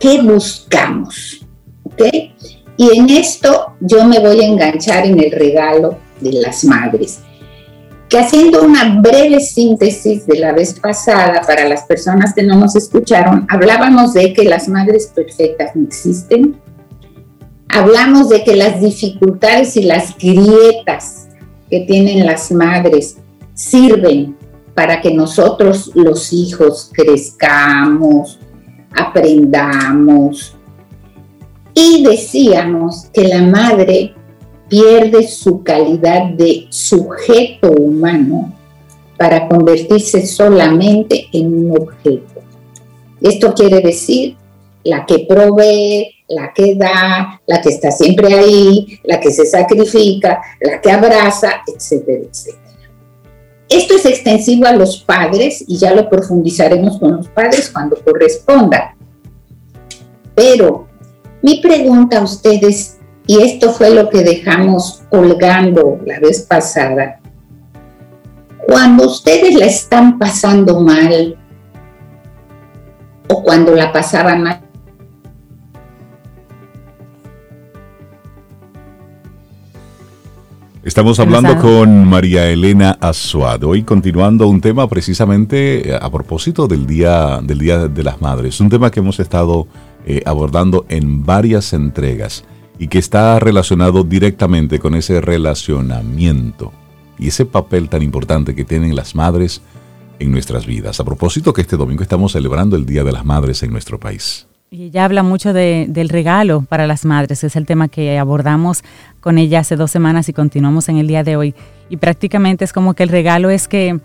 qué 0.00 0.20
buscamos. 0.20 1.46
¿ok? 1.84 2.02
Y 2.76 2.98
en 2.98 3.10
esto 3.10 3.74
yo 3.80 4.04
me 4.04 4.18
voy 4.18 4.40
a 4.40 4.46
enganchar 4.46 5.06
en 5.06 5.20
el 5.20 5.30
regalo 5.30 5.98
de 6.20 6.32
las 6.32 6.64
madres. 6.64 7.20
Que 8.08 8.18
haciendo 8.18 8.62
una 8.62 9.00
breve 9.00 9.40
síntesis 9.40 10.26
de 10.26 10.38
la 10.38 10.52
vez 10.52 10.78
pasada, 10.78 11.42
para 11.46 11.68
las 11.68 11.84
personas 11.84 12.34
que 12.34 12.42
no 12.42 12.58
nos 12.58 12.74
escucharon, 12.76 13.46
hablábamos 13.48 14.12
de 14.14 14.32
que 14.32 14.44
las 14.44 14.68
madres 14.68 15.10
perfectas 15.14 15.74
no 15.74 15.86
existen. 15.86 16.60
Hablamos 17.68 18.28
de 18.28 18.44
que 18.44 18.56
las 18.56 18.80
dificultades 18.80 19.76
y 19.76 19.82
las 19.82 20.16
grietas 20.18 21.28
que 21.70 21.80
tienen 21.80 22.26
las 22.26 22.50
madres 22.52 23.16
sirven 23.54 24.36
para 24.74 25.00
que 25.00 25.12
nosotros 25.12 25.90
los 25.94 26.32
hijos 26.32 26.90
crezcamos, 26.92 28.38
aprendamos. 28.94 30.56
Y 31.74 32.04
decíamos 32.04 33.06
que 33.12 33.28
la 33.28 33.42
madre 33.42 34.14
pierde 34.68 35.26
su 35.28 35.62
calidad 35.62 36.30
de 36.30 36.66
sujeto 36.70 37.70
humano 37.70 38.52
para 39.16 39.48
convertirse 39.48 40.26
solamente 40.26 41.28
en 41.32 41.54
un 41.54 41.76
objeto. 41.76 42.40
Esto 43.20 43.54
quiere 43.54 43.80
decir 43.80 44.36
la 44.84 45.06
que 45.06 45.26
provee, 45.28 46.08
la 46.28 46.52
que 46.52 46.74
da, 46.74 47.40
la 47.46 47.60
que 47.60 47.68
está 47.68 47.90
siempre 47.90 48.34
ahí, 48.34 48.98
la 49.04 49.20
que 49.20 49.30
se 49.30 49.46
sacrifica, 49.46 50.40
la 50.60 50.80
que 50.80 50.90
abraza, 50.90 51.62
etcétera, 51.66 52.22
etcétera. 52.30 52.61
Esto 53.72 53.94
es 53.94 54.04
extensivo 54.04 54.66
a 54.66 54.74
los 54.74 54.98
padres 54.98 55.64
y 55.66 55.78
ya 55.78 55.94
lo 55.94 56.10
profundizaremos 56.10 56.98
con 56.98 57.16
los 57.16 57.28
padres 57.28 57.70
cuando 57.70 57.96
corresponda. 58.04 58.94
Pero 60.34 60.88
mi 61.40 61.58
pregunta 61.62 62.18
a 62.18 62.22
ustedes, 62.22 62.98
y 63.26 63.40
esto 63.40 63.72
fue 63.72 63.94
lo 63.94 64.10
que 64.10 64.22
dejamos 64.22 65.02
colgando 65.08 65.98
la 66.04 66.20
vez 66.20 66.42
pasada, 66.42 67.18
Cuando 68.66 69.06
ustedes 69.06 69.54
la 69.54 69.66
están 69.66 70.18
pasando 70.18 70.80
mal 70.80 71.36
o 73.28 73.42
cuando 73.42 73.74
la 73.74 73.90
pasaban 73.90 74.42
mal, 74.42 74.60
Estamos 80.84 81.20
hablando 81.20 81.56
con 81.58 82.08
María 82.08 82.50
Elena 82.50 82.98
Azuad. 83.00 83.62
Hoy 83.62 83.84
continuando 83.84 84.48
un 84.48 84.60
tema 84.60 84.88
precisamente 84.88 85.90
eh, 85.90 85.94
a 85.94 86.10
propósito 86.10 86.66
del 86.66 86.88
Día, 86.88 87.40
del 87.40 87.60
día 87.60 87.86
de 87.86 88.02
las 88.02 88.20
Madres. 88.20 88.60
Un 88.60 88.68
tema 88.68 88.90
que 88.90 88.98
hemos 88.98 89.20
estado 89.20 89.68
eh, 90.04 90.22
abordando 90.26 90.84
en 90.88 91.24
varias 91.24 91.72
entregas 91.72 92.44
y 92.80 92.88
que 92.88 92.98
está 92.98 93.38
relacionado 93.38 94.02
directamente 94.02 94.80
con 94.80 94.96
ese 94.96 95.20
relacionamiento 95.20 96.72
y 97.16 97.28
ese 97.28 97.46
papel 97.46 97.88
tan 97.88 98.02
importante 98.02 98.56
que 98.56 98.64
tienen 98.64 98.96
las 98.96 99.14
madres 99.14 99.62
en 100.18 100.32
nuestras 100.32 100.66
vidas. 100.66 100.98
A 100.98 101.04
propósito 101.04 101.52
que 101.52 101.60
este 101.60 101.76
domingo 101.76 102.02
estamos 102.02 102.32
celebrando 102.32 102.74
el 102.74 102.86
Día 102.86 103.04
de 103.04 103.12
las 103.12 103.24
Madres 103.24 103.62
en 103.62 103.70
nuestro 103.70 104.00
país. 104.00 104.48
Y 104.72 104.84
ella 104.84 105.04
habla 105.04 105.22
mucho 105.22 105.52
del 105.52 106.08
regalo 106.08 106.62
para 106.62 106.86
las 106.86 107.04
madres, 107.04 107.44
es 107.44 107.56
el 107.56 107.66
tema 107.66 107.88
que 107.88 108.18
abordamos 108.18 108.82
con 109.20 109.36
ella 109.36 109.58
hace 109.58 109.76
dos 109.76 109.90
semanas 109.90 110.30
y 110.30 110.32
continuamos 110.32 110.88
en 110.88 110.96
el 110.96 111.06
día 111.06 111.22
de 111.22 111.36
hoy. 111.36 111.54
Y 111.90 111.98
prácticamente 111.98 112.64
es 112.64 112.72
como 112.72 112.94
que 112.94 113.02
el 113.02 113.10
regalo 113.10 113.50
es 113.50 113.68
que, 113.68 114.00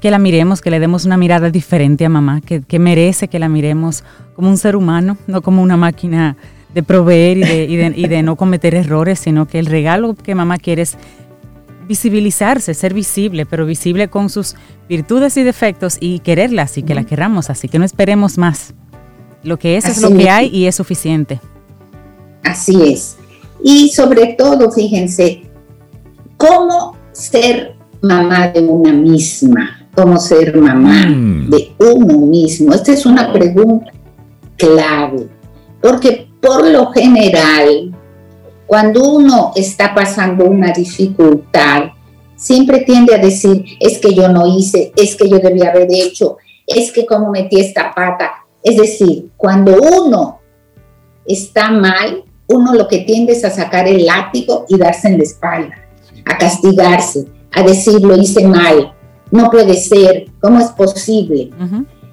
que 0.00 0.12
la 0.12 0.20
miremos, 0.20 0.60
que 0.60 0.70
le 0.70 0.78
demos 0.78 1.06
una 1.06 1.16
mirada 1.16 1.50
diferente 1.50 2.04
a 2.04 2.08
mamá, 2.08 2.40
que, 2.40 2.62
que, 2.62 2.78
merece 2.78 3.26
que 3.26 3.40
la 3.40 3.48
miremos 3.48 4.04
como 4.36 4.48
un 4.48 4.58
ser 4.58 4.76
humano, 4.76 5.18
no 5.26 5.42
como 5.42 5.60
una 5.60 5.76
máquina 5.76 6.36
de 6.72 6.84
proveer 6.84 7.38
y 7.38 7.42
de, 7.42 7.64
y 7.64 7.74
de, 7.74 7.92
y 7.96 8.06
de 8.06 8.22
no 8.22 8.36
cometer 8.36 8.76
errores, 8.76 9.18
sino 9.18 9.48
que 9.48 9.58
el 9.58 9.66
regalo 9.66 10.14
que 10.14 10.36
mamá 10.36 10.58
quiere 10.58 10.82
es 10.82 10.96
visibilizarse, 11.88 12.74
ser 12.74 12.94
visible, 12.94 13.44
pero 13.44 13.66
visible 13.66 14.06
con 14.06 14.30
sus 14.30 14.54
virtudes 14.88 15.36
y 15.36 15.42
defectos 15.42 15.98
y 15.98 16.20
quererla 16.20 16.62
así, 16.62 16.84
que 16.84 16.94
la 16.94 17.02
querramos 17.02 17.50
así, 17.50 17.68
que 17.68 17.80
no 17.80 17.84
esperemos 17.84 18.38
más. 18.38 18.72
Lo 19.46 19.60
que 19.60 19.76
es 19.76 19.84
es 19.84 20.02
lo 20.02 20.10
que 20.10 20.28
hay 20.28 20.48
y 20.48 20.66
es 20.66 20.74
suficiente. 20.74 21.40
Así 22.42 22.82
es. 22.82 23.16
Y 23.62 23.90
sobre 23.90 24.34
todo, 24.34 24.72
fíjense, 24.72 25.42
¿cómo 26.36 26.96
ser 27.12 27.76
mamá 28.02 28.48
de 28.48 28.60
una 28.60 28.92
misma? 28.92 29.88
¿Cómo 29.94 30.18
ser 30.18 30.56
mamá 30.56 31.06
mm. 31.06 31.50
de 31.50 31.72
uno 31.78 32.26
mismo? 32.26 32.74
Esta 32.74 32.92
es 32.92 33.06
una 33.06 33.32
pregunta 33.32 33.92
clave, 34.56 35.28
porque 35.80 36.26
por 36.40 36.68
lo 36.68 36.90
general, 36.90 37.94
cuando 38.66 39.12
uno 39.12 39.52
está 39.54 39.94
pasando 39.94 40.44
una 40.44 40.72
dificultad, 40.72 41.84
siempre 42.34 42.80
tiende 42.80 43.14
a 43.14 43.18
decir, 43.18 43.64
es 43.78 43.98
que 43.98 44.12
yo 44.12 44.28
no 44.28 44.44
hice, 44.58 44.92
es 44.96 45.14
que 45.14 45.28
yo 45.28 45.38
debía 45.38 45.70
haber 45.70 45.86
hecho, 45.88 46.36
es 46.66 46.90
que 46.90 47.06
como 47.06 47.30
metí 47.30 47.60
esta 47.60 47.94
pata, 47.94 48.45
es 48.66 48.76
decir, 48.76 49.30
cuando 49.36 49.76
uno 49.80 50.40
está 51.24 51.70
mal, 51.70 52.24
uno 52.48 52.74
lo 52.74 52.88
que 52.88 52.98
tiende 52.98 53.32
es 53.32 53.44
a 53.44 53.50
sacar 53.50 53.86
el 53.86 54.04
látigo 54.04 54.66
y 54.68 54.76
darse 54.76 55.06
en 55.06 55.18
la 55.18 55.22
espalda, 55.22 55.76
a 56.24 56.36
castigarse, 56.36 57.26
a 57.52 57.62
decir 57.62 58.00
lo 58.00 58.16
hice 58.16 58.44
mal, 58.44 58.92
no 59.30 59.50
puede 59.52 59.74
ser, 59.74 60.26
¿cómo 60.40 60.58
es 60.58 60.66
posible? 60.70 61.50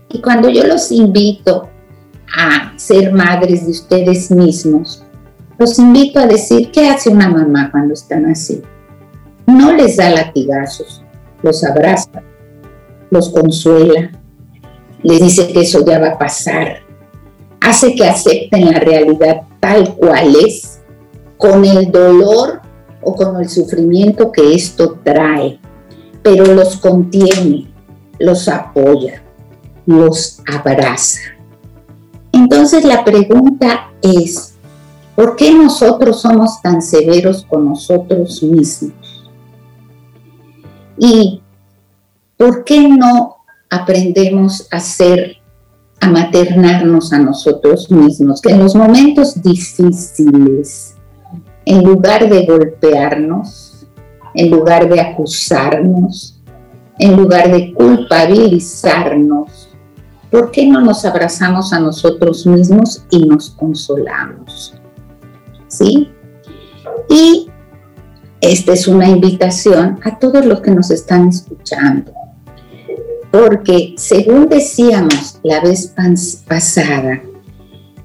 Y 0.09 0.21
cuando 0.21 0.47
yo 0.47 0.67
los 0.67 0.91
invito 0.91 1.69
a 2.37 2.77
ser 2.77 3.11
madres 3.11 3.65
de 3.65 3.71
ustedes 3.71 4.29
mismos, 4.29 5.03
los 5.57 5.79
invito 5.79 6.19
a 6.19 6.27
decir, 6.27 6.69
¿qué 6.69 6.87
hace 6.87 7.09
una 7.09 7.29
mamá 7.29 7.71
cuando 7.71 7.95
están 7.95 8.27
así? 8.27 8.61
No 9.47 9.73
les 9.73 9.97
da 9.97 10.11
latigazos, 10.11 11.03
los 11.41 11.63
abraza, 11.63 12.21
los 13.09 13.29
consuela, 13.29 14.11
les 15.03 15.21
dice 15.21 15.47
que 15.51 15.61
eso 15.61 15.85
ya 15.85 15.99
va 15.99 16.09
a 16.09 16.17
pasar, 16.17 16.79
hace 17.61 17.93
que 17.95 18.07
acepten 18.07 18.71
la 18.71 18.79
realidad 18.79 19.43
tal 19.59 19.95
cual 19.95 20.35
es, 20.35 20.79
con 21.37 21.65
el 21.65 21.91
dolor 21.91 22.61
o 23.01 23.15
con 23.15 23.41
el 23.41 23.49
sufrimiento 23.49 24.31
que 24.31 24.53
esto 24.53 24.97
trae, 25.03 25.59
pero 26.21 26.45
los 26.45 26.77
contiene, 26.77 27.67
los 28.17 28.47
apoya, 28.47 29.21
los 29.85 30.41
abraza. 30.47 31.19
Entonces 32.31 32.85
la 32.85 33.03
pregunta 33.03 33.91
es, 34.01 34.55
¿por 35.15 35.35
qué 35.35 35.53
nosotros 35.53 36.21
somos 36.21 36.61
tan 36.61 36.81
severos 36.81 37.45
con 37.45 37.65
nosotros 37.65 38.41
mismos? 38.41 39.31
¿Y 40.97 41.41
por 42.37 42.63
qué 42.63 42.87
no 42.87 43.42
aprendemos 43.73 44.67
a 44.71 44.79
ser, 44.79 45.37
a 45.99 46.07
maternarnos 46.09 47.11
a 47.11 47.19
nosotros 47.19 47.89
mismos, 47.89 48.39
que 48.41 48.51
en 48.51 48.59
los 48.59 48.75
momentos 48.75 49.41
difíciles, 49.41 50.95
en 51.65 51.83
lugar 51.83 52.29
de 52.29 52.45
golpearnos, 52.45 53.87
en 54.35 54.51
lugar 54.51 54.87
de 54.87 55.01
acusarnos, 55.01 56.39
en 56.99 57.15
lugar 57.15 57.51
de 57.51 57.73
culpabilizarnos, 57.73 59.69
¿por 60.29 60.51
qué 60.51 60.67
no 60.67 60.81
nos 60.81 61.03
abrazamos 61.05 61.73
a 61.73 61.79
nosotros 61.79 62.45
mismos 62.45 63.03
y 63.09 63.25
nos 63.25 63.49
consolamos? 63.49 64.75
¿Sí? 65.67 66.11
Y 67.09 67.49
esta 68.39 68.73
es 68.73 68.87
una 68.87 69.07
invitación 69.07 69.99
a 70.03 70.19
todos 70.19 70.45
los 70.45 70.61
que 70.61 70.69
nos 70.71 70.91
están 70.91 71.29
escuchando 71.29 72.22
porque 73.33 73.95
según 73.97 74.47
decíamos 74.47 75.39
la 75.41 75.59
vez 75.59 75.91
pasada, 76.47 77.19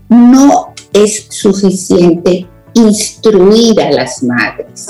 no 0.08 0.72
es 0.90 1.26
suficiente 1.28 2.46
instruir 2.72 3.78
a 3.78 3.90
las 3.90 4.22
madres 4.22 4.88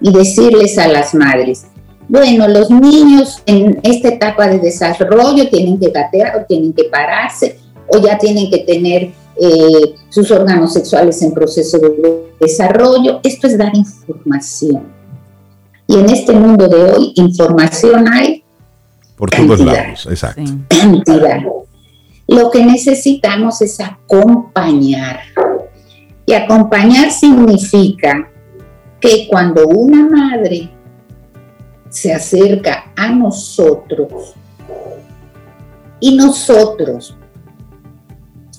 y 0.00 0.12
decirles 0.12 0.76
a 0.78 0.88
las 0.88 1.14
madres, 1.14 1.66
bueno, 2.08 2.48
los 2.48 2.70
niños 2.70 3.40
en 3.46 3.78
esta 3.84 4.08
etapa 4.08 4.48
de 4.48 4.58
desarrollo 4.58 5.48
tienen 5.48 5.78
que 5.78 5.90
gatear 5.90 6.38
o 6.38 6.44
tienen 6.44 6.72
que 6.72 6.84
pararse 6.84 7.60
o 7.86 8.00
ya 8.00 8.18
tienen 8.18 8.50
que 8.50 8.64
tener 8.64 9.12
eh, 9.40 9.94
sus 10.08 10.28
órganos 10.32 10.72
sexuales 10.72 11.22
en 11.22 11.32
proceso 11.32 11.78
de 11.78 12.32
desarrollo. 12.40 13.20
Esto 13.22 13.46
es 13.46 13.56
dar 13.56 13.70
información. 13.76 14.88
Y 15.86 16.00
en 16.00 16.10
este 16.10 16.32
mundo 16.32 16.66
de 16.66 16.82
hoy, 16.82 17.12
información 17.14 18.08
hay 18.12 18.41
por 19.22 19.30
todos 19.30 19.60
lados, 19.60 20.08
exacto. 20.10 20.42
Lo 22.26 22.50
que 22.50 22.66
necesitamos 22.66 23.62
es 23.62 23.78
acompañar. 23.78 25.20
Y 26.26 26.32
acompañar 26.32 27.12
significa 27.12 28.28
que 28.98 29.28
cuando 29.30 29.68
una 29.68 30.08
madre 30.08 30.68
se 31.88 32.12
acerca 32.12 32.90
a 32.96 33.12
nosotros 33.12 34.34
y 36.00 36.16
nosotros 36.16 37.16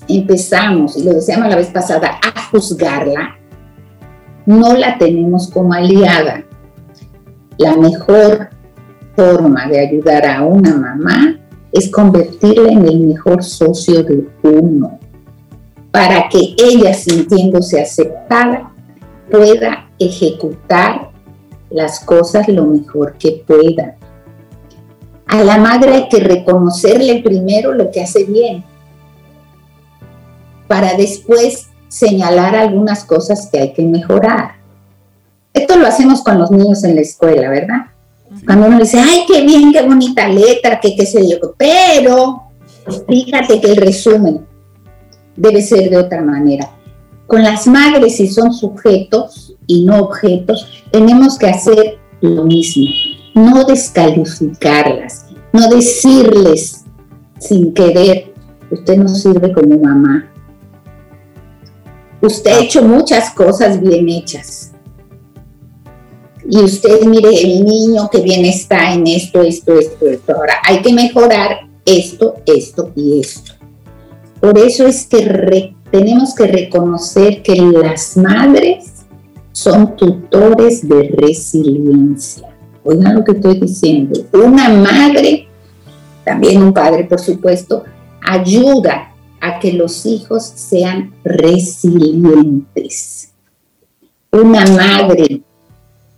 empezamos, 0.08 0.96
y 0.96 1.04
lo 1.04 1.12
decíamos 1.12 1.50
la 1.50 1.56
vez 1.56 1.68
pasada, 1.68 2.18
a 2.22 2.40
juzgarla, 2.44 3.36
no 4.46 4.72
la 4.72 4.96
tenemos 4.96 5.50
como 5.50 5.74
aliada. 5.74 6.42
La 7.58 7.76
mejor 7.76 8.48
forma 9.16 9.66
de 9.66 9.80
ayudar 9.80 10.26
a 10.26 10.42
una 10.42 10.76
mamá 10.76 11.38
es 11.72 11.90
convertirla 11.90 12.70
en 12.70 12.86
el 12.86 13.00
mejor 13.00 13.42
socio 13.42 14.02
de 14.04 14.26
uno, 14.42 14.98
para 15.90 16.28
que 16.28 16.54
ella, 16.56 16.94
sintiéndose 16.94 17.80
aceptada, 17.80 18.70
pueda 19.30 19.88
ejecutar 19.98 21.10
las 21.70 22.00
cosas 22.00 22.48
lo 22.48 22.66
mejor 22.66 23.14
que 23.18 23.42
pueda. 23.46 23.96
A 25.26 25.42
la 25.42 25.58
madre 25.58 25.94
hay 25.94 26.08
que 26.08 26.20
reconocerle 26.20 27.22
primero 27.22 27.72
lo 27.72 27.90
que 27.90 28.02
hace 28.02 28.24
bien, 28.24 28.64
para 30.68 30.94
después 30.94 31.68
señalar 31.88 32.54
algunas 32.54 33.04
cosas 33.04 33.48
que 33.50 33.60
hay 33.60 33.72
que 33.72 33.82
mejorar. 33.82 34.56
Esto 35.52 35.76
lo 35.76 35.86
hacemos 35.86 36.22
con 36.22 36.38
los 36.38 36.50
niños 36.50 36.82
en 36.84 36.96
la 36.96 37.00
escuela, 37.00 37.48
¿verdad? 37.48 37.86
Cuando 38.46 38.66
uno 38.66 38.78
dice, 38.78 38.98
ay, 38.98 39.24
qué 39.26 39.42
bien, 39.42 39.72
qué 39.72 39.82
bonita 39.82 40.28
letra, 40.28 40.80
que 40.80 40.96
qué 40.96 41.06
sé 41.06 41.28
yo, 41.28 41.36
pero 41.56 42.42
fíjate 43.08 43.60
que 43.60 43.72
el 43.72 43.76
resumen 43.76 44.46
debe 45.36 45.62
ser 45.62 45.90
de 45.90 45.98
otra 45.98 46.22
manera. 46.22 46.70
Con 47.26 47.42
las 47.42 47.66
madres, 47.66 48.16
si 48.16 48.28
son 48.28 48.52
sujetos 48.52 49.56
y 49.66 49.84
no 49.84 49.98
objetos, 50.00 50.84
tenemos 50.90 51.38
que 51.38 51.48
hacer 51.48 51.98
lo 52.20 52.44
mismo, 52.44 52.86
no 53.34 53.64
descalificarlas, 53.64 55.26
no 55.52 55.68
decirles 55.68 56.84
sin 57.38 57.72
querer, 57.72 58.34
usted 58.70 58.96
no 58.96 59.08
sirve 59.08 59.52
como 59.52 59.78
mamá. 59.78 60.30
Usted 62.20 62.50
ha 62.50 62.60
hecho 62.60 62.82
muchas 62.82 63.30
cosas 63.30 63.80
bien 63.80 64.08
hechas 64.08 64.73
y 66.48 66.58
usted 66.58 67.02
mire 67.02 67.30
el 67.30 67.64
niño 67.64 68.08
que 68.10 68.20
bien 68.20 68.44
está 68.44 68.92
en 68.92 69.06
esto, 69.06 69.42
esto, 69.42 69.78
esto, 69.78 70.06
esto. 70.06 70.34
Ahora 70.34 70.54
hay 70.66 70.82
que 70.82 70.92
mejorar 70.92 71.68
esto, 71.84 72.36
esto 72.46 72.92
y 72.94 73.20
esto. 73.20 73.52
Por 74.40 74.58
eso 74.58 74.86
es 74.86 75.06
que 75.06 75.74
tenemos 75.90 76.34
que 76.34 76.46
reconocer 76.46 77.42
que 77.42 77.56
las 77.56 78.16
madres 78.16 79.06
son 79.52 79.96
tutores 79.96 80.86
de 80.86 81.14
resiliencia. 81.16 82.48
Oigan 82.82 83.14
lo 83.14 83.24
que 83.24 83.32
estoy 83.32 83.60
diciendo. 83.60 84.20
Una 84.32 84.68
madre, 84.68 85.48
también 86.24 86.62
un 86.62 86.74
padre 86.74 87.04
por 87.04 87.20
supuesto, 87.20 87.84
ayuda 88.20 89.14
a 89.40 89.58
que 89.58 89.72
los 89.72 90.04
hijos 90.04 90.44
sean 90.44 91.14
resilientes. 91.24 93.30
Una 94.30 94.66
madre 94.66 95.42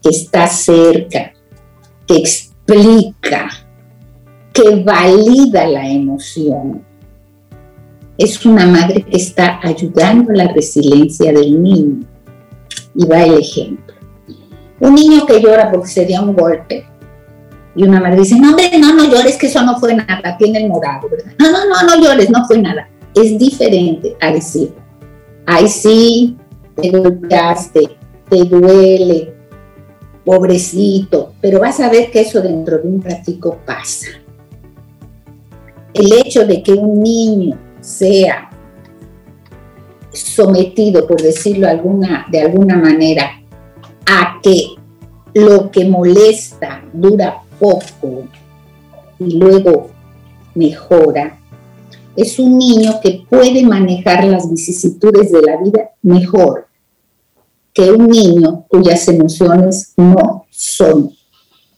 está 0.09 0.47
cerca, 0.47 1.33
que 2.07 2.17
explica, 2.17 3.49
que 4.53 4.77
valida 4.83 5.67
la 5.67 5.89
emoción. 5.89 6.85
Es 8.19 8.45
una 8.47 8.67
madre 8.67 9.03
que 9.03 9.17
está 9.17 9.61
ayudando 9.63 10.33
a 10.33 10.37
la 10.37 10.49
resiliencia 10.49 11.33
del 11.33 11.63
niño. 11.63 12.07
Y 12.95 13.07
va 13.07 13.23
el 13.23 13.39
ejemplo. 13.39 13.95
Un 14.81 14.95
niño 14.95 15.27
que 15.27 15.41
llora 15.41 15.71
porque 15.71 15.89
se 15.89 16.07
dio 16.07 16.23
un 16.23 16.35
golpe. 16.35 16.87
Y 17.75 17.83
una 17.83 18.01
madre 18.01 18.21
dice, 18.21 18.39
no, 18.39 18.51
hombre, 18.51 18.71
no, 18.79 18.95
no 18.95 19.05
llores, 19.05 19.37
que 19.37 19.49
eso 19.49 19.63
no 19.63 19.79
fue 19.79 19.95
nada, 19.95 20.37
tiene 20.39 20.61
el 20.61 20.69
morado. 20.69 21.09
No, 21.39 21.51
no, 21.51 21.59
no, 21.69 21.83
no 21.83 22.03
llores, 22.03 22.31
no 22.31 22.47
fue 22.47 22.59
nada. 22.59 22.89
Es 23.15 23.39
diferente 23.39 24.17
a 24.21 24.33
decir, 24.33 24.73
ay, 25.45 25.69
sí, 25.69 26.39
te 26.75 26.91
golpeaste, 26.91 27.97
te 28.31 28.45
duele, 28.45 29.36
pobrecito, 30.27 31.35
pero 31.41 31.61
vas 31.61 31.79
a 31.79 31.89
ver 31.89 32.11
que 32.11 32.23
eso 32.23 32.43
dentro 32.43 32.79
de 32.79 32.89
un 32.89 33.01
ratico 33.01 33.61
pasa. 33.65 34.09
El 35.95 36.13
hecho 36.13 36.45
de 36.45 36.65
que 36.65 36.73
un 36.73 37.01
niño 37.01 37.57
sea 37.81 38.51
sometido, 40.13 41.07
por 41.07 41.23
decirlo 41.23 41.69
de 41.69 42.41
alguna 42.41 42.77
manera, 42.77 43.41
a 44.05 44.41
que 44.43 44.75
lo 45.33 45.71
que 45.71 45.85
molesta 45.85 46.83
dura 46.93 47.43
poco 47.61 48.25
y 49.21 49.39
luego 49.39 49.91
mejora, 50.57 51.39
es 52.17 52.41
un 52.41 52.59
niño 52.59 53.01
que 53.01 53.25
puede 53.31 53.65
manejar 53.65 54.25
las 54.25 54.51
vicisitudes 54.51 55.31
de 55.31 55.43
la 55.43 55.57
vida 55.59 55.91
mejor 56.03 56.66
que 57.77 57.91
un 57.91 58.07
niño 58.07 58.65
cuyas 58.69 59.07
emociones 59.07 59.93
no 59.99 60.47
son 60.49 61.15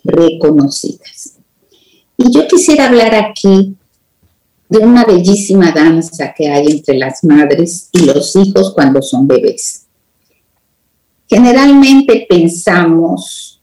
reconocidas. 0.05 1.35
Y 2.17 2.31
yo 2.33 2.47
quisiera 2.47 2.87
hablar 2.87 3.17
aquí 3.17 3.75
de 4.69 4.79
una 4.79 5.05
bellísima 5.05 5.73
danza 5.73 6.33
que 6.37 6.49
hay 6.49 6.69
entre 6.69 6.99
las 6.99 7.25
madres 7.25 7.89
y 7.91 8.05
los 8.05 8.37
hijos 8.37 8.75
cuando 8.75 9.03
son 9.03 9.27
bebés. 9.27 9.87
Generalmente 11.29 12.27
pensamos 12.29 13.61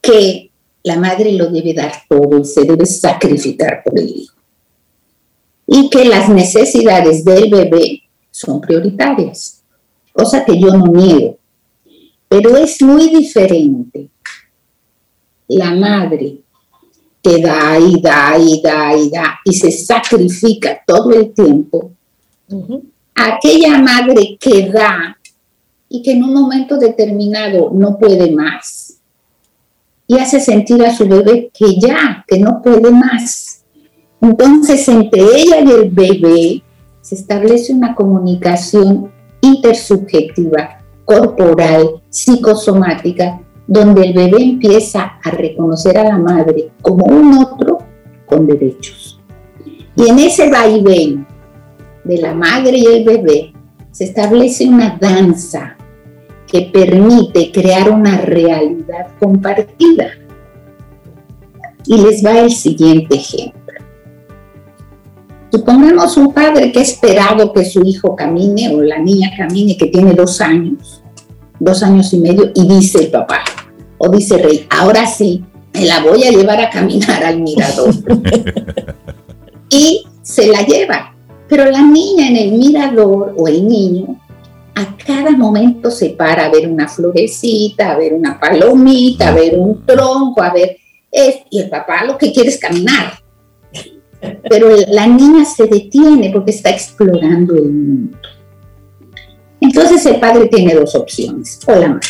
que 0.00 0.52
la 0.84 1.00
madre 1.00 1.32
lo 1.32 1.50
debe 1.50 1.74
dar 1.74 1.94
todo 2.08 2.38
y 2.38 2.44
se 2.44 2.62
debe 2.62 2.86
sacrificar 2.86 3.82
por 3.84 3.98
el 3.98 4.08
hijo. 4.08 4.36
Y 5.66 5.90
que 5.90 6.04
las 6.04 6.28
necesidades 6.28 7.24
del 7.24 7.50
bebé 7.50 8.02
son 8.30 8.60
prioritarias, 8.60 9.64
cosa 10.12 10.44
que 10.44 10.56
yo 10.56 10.68
no 10.76 10.86
niego. 10.86 11.39
Pero 12.30 12.56
es 12.56 12.80
muy 12.80 13.08
diferente 13.08 14.08
la 15.48 15.74
madre 15.74 16.38
que 17.20 17.42
da 17.42 17.76
y 17.76 18.00
da 18.00 18.38
y 18.38 18.62
da 18.62 18.96
y 18.96 19.10
da 19.10 19.40
y 19.44 19.52
se 19.52 19.72
sacrifica 19.72 20.80
todo 20.86 21.10
el 21.12 21.34
tiempo. 21.34 21.90
Aquella 23.16 23.78
madre 23.78 24.38
que 24.38 24.68
da 24.68 25.18
y 25.88 26.02
que 26.02 26.12
en 26.12 26.22
un 26.22 26.32
momento 26.32 26.76
determinado 26.78 27.72
no 27.74 27.98
puede 27.98 28.30
más 28.30 29.00
y 30.06 30.16
hace 30.16 30.38
sentir 30.38 30.84
a 30.84 30.94
su 30.94 31.08
bebé 31.08 31.50
que 31.52 31.80
ya, 31.80 32.24
que 32.28 32.38
no 32.38 32.62
puede 32.62 32.92
más. 32.92 33.64
Entonces 34.20 34.86
entre 34.86 35.20
ella 35.20 35.62
y 35.62 35.68
el 35.68 35.90
bebé 35.90 36.62
se 37.00 37.16
establece 37.16 37.72
una 37.72 37.96
comunicación 37.96 39.10
intersubjetiva 39.40 40.79
corporal, 41.10 42.02
psicosomática, 42.08 43.40
donde 43.66 44.06
el 44.06 44.12
bebé 44.12 44.42
empieza 44.42 45.18
a 45.22 45.30
reconocer 45.32 45.98
a 45.98 46.04
la 46.04 46.18
madre 46.18 46.70
como 46.80 47.04
un 47.04 47.36
otro 47.38 47.78
con 48.26 48.46
derechos. 48.46 49.20
Y 49.96 50.08
en 50.08 50.20
ese 50.20 50.48
vaivén 50.48 51.26
de 52.04 52.18
la 52.18 52.32
madre 52.32 52.78
y 52.78 52.86
el 52.86 53.04
bebé 53.04 53.52
se 53.90 54.04
establece 54.04 54.68
una 54.68 54.96
danza 55.00 55.76
que 56.46 56.70
permite 56.72 57.50
crear 57.50 57.90
una 57.90 58.20
realidad 58.20 59.08
compartida. 59.18 60.10
Y 61.86 62.00
les 62.02 62.24
va 62.24 62.38
el 62.38 62.52
siguiente 62.52 63.16
ejemplo. 63.16 63.60
Supongamos 65.50 66.16
un 66.16 66.32
padre 66.32 66.70
que 66.70 66.78
ha 66.78 66.82
esperado 66.82 67.52
que 67.52 67.64
su 67.64 67.82
hijo 67.82 68.14
camine 68.14 68.72
o 68.72 68.80
la 68.80 68.98
niña 68.98 69.30
camine, 69.36 69.76
que 69.76 69.86
tiene 69.86 70.12
dos 70.12 70.40
años, 70.40 70.99
dos 71.60 71.82
años 71.82 72.12
y 72.12 72.18
medio, 72.18 72.50
y 72.54 72.66
dice 72.66 73.04
el 73.04 73.10
papá, 73.10 73.44
o 73.98 74.08
dice 74.08 74.38
Rey, 74.38 74.66
ahora 74.70 75.06
sí, 75.06 75.44
me 75.72 75.84
la 75.84 76.00
voy 76.00 76.24
a 76.24 76.30
llevar 76.30 76.60
a 76.60 76.70
caminar 76.70 77.22
al 77.22 77.40
mirador. 77.40 77.94
y 79.70 80.04
se 80.22 80.48
la 80.48 80.62
lleva. 80.62 81.14
Pero 81.48 81.70
la 81.70 81.82
niña 81.82 82.28
en 82.28 82.36
el 82.36 82.52
mirador 82.52 83.34
o 83.36 83.48
el 83.48 83.66
niño 83.66 84.20
a 84.74 84.96
cada 84.96 85.32
momento 85.32 85.90
se 85.90 86.10
para 86.10 86.46
a 86.46 86.50
ver 86.50 86.68
una 86.68 86.88
florecita, 86.88 87.92
a 87.92 87.98
ver 87.98 88.14
una 88.14 88.38
palomita, 88.38 89.28
a 89.28 89.34
ver 89.34 89.58
un 89.58 89.84
tronco, 89.84 90.42
a 90.42 90.52
ver... 90.52 90.76
y 91.50 91.58
el 91.58 91.68
papá 91.68 92.04
lo 92.04 92.16
que 92.16 92.32
quiere 92.32 92.50
es 92.50 92.58
caminar. 92.58 93.14
Pero 94.48 94.70
la 94.88 95.06
niña 95.06 95.44
se 95.44 95.66
detiene 95.66 96.30
porque 96.30 96.52
está 96.52 96.70
explorando 96.70 97.54
el 97.54 97.70
mundo. 97.70 98.18
Entonces 99.60 100.04
el 100.06 100.18
padre 100.18 100.46
tiene 100.46 100.74
dos 100.74 100.94
opciones. 100.94 101.60
Hola, 101.66 101.88
madre. 101.88 102.08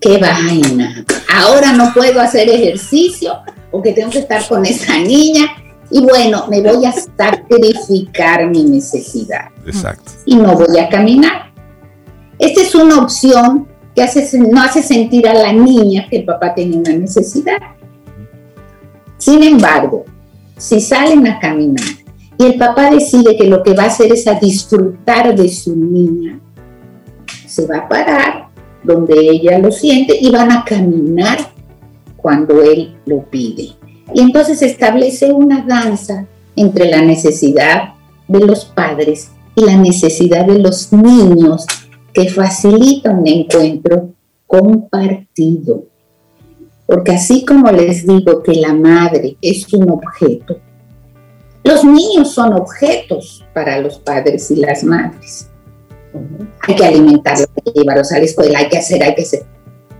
Qué 0.00 0.18
vaina. 0.18 1.04
Ahora 1.32 1.72
no 1.72 1.92
puedo 1.94 2.20
hacer 2.20 2.48
ejercicio 2.48 3.38
porque 3.70 3.92
tengo 3.92 4.10
que 4.10 4.18
estar 4.18 4.46
con 4.46 4.64
esa 4.66 4.98
niña 4.98 5.46
y 5.90 6.00
bueno, 6.00 6.46
me 6.48 6.60
voy 6.60 6.84
a 6.84 6.92
sacrificar 6.92 8.48
mi 8.48 8.64
necesidad. 8.64 9.46
Exacto. 9.66 10.12
Y 10.26 10.36
no 10.36 10.54
voy 10.54 10.78
a 10.78 10.88
caminar. 10.88 11.52
Esta 12.38 12.62
es 12.62 12.74
una 12.74 12.98
opción 12.98 13.68
que 13.94 14.02
hace, 14.02 14.38
no 14.38 14.60
hace 14.60 14.82
sentir 14.82 15.26
a 15.28 15.34
la 15.34 15.52
niña 15.52 16.06
que 16.10 16.18
el 16.18 16.24
papá 16.24 16.54
tiene 16.54 16.76
una 16.76 16.92
necesidad. 16.92 17.58
Sin 19.16 19.42
embargo, 19.42 20.04
si 20.58 20.80
salen 20.80 21.26
a 21.26 21.38
caminar 21.38 22.03
y 22.38 22.44
el 22.44 22.58
papá 22.58 22.90
decide 22.90 23.36
que 23.36 23.46
lo 23.46 23.62
que 23.62 23.74
va 23.74 23.84
a 23.84 23.86
hacer 23.86 24.12
es 24.12 24.26
a 24.26 24.34
disfrutar 24.34 25.36
de 25.36 25.48
su 25.48 25.76
niña. 25.76 26.40
Se 27.46 27.66
va 27.66 27.78
a 27.78 27.88
parar 27.88 28.48
donde 28.82 29.14
ella 29.18 29.58
lo 29.58 29.70
siente 29.70 30.16
y 30.20 30.30
van 30.30 30.52
a 30.52 30.64
caminar 30.64 31.38
cuando 32.16 32.62
él 32.62 32.96
lo 33.06 33.22
pide. 33.24 33.70
Y 34.12 34.20
entonces 34.20 34.62
establece 34.62 35.32
una 35.32 35.64
danza 35.64 36.26
entre 36.56 36.90
la 36.90 37.02
necesidad 37.02 37.94
de 38.28 38.40
los 38.40 38.64
padres 38.64 39.30
y 39.54 39.64
la 39.64 39.76
necesidad 39.76 40.46
de 40.46 40.58
los 40.58 40.92
niños 40.92 41.66
que 42.12 42.28
facilita 42.28 43.10
un 43.10 43.26
encuentro 43.26 44.10
compartido. 44.46 45.84
Porque 46.86 47.12
así 47.12 47.44
como 47.44 47.70
les 47.70 48.06
digo 48.06 48.42
que 48.42 48.54
la 48.54 48.74
madre 48.74 49.36
es 49.40 49.72
un 49.72 49.90
objeto, 49.90 50.58
los 51.64 51.82
niños 51.82 52.32
son 52.34 52.52
objetos 52.52 53.44
para 53.54 53.80
los 53.80 53.98
padres 53.98 54.50
y 54.50 54.56
las 54.56 54.84
madres. 54.84 55.50
Hay 56.68 56.76
que 56.76 56.84
alimentarlos, 56.84 57.48
hay 57.56 57.72
que 57.72 57.80
llevarlos 57.80 58.12
a 58.12 58.18
la 58.18 58.24
escuela, 58.24 58.58
hay 58.58 58.68
que 58.68 58.78
hacer, 58.78 59.02
hay 59.02 59.14
que 59.14 59.22
hacer. 59.22 59.46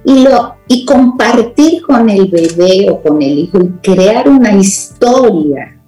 Y, 0.05 0.27
y 0.69 0.85
compartir 0.85 1.83
con 1.83 2.11
el 2.11 2.27
bebé 2.27 2.91
o 2.91 3.03
con 3.03 3.23
el 3.23 3.39
hijo 3.39 3.59
y 3.59 3.69
crear 3.83 4.29
una 4.29 4.53
historia 4.53 5.81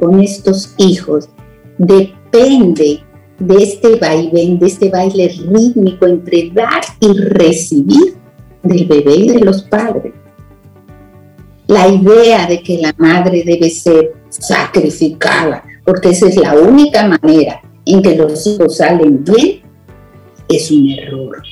con 0.00 0.18
estos 0.20 0.74
hijos 0.78 1.28
depende 1.76 3.00
de 3.38 3.56
este 3.56 3.96
vaivén, 3.96 4.58
de 4.58 4.66
este 4.66 4.88
baile 4.88 5.28
rítmico 5.28 6.06
entre 6.06 6.50
dar 6.50 6.82
y 7.00 7.12
recibir 7.12 8.16
del 8.62 8.86
bebé 8.86 9.14
y 9.16 9.28
de 9.28 9.40
los 9.40 9.62
padres. 9.62 10.14
La 11.72 11.88
idea 11.88 12.46
de 12.46 12.62
que 12.62 12.76
la 12.76 12.94
madre 12.98 13.44
debe 13.46 13.70
ser 13.70 14.12
sacrificada, 14.28 15.64
porque 15.86 16.10
esa 16.10 16.28
es 16.28 16.36
la 16.36 16.54
única 16.54 17.08
manera 17.08 17.62
en 17.86 18.02
que 18.02 18.14
los 18.14 18.46
hijos 18.46 18.76
salen 18.76 19.24
bien, 19.24 19.62
es 20.50 20.70
un 20.70 20.90
error. 20.90 21.42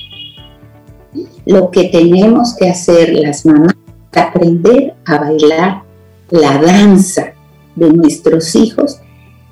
lo 1.47 1.71
que 1.71 1.85
tenemos 1.85 2.55
que 2.55 2.69
hacer 2.69 3.13
las 3.15 3.47
mamás 3.47 3.73
es 4.11 4.21
aprender 4.21 4.93
a 5.05 5.17
bailar 5.17 5.81
la 6.29 6.61
danza 6.61 7.33
de 7.75 7.89
nuestros 7.89 8.55
hijos 8.55 8.99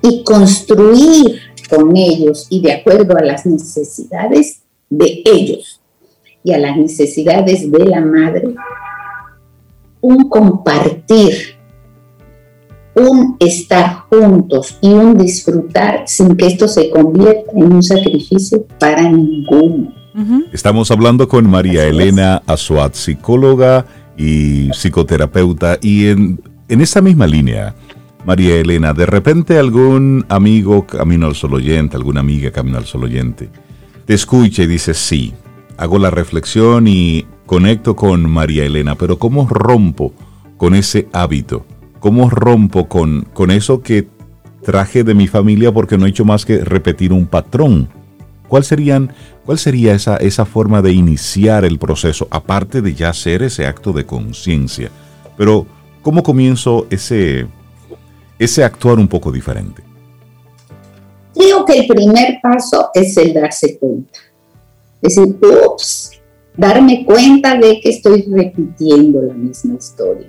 y 0.02 0.22
construir 0.22 1.40
con 1.68 1.96
ellos 1.96 2.46
y 2.48 2.60
de 2.60 2.74
acuerdo 2.74 3.16
a 3.16 3.24
las 3.24 3.44
necesidades 3.44 4.62
de 4.88 5.20
ellos 5.24 5.80
y 6.44 6.52
a 6.52 6.58
las 6.58 6.76
necesidades 6.76 7.68
de 7.68 7.84
la 7.86 8.00
madre, 8.00 8.54
un 10.00 10.28
compartir, 10.28 11.58
un 12.94 13.36
estar 13.38 14.04
juntos 14.10 14.78
y 14.80 14.88
un 14.88 15.16
disfrutar 15.16 16.04
sin 16.06 16.36
que 16.36 16.46
esto 16.46 16.68
se 16.68 16.90
convierta 16.90 17.52
en 17.54 17.72
un 17.72 17.82
sacrificio 17.82 18.66
para 18.78 19.02
ninguno. 19.10 19.92
Estamos 20.52 20.90
hablando 20.90 21.28
con 21.28 21.48
María 21.48 21.86
Elena 21.86 22.42
Azuat, 22.46 22.94
psicóloga 22.94 23.86
y 24.18 24.70
psicoterapeuta, 24.70 25.78
y 25.80 26.08
en, 26.08 26.42
en 26.68 26.80
esa 26.80 27.00
misma 27.00 27.26
línea, 27.26 27.74
María 28.26 28.56
Elena, 28.56 28.92
de 28.92 29.06
repente 29.06 29.58
algún 29.58 30.26
amigo 30.28 30.86
camino 30.86 31.26
al 31.26 31.36
solo 31.36 31.56
oyente, 31.56 31.96
alguna 31.96 32.20
amiga 32.20 32.50
camino 32.50 32.76
al 32.76 32.84
solo 32.84 33.06
oyente, 33.06 33.48
te 34.04 34.14
escucha 34.14 34.64
y 34.64 34.66
dice, 34.66 34.92
sí, 34.92 35.32
hago 35.78 35.98
la 35.98 36.10
reflexión 36.10 36.86
y 36.86 37.24
conecto 37.50 37.96
con 37.96 38.30
María 38.30 38.64
Elena, 38.64 38.94
pero 38.94 39.18
¿cómo 39.18 39.44
rompo 39.48 40.12
con 40.56 40.72
ese 40.76 41.08
hábito? 41.12 41.66
¿Cómo 41.98 42.30
rompo 42.30 42.86
con, 42.86 43.22
con 43.32 43.50
eso 43.50 43.82
que 43.82 44.06
traje 44.62 45.02
de 45.02 45.14
mi 45.14 45.26
familia 45.26 45.72
porque 45.72 45.98
no 45.98 46.06
he 46.06 46.10
hecho 46.10 46.24
más 46.24 46.46
que 46.46 46.58
repetir 46.58 47.12
un 47.12 47.26
patrón? 47.26 47.88
¿Cuál, 48.46 48.64
cuál 49.44 49.58
sería 49.58 49.94
esa, 49.94 50.16
esa 50.18 50.44
forma 50.44 50.80
de 50.80 50.92
iniciar 50.92 51.64
el 51.64 51.80
proceso, 51.80 52.28
aparte 52.30 52.82
de 52.82 52.94
ya 52.94 53.08
hacer 53.08 53.42
ese 53.42 53.66
acto 53.66 53.92
de 53.92 54.06
conciencia? 54.06 54.88
Pero, 55.36 55.66
¿cómo 56.02 56.22
comienzo 56.22 56.86
ese, 56.88 57.48
ese 58.38 58.62
actuar 58.62 59.00
un 59.00 59.08
poco 59.08 59.32
diferente? 59.32 59.82
Creo 61.34 61.64
que 61.64 61.80
el 61.80 61.88
primer 61.88 62.38
paso 62.40 62.90
es 62.94 63.16
el 63.16 63.34
darse 63.34 63.76
cuenta. 63.76 64.20
Es 65.02 65.16
decir, 65.16 65.36
ups, 65.42 66.19
darme 66.56 67.04
cuenta 67.04 67.56
de 67.56 67.80
que 67.80 67.90
estoy 67.90 68.22
repitiendo 68.30 69.22
la 69.22 69.34
misma 69.34 69.74
historia. 69.74 70.28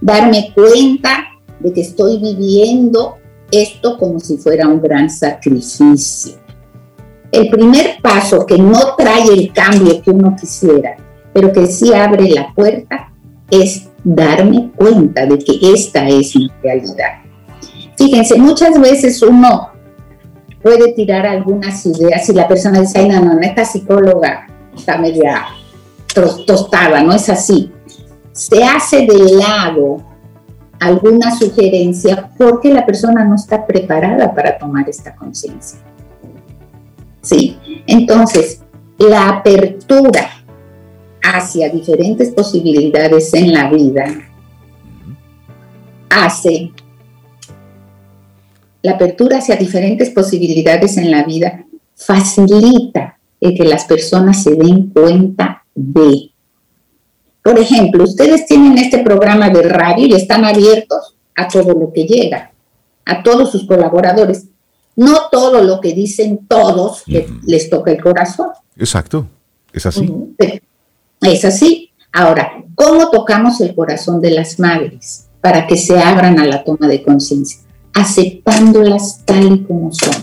Darme 0.00 0.52
cuenta 0.54 1.24
de 1.60 1.72
que 1.72 1.80
estoy 1.80 2.18
viviendo 2.18 3.16
esto 3.50 3.96
como 3.98 4.20
si 4.20 4.36
fuera 4.36 4.68
un 4.68 4.80
gran 4.80 5.08
sacrificio. 5.08 6.34
El 7.30 7.48
primer 7.48 7.98
paso 8.02 8.46
que 8.46 8.58
no 8.58 8.94
trae 8.96 9.26
el 9.28 9.52
cambio 9.52 10.00
que 10.02 10.10
uno 10.10 10.36
quisiera, 10.38 10.96
pero 11.32 11.52
que 11.52 11.66
sí 11.66 11.92
abre 11.92 12.28
la 12.30 12.52
puerta, 12.54 13.12
es 13.50 13.88
darme 14.02 14.70
cuenta 14.76 15.26
de 15.26 15.38
que 15.38 15.58
esta 15.72 16.08
es 16.08 16.36
mi 16.36 16.50
realidad. 16.62 17.22
Fíjense, 17.96 18.38
muchas 18.38 18.80
veces 18.80 19.22
uno 19.22 19.70
puede 20.62 20.92
tirar 20.92 21.26
algunas 21.26 21.84
ideas 21.86 22.28
y 22.28 22.32
la 22.32 22.48
persona 22.48 22.80
dice, 22.80 23.00
ay, 23.00 23.08
no, 23.08 23.20
no, 23.20 23.40
esta 23.40 23.64
psicóloga 23.64 24.46
está 24.76 24.98
media 24.98 25.46
tostada, 26.46 27.02
no 27.02 27.12
es 27.12 27.28
así. 27.28 27.70
Se 28.32 28.62
hace 28.64 29.06
de 29.06 29.34
lado 29.36 30.02
alguna 30.80 31.34
sugerencia 31.36 32.30
porque 32.36 32.72
la 32.72 32.84
persona 32.84 33.24
no 33.24 33.34
está 33.36 33.66
preparada 33.66 34.34
para 34.34 34.58
tomar 34.58 34.88
esta 34.88 35.14
conciencia. 35.14 35.78
¿Sí? 37.22 37.58
Entonces, 37.86 38.60
la 38.98 39.28
apertura 39.28 40.30
hacia 41.22 41.70
diferentes 41.70 42.30
posibilidades 42.30 43.32
en 43.34 43.52
la 43.52 43.70
vida 43.70 44.04
hace 46.10 46.70
la 48.82 48.92
apertura 48.92 49.38
hacia 49.38 49.56
diferentes 49.56 50.10
posibilidades 50.10 50.98
en 50.98 51.10
la 51.10 51.24
vida 51.24 51.64
facilita 51.96 53.18
el 53.44 53.54
que 53.54 53.64
las 53.64 53.84
personas 53.84 54.42
se 54.42 54.54
den 54.54 54.90
cuenta 54.90 55.64
de. 55.74 56.30
Por 57.42 57.58
ejemplo, 57.58 58.04
ustedes 58.04 58.46
tienen 58.46 58.78
este 58.78 58.98
programa 58.98 59.50
de 59.50 59.62
radio 59.62 60.06
y 60.06 60.14
están 60.14 60.44
abiertos 60.44 61.16
a 61.36 61.48
todo 61.48 61.72
lo 61.74 61.92
que 61.92 62.04
llega, 62.04 62.52
a 63.04 63.22
todos 63.22 63.52
sus 63.52 63.66
colaboradores. 63.66 64.46
No 64.96 65.28
todo 65.30 65.62
lo 65.62 65.80
que 65.80 65.92
dicen 65.92 66.46
todos 66.46 67.02
les 67.06 67.68
toca 67.68 67.90
el 67.90 68.00
corazón. 68.00 68.48
Exacto, 68.76 69.26
es 69.72 69.86
así. 69.86 70.12
Es 71.20 71.44
así. 71.44 71.90
Ahora, 72.12 72.64
¿cómo 72.74 73.10
tocamos 73.10 73.60
el 73.60 73.74
corazón 73.74 74.20
de 74.20 74.30
las 74.30 74.58
madres 74.58 75.28
para 75.40 75.66
que 75.66 75.76
se 75.76 75.98
abran 75.98 76.38
a 76.38 76.46
la 76.46 76.62
toma 76.62 76.86
de 76.86 77.02
conciencia? 77.02 77.64
aceptándolas 77.94 79.24
tal 79.24 79.52
y 79.52 79.62
como 79.62 79.92
son, 79.92 80.14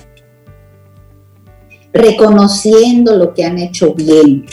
reconociendo 1.94 3.18
lo 3.18 3.34
que 3.34 3.46
han 3.46 3.58
hecho 3.60 3.94
bien, 3.94 4.46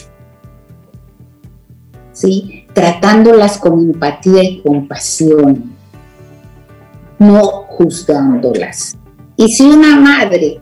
¿sí? 2.13 2.67
tratándolas 2.73 3.59
con 3.59 3.81
empatía 3.81 4.43
y 4.43 4.61
compasión, 4.61 5.73
no 7.19 7.43
juzgándolas. 7.69 8.97
Y 9.37 9.49
si 9.49 9.69
una 9.69 9.99
madre 10.01 10.61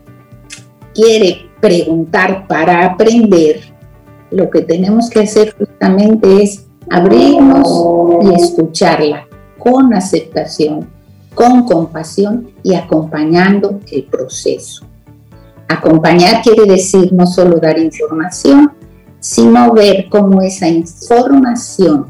quiere 0.94 1.50
preguntar 1.60 2.46
para 2.46 2.84
aprender, 2.84 3.60
lo 4.30 4.50
que 4.50 4.62
tenemos 4.62 5.08
que 5.08 5.20
hacer 5.20 5.54
justamente 5.56 6.42
es 6.42 6.66
abrirnos 6.90 7.68
y 8.22 8.34
escucharla 8.34 9.26
con 9.58 9.94
aceptación 9.94 10.96
con 11.36 11.66
compasión 11.66 12.48
y 12.62 12.74
acompañando 12.74 13.78
el 13.92 14.04
proceso. 14.04 14.86
Acompañar 15.68 16.42
quiere 16.42 16.64
decir 16.64 17.12
no 17.12 17.26
solo 17.26 17.58
dar 17.58 17.78
información, 17.78 18.72
sino 19.20 19.72
ver 19.72 20.08
cómo 20.08 20.40
esa 20.42 20.68
información 20.68 22.06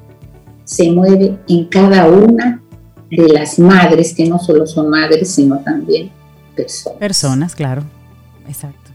se 0.65 0.91
mueve 0.91 1.39
en 1.49 1.65
cada 1.67 2.09
una 2.09 2.63
de 3.11 3.29
las 3.29 3.59
madres, 3.59 4.15
que 4.15 4.27
no 4.27 4.39
solo 4.39 4.67
son 4.67 4.91
madres, 4.91 5.31
sino 5.31 5.61
también 5.61 6.11
personas. 6.55 6.99
Personas, 6.99 7.55
claro. 7.55 7.83
Exacto. 8.49 8.91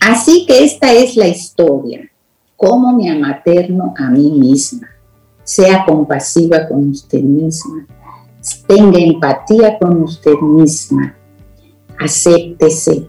Así 0.00 0.46
que 0.46 0.64
esta 0.64 0.92
es 0.92 1.16
la 1.16 1.28
historia, 1.28 2.10
cómo 2.56 2.96
me 2.96 3.10
amaterno 3.10 3.92
a 3.96 4.10
mí 4.10 4.30
misma, 4.30 4.88
sea 5.42 5.84
compasiva 5.84 6.68
con 6.68 6.90
usted 6.90 7.20
misma, 7.20 7.86
tenga 8.66 8.98
empatía 8.98 9.78
con 9.78 10.02
usted 10.02 10.38
misma, 10.40 11.16
acéptese, 12.00 13.06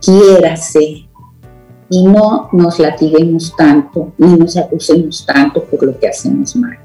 quiérase 0.00 1.08
y 1.88 2.06
no 2.06 2.48
nos 2.52 2.78
latiguemos 2.78 3.54
tanto 3.56 4.12
ni 4.18 4.36
nos 4.36 4.56
acusemos 4.56 5.24
tanto 5.24 5.64
por 5.64 5.84
lo 5.84 5.98
que 5.98 6.08
hacemos 6.08 6.56
mal. 6.56 6.78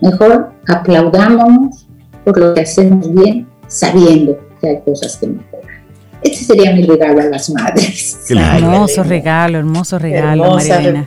Mejor 0.00 0.52
aplaudámonos 0.66 1.86
por 2.24 2.38
lo 2.38 2.54
que 2.54 2.62
hacemos 2.62 3.12
bien, 3.12 3.46
sabiendo 3.66 4.38
que 4.60 4.68
hay 4.68 4.80
cosas 4.82 5.16
que 5.16 5.28
mejorar. 5.28 5.84
Este 6.22 6.44
sería 6.44 6.72
mi 6.72 6.82
regalo 6.82 7.20
a 7.20 7.24
las 7.24 7.50
madres. 7.50 8.24
hermoso 8.30 9.02
regalo, 9.02 9.58
hermoso 9.58 9.98
regalo, 9.98 10.54
María 10.54 11.04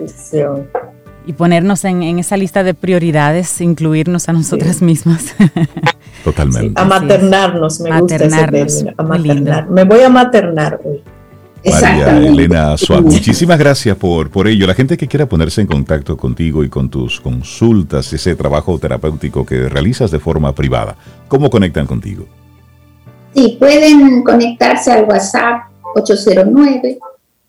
y 1.28 1.34
ponernos 1.34 1.84
en, 1.84 2.03
esa 2.20 2.38
lista 2.38 2.63
de 2.63 2.74
prioridades, 2.74 3.59
incluirnos 3.59 4.30
a 4.30 4.34
nosotras 4.34 4.82
mismas. 4.82 5.36
Totalmente. 6.28 6.82
a 6.82 6.84
maternarnos, 6.84 7.80
me 7.80 8.01
gusta 8.01 8.17
ese 8.17 8.93
a 8.97 9.03
maternar. 9.03 9.69
Me 9.69 9.86
voy 9.86 10.01
a 10.01 10.09
maternar 10.09 10.78
hoy. 10.84 11.01
María 11.63 12.17
Elena 12.17 12.78
Suárez, 12.78 13.13
muchísimas 13.13 13.57
gracias 13.57 13.95
por, 13.95 14.30
por 14.30 14.45
ello. 14.47 14.67
La 14.67 14.73
gente 14.73 14.97
que 14.97 15.07
quiera 15.07 15.25
ponerse 15.25 15.61
en 15.61 15.67
contacto 15.67 16.17
contigo 16.17 16.65
y 16.65 16.69
con 16.69 16.89
tus 16.89 17.21
consultas, 17.21 18.11
ese 18.11 18.36
trabajo 18.36 18.78
terapéutico 18.78 19.45
que 19.45 19.69
realizas 19.69 20.11
de 20.11 20.19
forma 20.19 20.53
privada, 20.53 20.97
¿cómo 21.30 21.49
conectan 21.49 21.88
contigo? 21.88 22.25
Sí, 23.34 23.55
pueden 23.57 24.21
conectarse 24.23 24.91
al 24.91 25.05
WhatsApp 25.05 25.69
809 25.95 26.99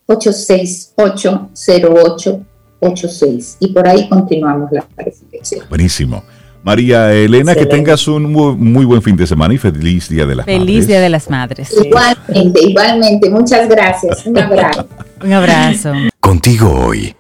868 0.07 1.51
08 1.91 2.41
86. 2.81 3.57
Y 3.59 3.73
por 3.73 3.89
ahí 3.89 4.09
continuamos 4.09 4.71
la 4.71 4.87
reflexión. 4.97 5.65
Buenísimo. 5.69 6.23
María 6.63 7.13
Elena, 7.13 7.55
que 7.55 7.67
tengas 7.67 8.07
un 8.09 8.33
muy, 8.33 8.85
buen 8.85 9.03
fin 9.03 9.17
de 9.17 9.27
semana 9.27 9.55
y 9.55 9.59
feliz 9.59 10.09
Día 10.09 10.27
de 10.27 10.37
las 10.37 10.47
Madres. 10.47 10.61
Feliz 10.61 10.87
Día 10.87 11.01
de 11.01 11.09
las 11.09 11.31
Madres. 11.31 11.75
Igualmente, 11.85 12.61
igualmente. 12.63 13.31
Muchas 13.31 13.69
gracias. 13.69 14.27
Un 14.27 14.39
abrazo. 14.39 14.89
un 15.23 15.33
abrazo. 15.33 15.93
Contigo 16.21 16.71
hoy, 16.71 17.15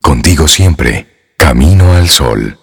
contigo 0.00 0.46
siempre, 0.46 1.06
Camino 1.36 1.92
al 1.94 2.08
Sol. 2.08 2.58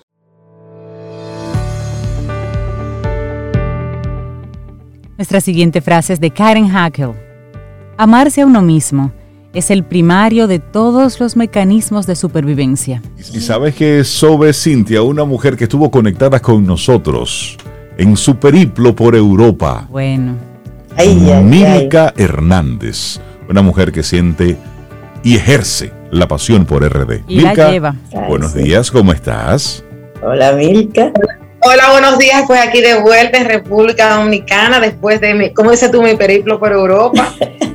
Nuestra 5.17 5.41
siguiente 5.41 5.81
frase 5.81 6.13
es 6.13 6.19
de 6.19 6.31
Karen 6.31 6.67
Hackel. 6.67 7.11
Amarse 7.97 8.41
a 8.41 8.45
uno 8.45 8.61
mismo 8.61 9.11
es 9.53 9.69
el 9.71 9.83
primario 9.83 10.47
de 10.47 10.59
todos 10.59 11.19
los 11.19 11.35
mecanismos 11.35 12.07
de 12.07 12.15
supervivencia. 12.15 13.01
Y 13.33 13.39
sabes 13.41 13.75
que 13.75 14.03
Sobe 14.03 14.53
Cintia, 14.53 15.01
una 15.01 15.25
mujer 15.25 15.57
que 15.57 15.65
estuvo 15.65 15.91
conectada 15.91 16.39
con 16.39 16.65
nosotros 16.65 17.57
en 17.97 18.15
su 18.15 18.37
periplo 18.37 18.95
por 18.95 19.15
Europa. 19.15 19.87
Bueno. 19.89 20.35
Milka 21.43 22.13
Hernández, 22.17 23.19
una 23.49 23.61
mujer 23.61 23.91
que 23.91 24.03
siente 24.03 24.57
y 25.23 25.35
ejerce 25.35 25.91
la 26.11 26.27
pasión 26.27 26.65
por 26.65 26.83
RD. 26.83 27.21
Y 27.27 27.41
la 27.41 27.53
lleva. 27.53 27.95
buenos 28.27 28.53
días, 28.53 28.91
¿cómo 28.91 29.11
estás? 29.11 29.83
Hola 30.21 30.53
Milka. 30.53 31.11
Hola, 31.63 31.91
buenos 31.91 32.17
días. 32.17 32.43
Pues 32.47 32.59
aquí 32.59 32.81
de 32.81 32.99
vuelta 33.01 33.37
en 33.37 33.45
República 33.45 34.15
Dominicana 34.15 34.79
después 34.79 35.21
de 35.21 35.35
mi, 35.35 35.53
¿cómo 35.53 35.69
dices 35.69 35.91
tú, 35.91 36.01
mi 36.01 36.15
periplo 36.15 36.59
por 36.59 36.71
Europa? 36.71 37.33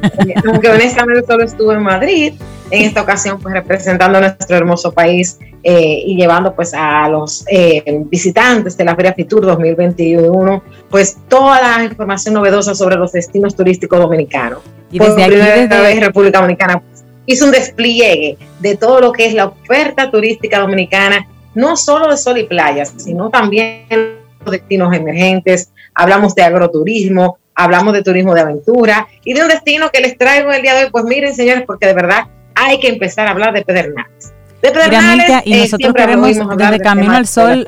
Aunque 0.46 0.68
honestamente 0.68 1.26
solo 1.26 1.44
estuve 1.44 1.74
en 1.74 1.82
Madrid, 1.82 2.34
en 2.70 2.84
esta 2.84 3.02
ocasión 3.02 3.38
pues 3.40 3.54
representando 3.54 4.18
a 4.18 4.20
nuestro 4.20 4.56
hermoso 4.56 4.92
país 4.92 5.38
eh, 5.62 6.02
y 6.04 6.16
llevando 6.16 6.54
pues 6.54 6.74
a 6.74 7.08
los 7.08 7.44
eh, 7.48 7.82
visitantes 8.06 8.76
de 8.76 8.84
la 8.84 8.96
Feria 8.96 9.14
Fitur 9.14 9.44
2021 9.46 10.62
pues 10.90 11.18
toda 11.28 11.60
la 11.60 11.84
información 11.84 12.34
novedosa 12.34 12.74
sobre 12.74 12.96
los 12.96 13.12
destinos 13.12 13.54
turísticos 13.54 13.98
dominicanos. 13.98 14.60
Y 14.90 14.98
desde 14.98 15.24
aquí, 15.24 15.34
desde... 15.34 15.66
vez 15.66 16.00
República 16.00 16.40
Dominicana 16.40 16.80
pues, 16.80 17.04
hizo 17.26 17.44
un 17.44 17.50
despliegue 17.50 18.38
de 18.60 18.76
todo 18.76 19.00
lo 19.00 19.12
que 19.12 19.26
es 19.26 19.34
la 19.34 19.46
oferta 19.46 20.10
turística 20.10 20.58
dominicana 20.58 21.26
no 21.56 21.76
solo 21.76 22.08
de 22.10 22.18
sol 22.18 22.38
y 22.38 22.44
playas, 22.44 22.92
sino 22.98 23.30
también 23.30 23.86
de 23.88 24.18
destinos 24.50 24.94
emergentes, 24.94 25.72
hablamos 25.94 26.34
de 26.34 26.42
agroturismo, 26.42 27.38
hablamos 27.56 27.92
de 27.92 28.02
turismo 28.02 28.34
de 28.34 28.42
aventura 28.42 29.08
y 29.24 29.34
de 29.34 29.42
un 29.42 29.48
destino 29.48 29.90
que 29.90 30.00
les 30.00 30.16
traigo 30.16 30.52
el 30.52 30.62
día 30.62 30.74
de 30.74 30.84
hoy, 30.84 30.90
pues 30.90 31.04
miren 31.04 31.34
señores, 31.34 31.64
porque 31.66 31.86
de 31.86 31.94
verdad 31.94 32.26
hay 32.54 32.78
que 32.78 32.88
empezar 32.88 33.26
a 33.26 33.32
hablar 33.32 33.52
de 33.52 33.62
Pedernales. 33.62 34.32
De 34.62 34.70
Pedernales, 34.70 35.42
y 35.44 35.54
eh, 35.54 35.60
nosotros 35.62 35.94
queremos 35.94 36.56
desde 36.56 36.78
Camino 36.80 37.12
al 37.16 37.26
Sol 37.26 37.66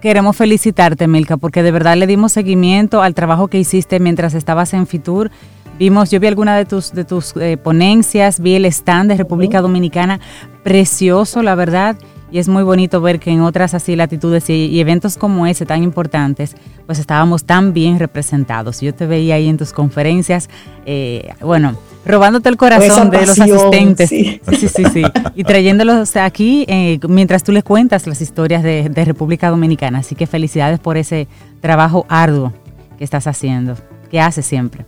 queremos 0.00 0.36
felicitarte, 0.36 1.06
Milka, 1.08 1.36
porque 1.36 1.62
de 1.62 1.72
verdad 1.72 1.96
le 1.96 2.06
dimos 2.06 2.32
seguimiento 2.32 3.02
al 3.02 3.14
trabajo 3.14 3.48
que 3.48 3.58
hiciste 3.58 4.00
mientras 4.00 4.34
estabas 4.34 4.72
en 4.74 4.86
Fitur. 4.86 5.30
Vimos, 5.78 6.10
yo 6.10 6.18
vi 6.18 6.26
alguna 6.26 6.56
de 6.56 6.64
tus, 6.64 6.92
de 6.92 7.04
tus 7.04 7.36
eh, 7.36 7.56
ponencias, 7.56 8.40
vi 8.40 8.54
el 8.54 8.64
stand 8.66 9.10
de 9.10 9.16
República 9.16 9.60
Dominicana, 9.60 10.20
precioso, 10.62 11.42
la 11.42 11.54
verdad. 11.54 11.96
Y 12.30 12.38
es 12.38 12.48
muy 12.48 12.62
bonito 12.62 13.00
ver 13.00 13.20
que 13.20 13.30
en 13.30 13.40
otras 13.40 13.74
así 13.74 13.96
latitudes 13.96 14.50
y, 14.50 14.78
eventos 14.80 15.16
como 15.16 15.46
ese 15.46 15.64
tan 15.64 15.82
importantes, 15.82 16.56
pues 16.86 16.98
estábamos 16.98 17.44
tan 17.44 17.72
bien 17.72 17.98
representados. 17.98 18.80
Yo 18.80 18.94
te 18.94 19.06
veía 19.06 19.36
ahí 19.36 19.48
en 19.48 19.56
tus 19.56 19.72
conferencias, 19.72 20.50
eh, 20.84 21.30
bueno, 21.40 21.78
robándote 22.04 22.48
el 22.48 22.56
corazón 22.56 23.10
de 23.10 23.26
los 23.26 23.38
asistentes. 23.38 24.10
Sí, 24.10 24.40
sí, 24.52 24.84
sí. 24.92 25.02
y 25.34 25.44
trayéndolos 25.44 26.16
aquí 26.16 26.64
eh, 26.68 26.98
mientras 27.08 27.42
tú 27.44 27.52
les 27.52 27.64
cuentas 27.64 28.06
las 28.06 28.20
historias 28.20 28.62
de, 28.62 28.88
de 28.88 29.04
República 29.04 29.48
Dominicana. 29.50 30.00
Así 30.00 30.14
que 30.14 30.26
felicidades 30.26 30.78
por 30.80 30.96
ese 30.96 31.28
trabajo 31.60 32.04
arduo 32.08 32.52
que 32.98 33.04
estás 33.04 33.26
haciendo, 33.26 33.76
que 34.10 34.20
haces 34.20 34.44
siempre. 34.44 34.84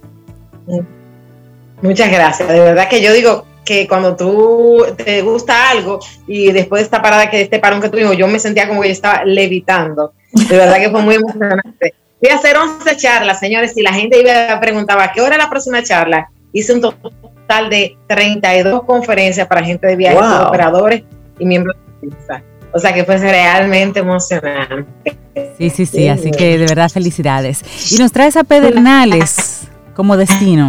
Muchas 1.82 2.10
gracias. 2.10 2.48
De 2.48 2.60
verdad 2.60 2.88
que 2.88 3.02
yo 3.02 3.12
digo, 3.12 3.46
que 3.64 3.86
cuando 3.86 4.16
tú 4.16 4.84
te 4.96 5.22
gusta 5.22 5.70
algo 5.70 6.00
y 6.26 6.52
después 6.52 6.80
de 6.80 6.84
esta 6.84 7.02
parada 7.02 7.30
que 7.30 7.42
este 7.42 7.58
parón 7.58 7.80
que 7.80 7.88
tuvimos, 7.88 8.16
yo 8.16 8.26
me 8.26 8.38
sentía 8.38 8.68
como 8.68 8.82
que 8.82 8.88
yo 8.88 8.92
estaba 8.92 9.24
levitando. 9.24 10.12
De 10.32 10.56
verdad 10.56 10.78
que 10.78 10.90
fue 10.90 11.02
muy 11.02 11.16
emocionante. 11.16 11.94
Fui 12.18 12.28
a 12.30 12.34
hacer 12.34 12.56
11 12.56 12.96
charlas, 12.96 13.40
señores, 13.40 13.76
y 13.76 13.82
la 13.82 13.92
gente 13.92 14.20
iba 14.20 14.60
preguntaba, 14.60 15.10
¿qué 15.12 15.20
hora 15.20 15.36
es 15.36 15.42
la 15.42 15.50
próxima 15.50 15.82
charla? 15.82 16.30
Hice 16.52 16.74
un 16.74 16.80
total 16.80 17.70
de 17.70 17.96
32 18.08 18.84
conferencias 18.84 19.46
para 19.46 19.64
gente 19.64 19.86
de 19.86 19.96
viajes, 19.96 20.20
operadores 20.20 21.02
y 21.38 21.46
miembros 21.46 21.76
de 22.02 22.08
la 22.28 22.42
o 22.72 22.78
sea 22.78 22.92
que 22.92 23.04
fue 23.04 23.18
realmente 23.18 24.00
emocionante. 24.00 25.16
Sí, 25.58 25.70
sí, 25.70 25.86
sí, 25.86 26.08
así 26.08 26.30
que 26.30 26.58
de 26.58 26.66
verdad 26.66 26.88
felicidades. 26.88 27.62
Y 27.92 27.98
nos 27.98 28.12
traes 28.12 28.36
a 28.36 28.44
Pedernales 28.44 29.62
como 29.94 30.16
destino. 30.16 30.68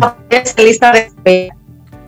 lista 0.58 0.92
de 1.24 1.52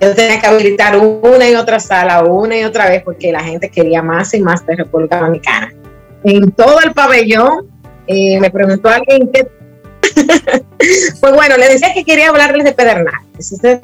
yo 0.03 0.15
tenía 0.15 0.39
que 0.39 0.47
habilitar 0.47 0.97
una 0.97 1.49
y 1.49 1.55
otra 1.55 1.79
sala, 1.79 2.23
una 2.23 2.57
y 2.57 2.63
otra 2.63 2.89
vez, 2.89 3.03
porque 3.03 3.31
la 3.31 3.43
gente 3.43 3.69
quería 3.69 4.01
más 4.01 4.33
y 4.33 4.39
más 4.39 4.65
de 4.65 4.75
República 4.75 5.19
Dominicana. 5.19 5.73
En 6.23 6.51
todo 6.51 6.79
el 6.81 6.93
pabellón, 6.93 7.67
eh, 8.07 8.39
me 8.39 8.49
preguntó 8.49 8.89
alguien 8.89 9.29
qué. 9.31 9.47
pues 11.21 11.33
bueno, 11.33 11.57
le 11.57 11.69
decía 11.69 11.93
que 11.93 12.03
quería 12.03 12.29
hablarles 12.29 12.65
de 12.65 12.73
Pedernales. 12.73 13.51
Ustedes 13.51 13.81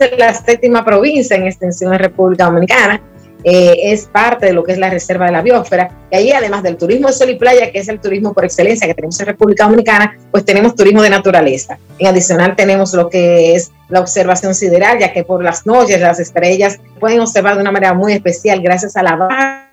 es 0.00 0.18
la 0.18 0.34
séptima 0.34 0.84
provincia 0.84 1.36
en 1.36 1.46
extensión 1.46 1.92
de 1.92 1.98
República 1.98 2.44
Dominicana 2.46 3.00
eh, 3.44 3.92
es 3.92 4.06
parte 4.06 4.46
de 4.46 4.52
lo 4.52 4.64
que 4.64 4.72
es 4.72 4.78
la 4.78 4.90
reserva 4.90 5.26
de 5.26 5.32
la 5.32 5.42
biosfera. 5.42 5.90
Y 6.10 6.16
ahí, 6.16 6.32
además 6.32 6.62
del 6.62 6.76
turismo 6.76 7.08
de 7.08 7.14
sol 7.14 7.30
y 7.30 7.36
playa, 7.36 7.70
que 7.70 7.78
es 7.78 7.88
el 7.88 8.00
turismo 8.00 8.32
por 8.32 8.44
excelencia 8.44 8.86
que 8.86 8.94
tenemos 8.94 9.18
en 9.20 9.26
República 9.26 9.64
Dominicana, 9.64 10.18
pues 10.30 10.44
tenemos 10.44 10.74
turismo 10.74 11.02
de 11.02 11.10
naturaleza. 11.10 11.78
En 11.98 12.08
adicional, 12.08 12.56
tenemos 12.56 12.92
lo 12.94 13.08
que 13.08 13.54
es 13.54 13.70
la 13.88 14.00
observación 14.00 14.54
sideral, 14.54 14.98
ya 14.98 15.12
que 15.12 15.24
por 15.24 15.42
las 15.42 15.66
noches 15.66 16.00
las 16.00 16.18
estrellas 16.18 16.78
pueden 16.98 17.20
observar 17.20 17.54
de 17.54 17.62
una 17.62 17.72
manera 17.72 17.94
muy 17.94 18.12
especial 18.12 18.60
gracias 18.60 18.96
a 18.96 19.02
la 19.02 19.16
baja 19.16 19.72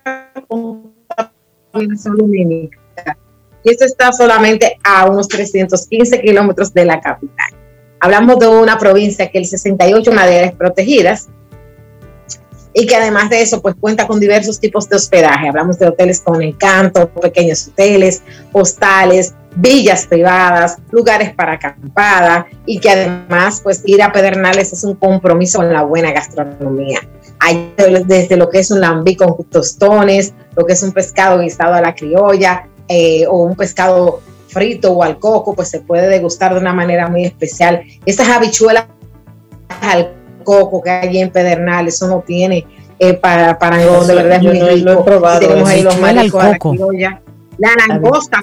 lumínica. 2.04 2.78
Y 3.64 3.70
esto 3.70 3.84
está 3.84 4.12
solamente 4.12 4.78
a 4.84 5.10
unos 5.10 5.26
315 5.28 6.20
kilómetros 6.20 6.72
de 6.72 6.84
la 6.84 7.00
capital. 7.00 7.52
Hablamos 7.98 8.38
de 8.38 8.46
una 8.46 8.78
provincia 8.78 9.30
que 9.30 9.38
el 9.38 9.46
68 9.46 10.12
maderas 10.12 10.54
protegidas, 10.54 11.28
y 12.78 12.86
que 12.86 12.94
además 12.94 13.30
de 13.30 13.40
eso, 13.40 13.62
pues 13.62 13.74
cuenta 13.80 14.06
con 14.06 14.20
diversos 14.20 14.60
tipos 14.60 14.86
de 14.86 14.96
hospedaje. 14.96 15.48
Hablamos 15.48 15.78
de 15.78 15.86
hoteles 15.86 16.20
con 16.20 16.42
encanto, 16.42 17.08
pequeños 17.08 17.68
hoteles, 17.68 18.22
hostales, 18.52 19.34
villas 19.56 20.06
privadas, 20.06 20.76
lugares 20.90 21.32
para 21.32 21.54
acampada 21.54 22.46
y 22.66 22.78
que 22.78 22.90
además, 22.90 23.62
pues 23.62 23.82
ir 23.86 24.02
a 24.02 24.12
Pedernales 24.12 24.74
es 24.74 24.84
un 24.84 24.94
compromiso 24.94 25.56
con 25.56 25.72
la 25.72 25.84
buena 25.84 26.12
gastronomía. 26.12 27.00
Hay 27.40 27.72
desde 27.76 28.36
lo 28.36 28.50
que 28.50 28.58
es 28.58 28.70
un 28.70 28.82
lambí 28.82 29.16
con 29.16 29.42
tostones, 29.44 30.34
lo 30.54 30.66
que 30.66 30.74
es 30.74 30.82
un 30.82 30.92
pescado 30.92 31.40
guisado 31.40 31.72
a 31.72 31.80
la 31.80 31.94
criolla 31.94 32.68
eh, 32.88 33.26
o 33.26 33.38
un 33.38 33.56
pescado 33.56 34.20
frito 34.48 34.92
o 34.92 35.02
al 35.02 35.18
coco, 35.18 35.54
pues 35.54 35.68
se 35.68 35.80
puede 35.80 36.08
degustar 36.08 36.52
de 36.52 36.60
una 36.60 36.74
manera 36.74 37.08
muy 37.08 37.24
especial. 37.24 37.84
Estas 38.04 38.28
habichuelas 38.28 38.84
al 39.80 40.25
coco 40.46 40.80
que 40.80 40.88
hay 40.88 41.18
en 41.18 41.30
Pedernales, 41.30 41.94
eso 41.94 42.08
no 42.08 42.22
tiene 42.26 42.64
eh, 42.98 43.14
para, 43.14 43.58
para 43.58 43.76
de 43.76 44.14
verdad 44.14 44.36
es 44.36 44.42
muy 44.42 44.60
rico. 44.60 45.04
tenemos 45.38 45.68
ahí 45.68 45.82
los 45.82 46.00
mariscos 46.00 46.42
la 46.42 47.20
la 47.58 47.70
langosta, 47.88 48.42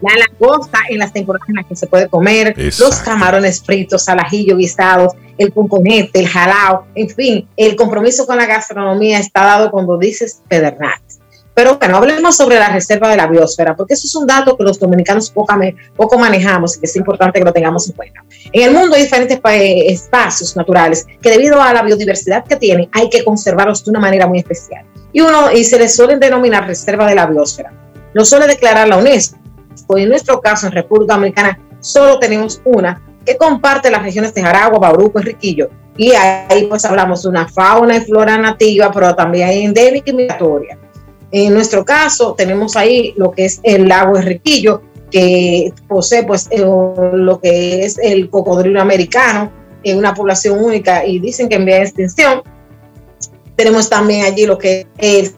la 0.00 0.10
langosta 0.16 0.78
en 0.88 0.98
las 0.98 1.12
temporadas 1.12 1.48
en 1.48 1.54
las 1.56 1.66
que 1.66 1.76
se 1.76 1.86
puede 1.86 2.08
comer, 2.08 2.54
los 2.56 2.96
camarones 2.96 3.62
fritos, 3.62 4.08
al 4.08 4.20
ajillo 4.20 4.56
guisados, 4.56 5.14
el 5.38 5.52
punconete, 5.52 6.20
el 6.20 6.28
jalao, 6.28 6.86
en 6.94 7.08
fin, 7.08 7.48
el 7.56 7.76
compromiso 7.76 8.26
con 8.26 8.36
la 8.36 8.46
gastronomía 8.46 9.18
está 9.18 9.44
dado 9.44 9.70
cuando 9.70 9.98
dices 9.98 10.42
Pedernales. 10.48 11.15
Pero 11.56 11.78
bueno, 11.78 11.96
hablemos 11.96 12.36
sobre 12.36 12.58
la 12.58 12.68
reserva 12.68 13.08
de 13.08 13.16
la 13.16 13.26
biosfera, 13.28 13.74
porque 13.74 13.94
eso 13.94 14.06
es 14.06 14.14
un 14.14 14.26
dato 14.26 14.58
que 14.58 14.62
los 14.62 14.78
dominicanos 14.78 15.30
poco, 15.30 15.54
poco 15.96 16.18
manejamos 16.18 16.76
y 16.76 16.80
que 16.80 16.84
es 16.84 16.94
importante 16.96 17.38
que 17.38 17.46
lo 17.46 17.52
tengamos 17.54 17.88
en 17.88 17.94
cuenta. 17.94 18.22
En 18.52 18.62
el 18.68 18.74
mundo 18.74 18.94
hay 18.94 19.04
diferentes 19.04 19.40
espacios 19.42 20.54
naturales 20.54 21.06
que 21.22 21.30
debido 21.30 21.62
a 21.62 21.72
la 21.72 21.82
biodiversidad 21.82 22.44
que 22.44 22.56
tienen 22.56 22.90
hay 22.92 23.08
que 23.08 23.24
conservarlos 23.24 23.82
de 23.82 23.90
una 23.90 24.00
manera 24.00 24.26
muy 24.26 24.40
especial. 24.40 24.84
Y, 25.14 25.22
uno, 25.22 25.50
y 25.50 25.64
se 25.64 25.78
les 25.78 25.96
suelen 25.96 26.20
denominar 26.20 26.66
reserva 26.66 27.08
de 27.08 27.14
la 27.14 27.24
biosfera. 27.24 27.72
Lo 28.12 28.26
suele 28.26 28.46
declarar 28.46 28.86
la 28.88 28.98
UNESCO. 28.98 29.38
Pues 29.86 30.02
en 30.02 30.10
nuestro 30.10 30.42
caso, 30.42 30.66
en 30.66 30.72
República 30.72 31.14
Dominicana, 31.14 31.58
solo 31.80 32.18
tenemos 32.18 32.60
una 32.66 33.00
que 33.24 33.38
comparte 33.38 33.90
las 33.90 34.02
regiones 34.02 34.34
de 34.34 34.42
Jaragua, 34.42 34.78
Bauruco 34.78 35.20
y 35.20 35.22
Riquillo. 35.22 35.70
Y 35.96 36.12
ahí 36.12 36.66
pues 36.66 36.84
hablamos 36.84 37.22
de 37.22 37.30
una 37.30 37.48
fauna 37.48 37.96
y 37.96 38.00
flora 38.02 38.36
nativa, 38.36 38.92
pero 38.92 39.14
también 39.14 39.48
endémica 39.48 40.10
y 40.10 40.14
migratoria. 40.14 40.78
En 41.32 41.54
nuestro 41.54 41.84
caso, 41.84 42.34
tenemos 42.34 42.76
ahí 42.76 43.12
lo 43.16 43.32
que 43.32 43.46
es 43.46 43.60
el 43.62 43.88
lago 43.88 44.16
Enriquillo, 44.16 44.82
que 45.10 45.72
posee 45.88 46.24
pues 46.24 46.48
lo 46.52 47.40
que 47.42 47.84
es 47.84 47.98
el 47.98 48.30
cocodrilo 48.30 48.80
americano, 48.80 49.50
en 49.82 49.98
una 49.98 50.14
población 50.14 50.62
única 50.62 51.04
y 51.04 51.18
dicen 51.18 51.48
que 51.48 51.56
en 51.56 51.64
vía 51.64 51.76
de 51.76 51.82
extinción. 51.82 52.42
Tenemos 53.56 53.88
también 53.88 54.24
allí 54.24 54.46
lo 54.46 54.58
que 54.58 54.86
es 54.98 55.34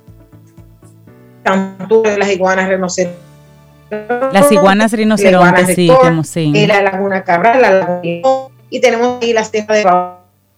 de 1.44 2.18
las 2.18 2.30
iguanas 2.30 2.68
rinocerontes. 2.68 3.18
Las 4.32 4.52
iguanas 4.52 4.92
rinocerontes, 4.92 5.74
sí, 5.74 5.88
como 5.88 6.24
sí. 6.24 6.52
La 6.66 6.82
laguna 6.82 7.24
Cabral, 7.24 7.62
la 7.62 7.70
laguna 7.70 8.00
y 8.70 8.80
tenemos 8.80 9.22
ahí 9.22 9.32
las 9.32 9.50
tierras 9.50 9.84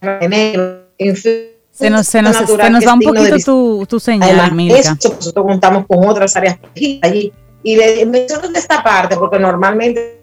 de 0.01 0.27
negro, 0.27 0.83
en 0.97 1.15
fin 1.15 1.50
se 1.71 1.89
nos, 1.89 2.07
se 2.07 2.21
nos, 2.21 2.35
se 2.35 2.69
nos 2.69 2.85
va 2.85 2.93
un 2.93 2.99
poquito 2.99 3.37
tu, 3.43 3.85
tu 3.87 3.99
señal, 3.99 4.53
Milka. 4.53 4.91
nosotros 4.93 5.45
contamos 5.45 5.85
con 5.87 6.07
otras 6.07 6.35
áreas 6.35 6.57
allí. 7.01 7.33
Y 7.63 7.75
le 7.75 8.05
menciono 8.05 8.47
de 8.49 8.59
esta 8.59 8.83
parte 8.83 9.15
porque 9.15 9.39
normalmente 9.39 10.21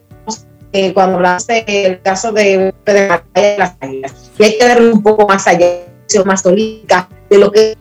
eh, 0.73 0.93
cuando 0.93 1.17
hablaste 1.17 1.65
del 1.67 2.01
caso 2.03 2.33
de 2.33 2.75
las 2.85 3.75
águilas, 3.81 4.31
y 4.39 4.45
hay 4.45 4.59
que 4.59 4.69
darle 4.69 4.93
un 4.93 5.03
poco 5.03 5.27
más 5.27 5.47
allá, 5.47 5.67
más 6.25 6.43
solídica 6.43 7.09
de 7.31 7.39
lo 7.39 7.51
que 7.51 7.77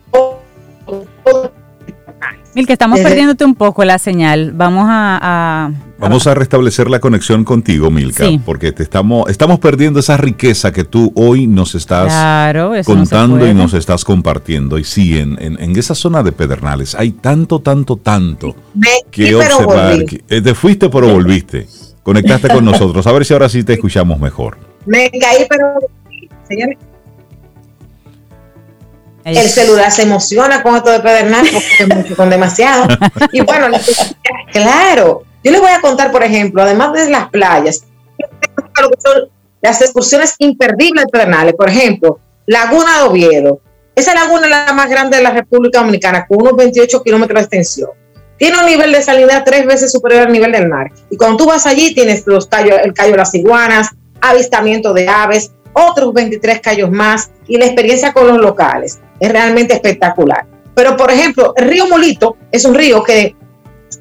Mil, 2.58 2.66
que 2.66 2.72
estamos 2.72 2.98
perdiéndote 2.98 3.44
un 3.44 3.54
poco 3.54 3.84
la 3.84 4.00
señal. 4.00 4.50
Vamos 4.52 4.86
a, 4.88 5.70
Vamos 5.96 6.26
a 6.26 6.34
restablecer 6.34 6.90
la 6.90 6.98
conexión 6.98 7.44
contigo, 7.44 7.88
Milka, 7.88 8.24
porque 8.44 8.72
te 8.72 8.82
estamos, 8.82 9.30
estamos 9.30 9.60
perdiendo 9.60 10.00
esa 10.00 10.16
riqueza 10.16 10.72
que 10.72 10.82
tú 10.82 11.12
hoy 11.14 11.46
nos 11.46 11.76
estás 11.76 12.12
contando 12.84 13.46
y 13.46 13.54
nos 13.54 13.74
estás 13.74 14.04
compartiendo. 14.04 14.76
Y 14.76 14.82
sí, 14.82 15.18
en, 15.18 15.38
en, 15.40 15.76
esa 15.76 15.94
zona 15.94 16.24
de 16.24 16.32
Pedernales 16.32 16.96
hay 16.96 17.12
tanto, 17.12 17.60
tanto, 17.60 17.94
tanto 17.94 18.56
que 19.12 19.36
observar. 19.36 20.00
Eh, 20.28 20.42
te 20.42 20.54
fuiste, 20.56 20.88
pero 20.88 21.12
volviste. 21.12 21.68
Conectaste 22.02 22.48
con 22.48 22.64
nosotros. 22.64 23.06
A 23.06 23.12
ver 23.12 23.24
si 23.24 23.34
ahora 23.34 23.48
sí 23.48 23.62
te 23.62 23.74
escuchamos 23.74 24.18
mejor. 24.18 24.58
Me 24.84 25.08
caí, 25.12 25.46
pero 25.48 25.74
señores, 26.48 26.76
el 29.36 29.48
celular 29.48 29.90
se 29.90 30.02
emociona 30.02 30.62
con 30.62 30.76
esto 30.76 30.90
de 30.90 31.00
Pedernal 31.00 31.46
porque 31.88 32.14
con 32.14 32.30
demasiado. 32.30 32.88
Y 33.32 33.40
bueno, 33.40 33.68
claro, 34.52 35.24
yo 35.42 35.52
les 35.52 35.60
voy 35.60 35.70
a 35.70 35.80
contar, 35.80 36.10
por 36.10 36.22
ejemplo, 36.22 36.62
además 36.62 36.92
de 36.92 37.10
las 37.10 37.28
playas, 37.28 37.84
las 39.60 39.80
excursiones 39.82 40.34
imperdibles 40.38 41.04
de 41.04 41.10
Pedernales, 41.10 41.54
por 41.54 41.68
ejemplo, 41.68 42.20
Laguna 42.46 42.98
de 42.98 43.08
Oviedo. 43.08 43.60
Esa 43.94 44.14
laguna 44.14 44.44
es 44.44 44.50
la 44.50 44.72
más 44.72 44.88
grande 44.88 45.16
de 45.16 45.22
la 45.22 45.30
República 45.30 45.80
Dominicana, 45.80 46.26
con 46.26 46.40
unos 46.40 46.56
28 46.56 47.02
kilómetros 47.02 47.40
de 47.40 47.42
extensión. 47.42 47.90
Tiene 48.38 48.58
un 48.58 48.66
nivel 48.66 48.92
de 48.92 49.02
salinidad 49.02 49.42
tres 49.44 49.66
veces 49.66 49.90
superior 49.90 50.26
al 50.26 50.32
nivel 50.32 50.52
del 50.52 50.68
mar. 50.68 50.92
Y 51.10 51.16
cuando 51.16 51.36
tú 51.36 51.46
vas 51.46 51.66
allí, 51.66 51.92
tienes 51.94 52.24
los 52.26 52.46
callos, 52.46 52.78
el 52.84 52.94
callo 52.94 53.12
de 53.12 53.18
las 53.18 53.34
iguanas, 53.34 53.88
avistamiento 54.20 54.92
de 54.92 55.08
aves, 55.08 55.50
otros 55.78 56.12
23 56.12 56.60
callos 56.60 56.90
más 56.90 57.30
y 57.46 57.56
la 57.56 57.66
experiencia 57.66 58.12
con 58.12 58.28
los 58.28 58.38
locales 58.38 58.98
es 59.20 59.32
realmente 59.32 59.74
espectacular. 59.74 60.46
Pero, 60.74 60.96
por 60.96 61.10
ejemplo, 61.10 61.54
el 61.56 61.68
río 61.68 61.88
Molito 61.88 62.36
es 62.52 62.64
un 62.64 62.74
río 62.74 63.02
que 63.02 63.34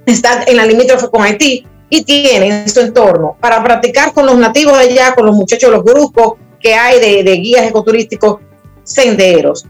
está 0.05 0.43
en 0.43 0.57
la 0.57 0.65
limítrofe 0.65 1.09
con 1.09 1.23
Haití 1.23 1.65
y 1.89 2.03
tiene 2.03 2.63
en 2.63 2.69
su 2.69 2.81
entorno 2.81 3.37
para 3.39 3.63
practicar 3.63 4.13
con 4.13 4.25
los 4.25 4.37
nativos 4.37 4.77
de 4.77 4.83
allá, 4.83 5.15
con 5.15 5.25
los 5.25 5.35
muchachos, 5.35 5.71
los 5.71 5.83
grupos 5.83 6.33
que 6.59 6.73
hay 6.73 7.23
de, 7.23 7.31
guías 7.33 7.67
ecoturísticos, 7.67 8.41
senderos, 8.83 9.65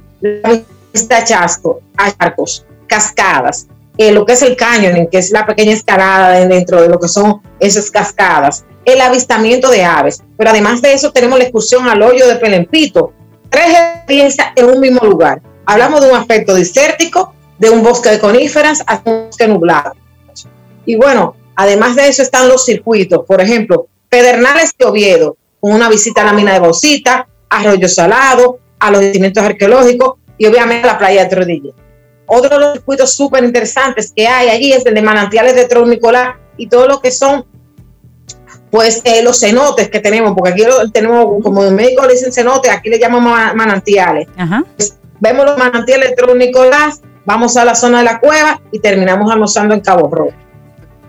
está 0.94 1.24
chasco, 1.24 1.82
arcos, 1.96 2.66
cascadas, 2.88 3.68
eh, 3.98 4.12
lo 4.12 4.26
que 4.26 4.34
es 4.34 4.42
el 4.42 4.56
cañón, 4.56 5.08
que 5.12 5.18
es 5.18 5.32
la 5.32 5.46
pequeña 5.46 5.74
escalada 5.74 6.46
dentro 6.46 6.82
de 6.82 6.90
lo 6.90 7.00
que 7.00 7.08
son 7.08 7.42
esas 7.60 7.90
cascadas, 7.90 8.66
el 8.86 9.02
avistamiento 9.02 9.70
de 9.70 9.84
aves. 9.84 10.24
Pero 10.38 10.52
además 10.52 10.82
de 10.82 10.94
eso 10.94 11.12
tenemos 11.12 11.38
la 11.38 11.46
excursión 11.46 11.88
al 11.90 12.02
hoyo 12.02 12.28
de 12.28 12.36
Pelempito, 12.36 13.14
tres 13.50 13.70
experiencias 13.70 14.48
en 14.56 14.66
un 14.66 14.80
mismo 14.80 15.06
lugar. 15.06 15.42
Hablamos 15.66 16.02
de 16.02 16.10
un 16.10 16.16
aspecto 16.16 16.54
desértico, 16.54 17.34
de 17.58 17.70
un 17.70 17.84
bosque 17.84 18.10
de 18.10 18.20
coníferas 18.20 18.84
hasta 18.86 19.10
un 19.10 19.26
bosque 19.28 19.48
nublado. 19.48 19.94
Y 20.86 20.96
bueno, 20.96 21.36
además 21.56 21.96
de 21.96 22.08
eso 22.08 22.22
están 22.22 22.48
los 22.48 22.64
circuitos, 22.66 23.26
por 23.26 23.42
ejemplo, 23.42 23.88
Pedernales 24.10 24.74
de 24.78 24.86
Oviedo, 24.86 25.38
con 25.60 25.74
una 25.74 25.90
visita 25.90 26.22
a 26.22 26.26
la 26.26 26.34
mina 26.34 26.54
de 26.54 26.60
Bocita, 26.60 27.28
Arroyo 27.50 27.90
Salado, 27.90 28.60
a 28.80 28.92
los 28.92 29.02
yacimientos 29.02 29.44
arqueológicos 29.44 30.14
y 30.38 30.46
obviamente 30.46 30.88
a 30.88 30.94
la 30.94 30.98
playa 30.98 31.24
de 31.24 31.30
Trodilla. 31.30 31.74
Otro 32.28 32.50
de 32.50 32.60
los 32.60 32.74
circuitos 32.74 33.14
súper 33.14 33.44
interesantes 33.44 34.12
que 34.16 34.28
hay 34.28 34.50
allí 34.50 34.74
es 34.74 34.86
el 34.86 34.94
de 34.94 35.02
manantiales 35.02 35.56
de 35.56 35.66
Tron 35.66 35.90
Nicolás 35.90 36.36
y 36.58 36.68
todo 36.68 36.88
lo 36.88 37.00
que 37.00 37.12
son 37.12 37.46
pues 38.70 39.02
eh, 39.06 39.24
los 39.24 39.40
cenotes 39.40 39.90
que 39.90 40.00
tenemos, 40.00 40.34
porque 40.36 40.52
aquí 40.52 40.64
tenemos, 40.92 41.42
como 41.42 41.64
en 41.64 41.76
México 41.76 42.06
le 42.06 42.14
dicen 42.14 42.34
cenotes, 42.34 42.72
aquí 42.72 42.90
le 42.90 43.00
llamamos 43.00 43.34
manantiales. 43.56 44.28
Pues, 44.76 44.98
vemos 45.20 45.46
los 45.46 45.58
manantiales 45.58 46.14
de 46.16 46.36
Nicolás, 46.36 47.02
vamos 47.26 47.56
a 47.56 47.64
la 47.64 47.76
zona 47.76 48.00
de 48.00 48.04
la 48.04 48.20
cueva 48.20 48.62
y 48.72 48.80
terminamos 48.80 49.32
almorzando 49.32 49.74
en 49.74 49.80
Cabo 49.80 50.10
Rojo. 50.10 50.34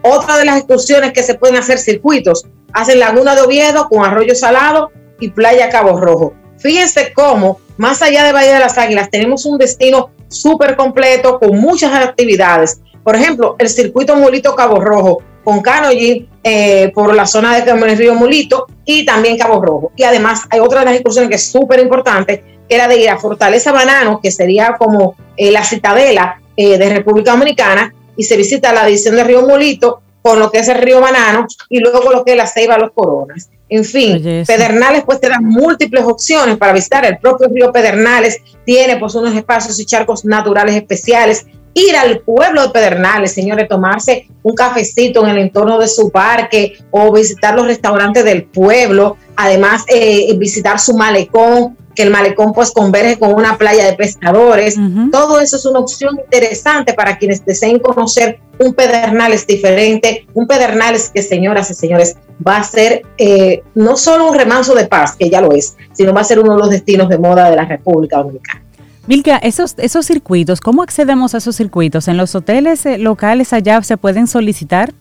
Otra 0.03 0.39
de 0.39 0.45
las 0.45 0.59
excursiones 0.59 1.13
que 1.13 1.23
se 1.23 1.35
pueden 1.35 1.57
hacer 1.57 1.79
circuitos, 1.79 2.47
hacen 2.73 3.01
Laguna 3.01 3.35
de 3.35 3.43
Oviedo 3.43 3.89
con 3.89 4.05
Arroyo 4.05 4.35
Salado 4.35 4.93
y 5.19 5.31
Playa 5.31 5.69
Cabo 5.69 6.01
Rojo. 6.01 6.35
Fíjense 6.59 7.13
cómo, 7.13 7.61
más 7.77 8.03
allá 8.03 8.25
de 8.25 8.33
Bahía 8.33 8.55
de 8.55 8.61
las 8.61 8.79
Águilas, 8.79 9.11
tenemos 9.11 9.47
un 9.47 9.59
destino 9.59 10.11
súper 10.29 10.77
completo 10.77 11.39
con 11.39 11.59
muchas 11.59 11.93
actividades. 11.95 12.81
Por 13.03 13.17
ejemplo, 13.17 13.57
el 13.59 13.69
circuito 13.69 14.17
Molito 14.17 14.55
Cabo 14.55 14.81
Rojo 14.81 15.23
con 15.45 15.63
canoying 15.63 16.29
eh, 16.43 16.93
por 16.95 17.15
la 17.15 17.27
zona 17.27 17.59
de 17.59 17.95
Río 17.95 18.15
Mulito 18.15 18.67
y 18.85 19.07
también 19.07 19.39
Cabo 19.39 19.63
Rojo. 19.63 19.93
Y 19.97 20.03
además 20.03 20.43
hay 20.51 20.61
otra 20.61 20.81
de 20.81 20.85
las 20.87 20.95
excursiones 20.95 21.31
que 21.31 21.37
es 21.37 21.51
súper 21.51 21.81
importante, 21.81 22.59
que 22.69 22.75
era 22.75 22.87
de 22.87 23.01
ir 23.01 23.09
a 23.09 23.17
Fortaleza 23.17 23.73
Banano, 23.73 24.21
que 24.23 24.31
sería 24.31 24.77
como 24.79 25.17
eh, 25.37 25.51
la 25.51 25.65
citadela 25.65 26.43
eh, 26.57 26.77
de 26.77 26.91
República 26.91 27.31
Dominicana, 27.31 27.95
y 28.17 28.25
se 28.25 28.37
visita 28.37 28.73
la 28.73 28.85
división 28.85 29.17
de 29.17 29.25
Río 29.25 29.43
Mulito 29.43 30.03
con 30.21 30.39
lo 30.39 30.51
que 30.51 30.59
es 30.59 30.69
el 30.69 30.79
río 30.79 31.01
Banano 31.01 31.47
y 31.71 31.79
luego 31.79 32.13
lo 32.13 32.25
que 32.25 32.33
es 32.33 32.37
la 32.37 32.47
Ceiba 32.47 32.77
Los 32.77 32.91
Coronas. 32.93 33.49
En 33.71 33.85
fin, 33.85 34.45
Pedernales 34.47 35.05
pues 35.05 35.21
te 35.21 35.29
da 35.29 35.41
múltiples 35.41 36.05
opciones 36.05 36.57
para 36.57 36.73
visitar. 36.73 37.05
El 37.05 37.19
propio 37.19 37.49
río 37.49 37.71
Pedernales 37.71 38.41
tiene 38.65 38.97
pues 38.97 39.15
unos 39.15 39.35
espacios 39.35 39.79
y 39.79 39.85
charcos 39.85 40.25
naturales 40.25 40.75
especiales 40.75 41.47
ir 41.79 41.97
al 41.97 42.21
pueblo 42.21 42.63
de 42.63 42.71
Pedernales, 42.71 43.33
señores, 43.33 43.69
tomarse 43.69 44.29
un 44.43 44.55
cafecito 44.55 45.25
en 45.25 45.31
el 45.31 45.39
entorno 45.39 45.79
de 45.79 45.89
su 45.89 46.11
parque 46.11 46.75
o 46.91 47.13
visitar 47.13 47.55
los 47.55 47.67
restaurantes 47.67 48.25
del 48.25 48.45
pueblo, 48.45 49.17
además 49.37 49.85
eh, 49.89 50.35
visitar 50.37 50.79
su 50.81 50.97
malecón, 50.97 51.77
que 51.95 52.05
el 52.05 52.11
malecón 52.11 52.53
pues 52.53 52.71
converge 52.71 53.19
con 53.19 53.35
una 53.35 53.59
playa 53.59 53.85
de 53.85 53.95
pescadores. 53.95 54.77
Todo 55.11 55.41
eso 55.41 55.57
es 55.57 55.67
una 55.67 55.81
opción 55.81 56.17
interesante 56.17 56.95
para 56.95 57.19
quienes 57.19 57.45
deseen 57.45 57.81
conocer 57.81 58.39
un 58.61 58.73
Pedernales 58.73 59.45
diferente, 59.47 60.25
un 60.33 60.47
Pedernales 60.47 61.11
que, 61.13 61.23
señoras 61.23 61.71
y 61.73 61.75
señores, 61.75 62.17
va 62.47 62.59
a 62.59 62.63
ser 62.63 63.03
eh, 63.17 63.63
no 63.75 63.97
solo 63.97 64.29
un 64.29 64.37
remanso 64.37 64.77
de 64.77 64.87
paz, 64.87 65.17
que 65.17 65.29
ya 65.29 65.41
lo 65.41 65.51
es, 65.51 65.77
sino 65.93 66.15
va 66.15 66.21
a 66.21 66.25
ser 66.25 66.39
uno 66.39 66.53
de 66.53 66.61
los 66.61 66.71
destinos 66.71 67.09
de 67.09 67.19
moda 67.19 67.51
de 67.51 67.57
la 67.57 67.65
República 67.65 68.19
Dominicana. 68.19 68.63
Milka, 69.09 69.39
esos, 69.39 69.75
esos 69.79 70.05
circuitos, 70.05 70.61
¿cómo 70.61 70.83
accedemos 70.83 71.35
a 71.35 71.39
esos 71.39 71.57
circuitos? 71.57 72.09
¿En 72.09 72.19
los 72.19 72.35
hoteles 72.35 72.85
eh, 72.85 72.99
locales 72.99 73.55
allá 73.55 73.83
se 73.83 73.97
pueden 73.97 74.27
solicitar? 74.27 74.93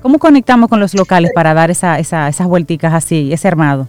¿Cómo 0.00 0.18
conectamos 0.18 0.70
con 0.70 0.80
los 0.80 0.94
locales 0.94 1.32
para 1.34 1.52
dar 1.52 1.70
esa, 1.70 1.98
esas 1.98 2.46
vuelticas 2.46 2.94
así, 2.94 3.30
ese 3.30 3.48
armado? 3.48 3.86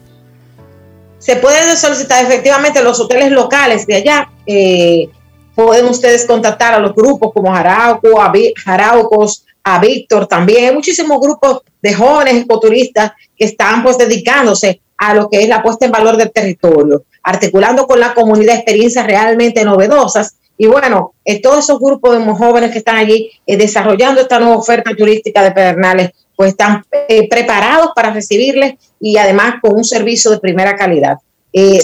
Se 1.18 1.38
pueden 1.38 1.78
solicitar 1.78 2.26
efectivamente 2.26 2.84
los 2.84 2.99
hoteles 2.99 3.32
locales 3.32 3.88
de 3.88 3.95
allá. 3.95 4.30
Eh, 4.45 5.09
pueden 5.55 5.86
ustedes 5.86 6.26
contactar 6.26 6.74
a 6.74 6.80
los 6.80 6.93
grupos 6.93 7.32
como 7.32 7.49
Jarauco, 7.49 8.22
a 8.22 8.34
Jaraucos, 8.66 9.45
a 9.64 9.80
Víctor 9.80 10.28
también. 10.28 10.66
Hay 10.66 10.76
muchísimos 10.76 11.22
grupos 11.22 11.61
de 11.82 11.93
jóvenes 11.93 12.43
ecoturistas 12.43 13.14
que 13.38 13.45
están 13.45 13.82
pues 13.82 13.97
dedicándose 13.97 14.82
a 15.10 15.14
lo 15.14 15.30
que 15.30 15.43
es 15.43 15.49
la 15.49 15.62
puesta 15.62 15.86
en 15.86 15.91
valor 15.91 16.18
del 16.18 16.32
territorio 16.32 17.04
articulando 17.24 17.88
con 17.88 17.99
la 17.99 18.14
comunidad 18.14 18.56
experiencias 18.56 19.08
realmente 19.08 19.64
novedosas. 19.64 20.36
Y 20.58 20.68
bueno, 20.68 21.14
eh, 21.26 21.41
todos 21.41 21.60
esos 21.60 21.80
grupos 21.80 22.18
de 22.18 22.32
jóvenes 22.32 22.72
que 22.72 22.78
están 22.78 22.97
allí 22.97 23.32
eh, 23.47 23.58
desarrollando 23.58 24.22
esta 24.22 24.39
nueva 24.39 24.58
oferta 24.58 24.91
turística 24.95 25.41
de 25.41 25.51
Pedernales, 25.51 26.12
pues 26.36 26.51
están 26.51 26.84
eh, 27.08 27.28
preparados 27.30 27.89
para 27.95 28.12
recibirles 28.12 28.76
y 28.99 29.18
además 29.18 29.56
con 29.62 29.76
un 29.76 29.84
servicio 29.84 30.30
de 30.32 30.39
primera 30.39 30.76
calidad. 30.76 31.18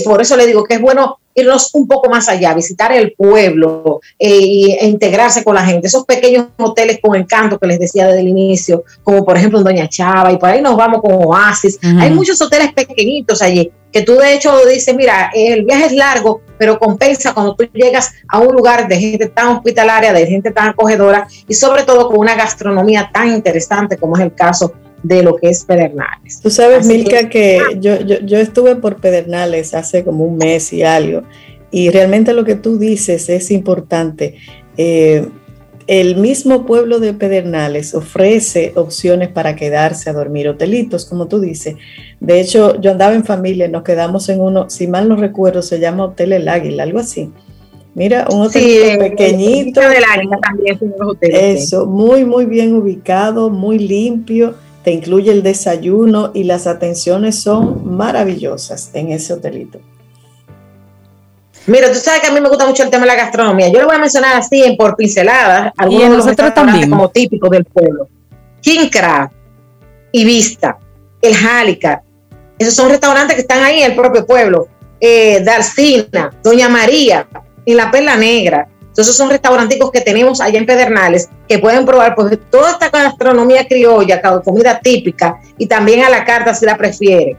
Por 0.03 0.21
eso 0.21 0.35
le 0.35 0.47
digo 0.47 0.63
que 0.63 0.75
es 0.75 0.81
bueno 0.81 1.19
irnos 1.35 1.69
un 1.73 1.87
poco 1.87 2.09
más 2.09 2.27
allá, 2.27 2.53
visitar 2.53 2.91
el 2.91 3.13
pueblo 3.13 4.01
e 4.17 4.85
integrarse 4.85 5.43
con 5.43 5.55
la 5.55 5.65
gente. 5.65 5.87
Esos 5.87 6.05
pequeños 6.05 6.47
hoteles 6.57 6.99
con 7.01 7.15
encanto 7.15 7.57
que 7.57 7.67
les 7.67 7.79
decía 7.79 8.07
desde 8.07 8.21
el 8.21 8.27
inicio, 8.27 8.83
como 9.03 9.23
por 9.23 9.37
ejemplo 9.37 9.59
en 9.59 9.65
Doña 9.65 9.87
Chava, 9.87 10.31
y 10.31 10.37
por 10.37 10.49
ahí 10.49 10.61
nos 10.61 10.75
vamos 10.75 11.01
con 11.01 11.13
Oasis. 11.13 11.79
Hay 11.81 12.11
muchos 12.11 12.41
hoteles 12.41 12.73
pequeñitos 12.73 13.41
allí 13.41 13.71
que 13.91 14.03
tú 14.03 14.15
de 14.15 14.35
hecho 14.35 14.55
dices, 14.67 14.95
mira, 14.95 15.31
el 15.33 15.65
viaje 15.65 15.87
es 15.87 15.91
largo, 15.93 16.41
pero 16.57 16.77
compensa 16.77 17.33
cuando 17.33 17.55
tú 17.55 17.67
llegas 17.73 18.13
a 18.27 18.39
un 18.39 18.55
lugar 18.55 18.87
de 18.87 18.97
gente 18.97 19.27
tan 19.27 19.47
hospitalaria, 19.47 20.13
de 20.13 20.27
gente 20.27 20.51
tan 20.51 20.69
acogedora 20.69 21.27
y 21.47 21.53
sobre 21.55 21.83
todo 21.83 22.07
con 22.07 22.19
una 22.19 22.35
gastronomía 22.35 23.09
tan 23.11 23.29
interesante 23.29 23.97
como 23.97 24.15
es 24.15 24.23
el 24.23 24.33
caso 24.35 24.73
de 25.03 25.23
lo 25.23 25.35
que 25.35 25.49
es 25.49 25.63
Pedernales. 25.63 26.41
Tú 26.41 26.49
sabes, 26.49 26.85
Milka, 26.85 27.29
que, 27.29 27.59
yo, 27.79 28.01
yo, 28.01 28.19
yo, 28.19 28.37
estuve 28.37 28.75
por 28.75 28.97
Pedernales 28.97 29.73
hace 29.73 30.03
como 30.03 30.25
un 30.25 30.37
mes 30.37 30.73
y 30.73 30.83
algo, 30.83 31.23
y 31.71 31.89
realmente 31.89 32.33
lo 32.33 32.43
que 32.43 32.55
tú 32.55 32.77
dices 32.77 33.29
es 33.29 33.51
importante. 33.51 34.35
Eh, 34.77 35.27
el 35.87 36.17
mismo 36.17 36.67
pueblo 36.67 36.99
de 36.99 37.13
Pedernales 37.13 37.95
ofrece 37.95 38.73
opciones 38.75 39.29
para 39.29 39.55
quedarse 39.55 40.09
a 40.09 40.13
dormir, 40.13 40.47
hotelitos, 40.47 41.05
como 41.05 41.27
tú 41.27 41.39
dices. 41.39 41.75
De 42.19 42.39
hecho, 42.39 42.79
yo 42.79 42.91
andaba 42.91 43.15
en 43.15 43.25
familia, 43.25 43.67
nos 43.67 43.83
quedamos 43.83 44.29
en 44.29 44.39
uno, 44.39 44.69
si 44.69 44.87
mal 44.87 45.09
no 45.09 45.15
recuerdo, 45.15 45.63
se 45.63 45.79
llama 45.79 46.05
Hotel 46.05 46.33
El 46.33 46.47
Águila, 46.47 46.83
algo 46.83 46.99
así. 46.99 47.31
Mira, 47.95 48.27
un 48.31 48.41
hotel 48.41 48.99
pequeñito. 48.99 49.81
del 49.81 50.03
Águila 50.03 50.37
también 50.41 50.77
Eso, 51.21 51.87
muy, 51.87 52.23
muy 52.23 52.45
bien 52.45 52.75
ubicado, 52.75 53.49
muy 53.49 53.79
limpio 53.79 54.53
te 54.83 54.91
incluye 54.91 55.31
el 55.31 55.43
desayuno 55.43 56.31
y 56.33 56.43
las 56.43 56.67
atenciones 56.67 57.41
son 57.41 57.95
maravillosas 57.97 58.91
en 58.93 59.11
ese 59.11 59.33
hotelito. 59.33 59.79
Mira, 61.67 61.91
tú 61.91 61.99
sabes 61.99 62.21
que 62.21 62.27
a 62.27 62.31
mí 62.31 62.39
me 62.39 62.49
gusta 62.49 62.65
mucho 62.65 62.83
el 62.83 62.89
tema 62.89 63.03
de 63.03 63.07
la 63.07 63.15
gastronomía. 63.15 63.69
Yo 63.69 63.79
lo 63.79 63.87
voy 63.87 63.95
a 63.95 63.99
mencionar 63.99 64.35
así 64.35 64.63
en 64.63 64.75
por 64.75 64.95
pinceladas, 64.95 65.71
algunos 65.77 66.09
de 66.09 66.17
los 66.17 66.25
restaurantes 66.25 66.89
como 66.89 67.09
típicos 67.09 67.49
del 67.49 67.65
pueblo. 67.65 68.07
King 68.61 68.89
Crab, 68.89 69.29
Vista, 70.11 70.77
El 71.21 71.35
Jálica. 71.35 72.01
Esos 72.57 72.73
son 72.73 72.89
restaurantes 72.89 73.35
que 73.35 73.41
están 73.41 73.63
ahí 73.63 73.81
en 73.81 73.91
el 73.91 73.95
propio 73.95 74.25
pueblo. 74.25 74.67
Eh, 74.99 75.41
Darcina, 75.43 76.31
Doña 76.43 76.69
María, 76.69 77.27
en 77.65 77.77
La 77.77 77.91
Perla 77.91 78.15
Negra. 78.15 78.67
Entonces 78.99 79.15
son 79.15 79.29
restauranticos 79.29 79.91
que 79.91 80.01
tenemos 80.01 80.41
allá 80.41 80.59
en 80.59 80.65
Pedernales 80.65 81.29
que 81.47 81.57
pueden 81.57 81.85
probar 81.85 82.15
pues, 82.15 82.37
toda 82.51 82.71
esta 82.71 82.89
gastronomía 82.89 83.65
criolla, 83.65 84.21
comida 84.43 84.77
típica 84.83 85.39
y 85.57 85.67
también 85.67 86.03
a 86.03 86.09
la 86.09 86.25
carta 86.25 86.53
si 86.53 86.65
la 86.65 86.75
prefieren. 86.75 87.37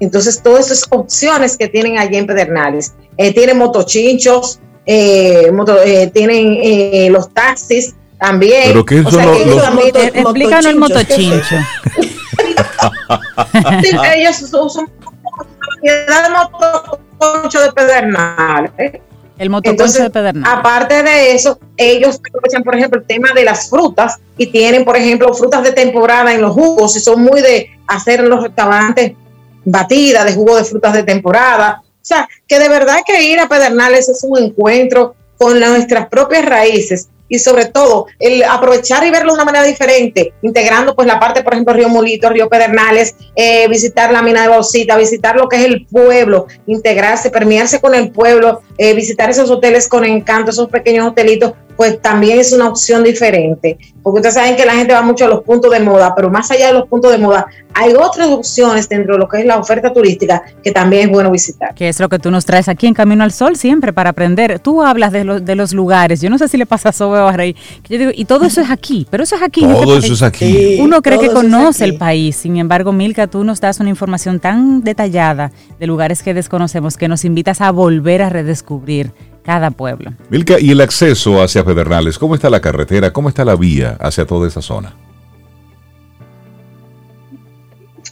Entonces 0.00 0.42
todas 0.42 0.70
esas 0.70 0.86
opciones 0.88 1.58
que 1.58 1.68
tienen 1.68 1.98
allá 1.98 2.18
en 2.18 2.26
Pedernales. 2.26 2.94
Eh, 3.18 3.34
tienen 3.34 3.58
motochinchos, 3.58 4.60
eh, 4.86 5.50
eh, 5.84 6.10
tienen 6.14 7.12
los 7.12 7.28
taxis 7.34 7.94
también. 8.18 8.68
¿Pero 8.68 8.86
qué 8.86 9.02
son 9.02 9.26
los, 9.26 9.96
Explícanos 9.96 10.64
el 10.64 10.76
motochincho. 10.76 11.56
ellos 14.16 14.36
son, 14.36 14.90
propiedad 15.60 16.30
motoconcho 16.30 17.60
de 17.60 17.72
Pedernales. 17.72 19.02
El 19.38 19.50
motoconcho 19.50 20.02
de 20.02 20.10
Pedernales. 20.10 20.58
Aparte 20.58 21.02
de 21.02 21.32
eso, 21.32 21.58
ellos 21.76 22.20
aprovechan, 22.28 22.62
por 22.62 22.76
ejemplo, 22.76 23.00
el 23.00 23.06
tema 23.06 23.32
de 23.34 23.44
las 23.44 23.68
frutas 23.68 24.18
y 24.38 24.46
tienen, 24.46 24.84
por 24.84 24.96
ejemplo, 24.96 25.32
frutas 25.34 25.62
de 25.64 25.72
temporada 25.72 26.32
en 26.32 26.40
los 26.40 26.52
jugos 26.52 26.96
y 26.96 27.00
son 27.00 27.22
muy 27.22 27.40
de 27.40 27.70
hacer 27.86 28.20
en 28.20 28.28
los 28.28 28.42
restaurantes 28.42 29.12
batidas 29.64 30.24
de 30.24 30.34
jugo 30.34 30.56
de 30.56 30.64
frutas 30.64 30.92
de 30.94 31.02
temporada. 31.02 31.82
O 31.82 32.06
sea, 32.06 32.28
que 32.46 32.58
de 32.58 32.68
verdad 32.68 32.98
que 33.04 33.24
ir 33.24 33.40
a 33.40 33.48
Pedernales 33.48 34.08
es 34.08 34.22
un 34.22 34.38
encuentro 34.38 35.14
con 35.36 35.58
nuestras 35.58 36.08
propias 36.08 36.44
raíces 36.44 37.08
y 37.28 37.38
sobre 37.38 37.66
todo 37.66 38.06
el 38.18 38.42
aprovechar 38.44 39.04
y 39.06 39.10
verlo 39.10 39.32
de 39.32 39.34
una 39.34 39.44
manera 39.44 39.64
diferente, 39.64 40.34
integrando 40.42 40.94
pues 40.94 41.06
la 41.06 41.18
parte, 41.18 41.42
por 41.42 41.54
ejemplo, 41.54 41.74
Río 41.74 41.88
Molito, 41.88 42.28
Río 42.28 42.48
Pedernales, 42.48 43.14
eh, 43.34 43.66
visitar 43.68 44.12
la 44.12 44.22
mina 44.22 44.42
de 44.42 44.48
Bolsita, 44.48 44.96
visitar 44.96 45.36
lo 45.36 45.48
que 45.48 45.56
es 45.56 45.64
el 45.64 45.86
pueblo, 45.86 46.46
integrarse, 46.66 47.30
permearse 47.30 47.80
con 47.80 47.94
el 47.94 48.10
pueblo, 48.10 48.62
eh, 48.78 48.94
visitar 48.94 49.30
esos 49.30 49.50
hoteles 49.50 49.88
con 49.88 50.04
encanto, 50.04 50.50
esos 50.50 50.68
pequeños 50.68 51.08
hotelitos, 51.08 51.52
pues 51.76 52.00
también 52.00 52.38
es 52.38 52.52
una 52.52 52.68
opción 52.68 53.02
diferente. 53.02 53.78
Porque 54.02 54.18
ustedes 54.18 54.34
saben 54.34 54.54
que 54.54 54.66
la 54.66 54.74
gente 54.74 54.92
va 54.92 55.00
mucho 55.00 55.24
a 55.24 55.28
los 55.28 55.42
puntos 55.42 55.70
de 55.70 55.80
moda, 55.80 56.14
pero 56.14 56.30
más 56.30 56.50
allá 56.50 56.66
de 56.66 56.74
los 56.74 56.86
puntos 56.86 57.10
de 57.10 57.16
moda, 57.16 57.46
hay 57.72 57.94
otras 57.94 58.28
opciones 58.28 58.86
dentro 58.88 59.14
de 59.14 59.18
lo 59.18 59.28
que 59.28 59.40
es 59.40 59.46
la 59.46 59.58
oferta 59.58 59.92
turística 59.92 60.42
que 60.62 60.72
también 60.72 61.04
es 61.04 61.10
bueno 61.10 61.30
visitar. 61.30 61.74
Que 61.74 61.88
es 61.88 61.98
lo 61.98 62.08
que 62.10 62.18
tú 62.18 62.30
nos 62.30 62.44
traes 62.44 62.68
aquí 62.68 62.86
en 62.86 62.92
Camino 62.92 63.24
al 63.24 63.32
Sol 63.32 63.56
siempre 63.56 63.94
para 63.94 64.10
aprender. 64.10 64.60
Tú 64.60 64.82
hablas 64.82 65.10
de, 65.10 65.24
de 65.40 65.54
los 65.54 65.72
lugares, 65.72 66.20
yo 66.20 66.28
no 66.28 66.36
sé 66.36 66.48
si 66.48 66.58
le 66.58 66.66
pasa 66.66 66.90
a 66.90 66.92
Sobe 66.92 67.18
o 67.18 67.28
a 67.28 67.32
Rey, 67.32 67.56
yo 67.88 67.98
digo, 67.98 68.10
y 68.14 68.26
todo 68.26 68.44
eso 68.44 68.60
es 68.60 68.70
aquí, 68.70 69.06
pero 69.10 69.22
eso 69.22 69.36
es 69.36 69.42
aquí. 69.42 69.62
Todo 69.62 69.96
eso 69.96 70.12
es 70.12 70.22
aquí. 70.22 70.78
Uno 70.80 71.00
cree 71.00 71.18
que 71.18 71.30
conoce 71.30 71.84
el 71.84 71.96
país, 71.96 72.36
sin 72.36 72.58
embargo, 72.58 72.92
Milka, 72.92 73.26
tú 73.26 73.42
nos 73.42 73.60
das 73.60 73.80
una 73.80 73.88
información 73.88 74.38
tan 74.38 74.84
detallada 74.84 75.50
de 75.80 75.86
lugares 75.86 76.22
que 76.22 76.34
desconocemos 76.34 76.98
que 76.98 77.08
nos 77.08 77.24
invitas 77.24 77.62
a 77.62 77.70
volver 77.70 78.20
a 78.20 78.28
redescubrir 78.28 79.12
cada 79.44 79.70
pueblo. 79.70 80.12
Milka, 80.30 80.58
¿y 80.58 80.70
el 80.70 80.80
acceso 80.80 81.42
hacia 81.42 81.64
Pedernales? 81.64 82.18
¿Cómo 82.18 82.34
está 82.34 82.48
la 82.50 82.60
carretera? 82.60 83.12
¿Cómo 83.12 83.28
está 83.28 83.44
la 83.44 83.56
vía 83.56 83.96
hacia 84.00 84.26
toda 84.26 84.48
esa 84.48 84.62
zona? 84.62 84.94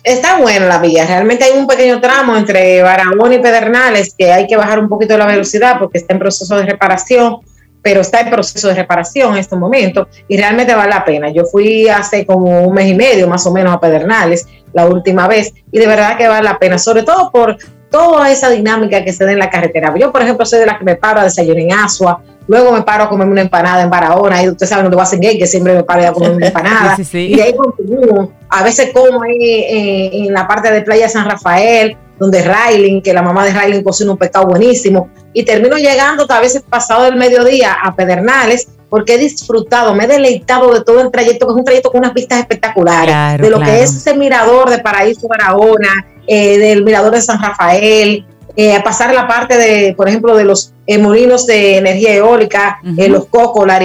Está 0.05 0.39
buena 0.39 0.67
la 0.67 0.79
vía. 0.79 1.07
Realmente 1.07 1.45
hay 1.45 1.57
un 1.57 1.67
pequeño 1.67 2.01
tramo 2.01 2.37
entre 2.37 2.83
Barahona 2.83 3.35
y 3.35 3.39
Pedernales 3.39 4.15
que 4.17 4.33
hay 4.33 4.47
que 4.47 4.57
bajar 4.57 4.79
un 4.79 4.89
poquito 4.89 5.17
la 5.17 5.27
velocidad 5.27 5.79
porque 5.79 5.99
está 5.99 6.13
en 6.13 6.19
proceso 6.19 6.57
de 6.57 6.67
reparación, 6.67 7.39
pero 7.83 8.01
está 8.01 8.21
en 8.21 8.31
proceso 8.31 8.69
de 8.69 8.75
reparación 8.75 9.35
en 9.35 9.39
este 9.39 9.55
momento 9.55 10.09
y 10.27 10.37
realmente 10.37 10.75
vale 10.75 10.91
la 10.91 11.05
pena. 11.05 11.31
Yo 11.31 11.45
fui 11.45 11.89
hace 11.89 12.27
como 12.27 12.63
un 12.63 12.75
mes 12.75 12.89
y 12.89 12.95
medio 12.95 13.29
más 13.29 13.47
o 13.47 13.53
menos 13.53 13.73
a 13.73 13.81
Pedernales 13.81 14.47
la 14.73 14.87
última 14.87 15.29
vez 15.29 15.53
y 15.71 15.79
de 15.79 15.87
verdad 15.87 16.19
que 16.19 16.27
vale 16.27 16.45
la 16.45 16.59
pena, 16.59 16.79
sobre 16.79 17.05
todo 17.05 17.31
por 17.31 17.57
toda 17.93 18.31
esa 18.31 18.51
dinámica 18.51 19.05
que 19.05 19.13
se 19.13 19.25
da 19.25 19.31
en 19.31 19.39
la 19.39 19.51
carretera. 19.51 19.95
Yo, 19.97 20.11
por 20.11 20.23
ejemplo, 20.23 20.45
soy 20.45 20.59
de 20.59 20.67
la 20.67 20.79
que 20.79 20.85
me 20.85 20.97
paro 20.97 21.21
a 21.21 21.25
desayunar 21.25 21.61
en 21.61 21.73
Asua, 21.73 22.21
luego 22.49 22.73
me 22.73 22.83
paro 22.83 23.05
a 23.05 23.09
comerme 23.09 23.33
una 23.33 23.43
empanada 23.43 23.83
en 23.83 23.91
Barahona, 23.91 24.43
y 24.43 24.49
ustedes 24.49 24.71
saben 24.71 24.87
dónde 24.87 24.97
va 24.97 25.05
a 25.05 25.07
ser 25.07 25.21
gay, 25.21 25.39
que 25.39 25.47
siempre 25.47 25.75
me 25.75 25.85
paro 25.85 26.09
a 26.09 26.13
comer 26.13 26.33
una 26.33 26.47
empanada, 26.49 26.97
y 26.99 27.37
de 27.37 27.43
ahí 27.43 27.55
continúo. 27.55 28.33
A 28.49 28.65
veces 28.65 28.91
como 28.93 29.23
ahí 29.23 29.39
eh, 29.41 30.11
en 30.27 30.33
la 30.33 30.49
parte 30.49 30.73
de 30.73 30.83
Playa 30.83 31.09
San 31.09 31.27
Rafael, 31.27 31.97
donde 32.19 32.43
Railing, 32.43 33.03
que 33.03 33.13
la 33.13 33.23
mamá 33.23 33.45
de 33.45 33.53
Railing 33.53 33.83
cocina 33.83 34.13
un 34.13 34.19
pescado 34.19 34.47
buenísimo, 34.47 35.11
y 35.33 35.45
termino 35.45 35.77
llegando 35.77 36.27
a 36.29 36.41
veces 36.41 36.63
pasado 36.69 37.05
del 37.05 37.17
mediodía 37.17 37.77
a 37.83 37.95
Pedernales, 37.95 38.69
porque 38.89 39.15
he 39.15 39.19
disfrutado, 39.19 39.95
me 39.95 40.05
he 40.05 40.07
deleitado 40.07 40.73
de 40.75 40.85
todo 40.85 41.01
el 41.01 41.11
trayecto, 41.11 41.47
que 41.47 41.53
es 41.53 41.59
un 41.59 41.65
trayecto 41.65 41.91
con 41.91 42.01
unas 42.01 42.13
vistas 42.13 42.41
espectaculares, 42.41 43.41
de 43.41 43.49
lo 43.49 43.59
que 43.59 43.83
es 43.83 43.91
ese 43.97 44.15
mirador 44.15 44.69
de 44.69 44.81
Paraíso 44.81 45.27
Barahona, 45.29 46.07
eh, 46.27 46.59
del 46.59 46.85
mirador 46.85 47.13
de 47.13 47.23
San 47.23 47.41
Rafael, 47.41 48.25
eh, 48.57 48.75
a 48.75 48.83
pasar 48.83 49.15
la 49.15 49.27
parte 49.27 49.57
de, 49.57 49.95
por 49.95 50.09
ejemplo, 50.09 50.37
de 50.37 50.45
los 50.45 50.73
eh, 50.87 50.99
molinos 50.99 51.47
de 51.47 51.79
energía 51.79 52.15
eólica, 52.15 52.81
los 52.85 53.27
cocos, 53.27 53.67
la 53.67 53.81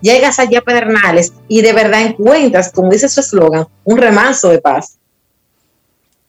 llegas 0.00 0.38
allá 0.38 0.58
a 0.60 0.62
Pedernales 0.62 1.32
y 1.48 1.62
de 1.62 1.72
verdad 1.72 2.02
encuentras, 2.02 2.70
como 2.70 2.90
dice 2.90 3.08
su 3.08 3.20
eslogan, 3.20 3.66
un 3.84 3.98
remanso 3.98 4.50
de 4.50 4.60
paz. 4.60 4.98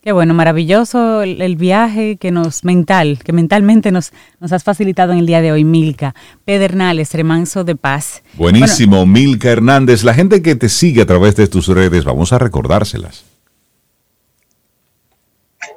Qué 0.05 0.11
bueno, 0.11 0.35
maravilloso 0.35 1.23
el, 1.23 1.55
viaje 1.55 2.17
que 2.17 2.29
nos 2.29 2.63
mental, 2.63 3.19
que 3.23 3.33
mentalmente 3.33 3.91
nos, 3.91 4.13
nos 4.39 4.51
has 4.51 4.63
facilitado 4.63 5.13
en 5.13 5.17
el 5.17 5.25
día 5.25 5.41
de 5.41 5.51
hoy, 5.51 5.63
Milka. 5.63 6.13
Pedernales, 6.45 7.11
remanso 7.15 7.63
de 7.63 7.75
paz. 7.75 8.21
Buenísimo, 8.35 9.07
Milka 9.07 9.49
Hernández. 9.49 10.03
La 10.03 10.13
gente 10.13 10.43
que 10.43 10.55
te 10.55 10.69
sigue 10.69 11.01
a 11.01 11.05
través 11.07 11.35
de 11.35 11.47
tus 11.47 11.67
redes, 11.69 12.03
vamos 12.03 12.33
a 12.33 12.37
recordárselas. 12.37 13.25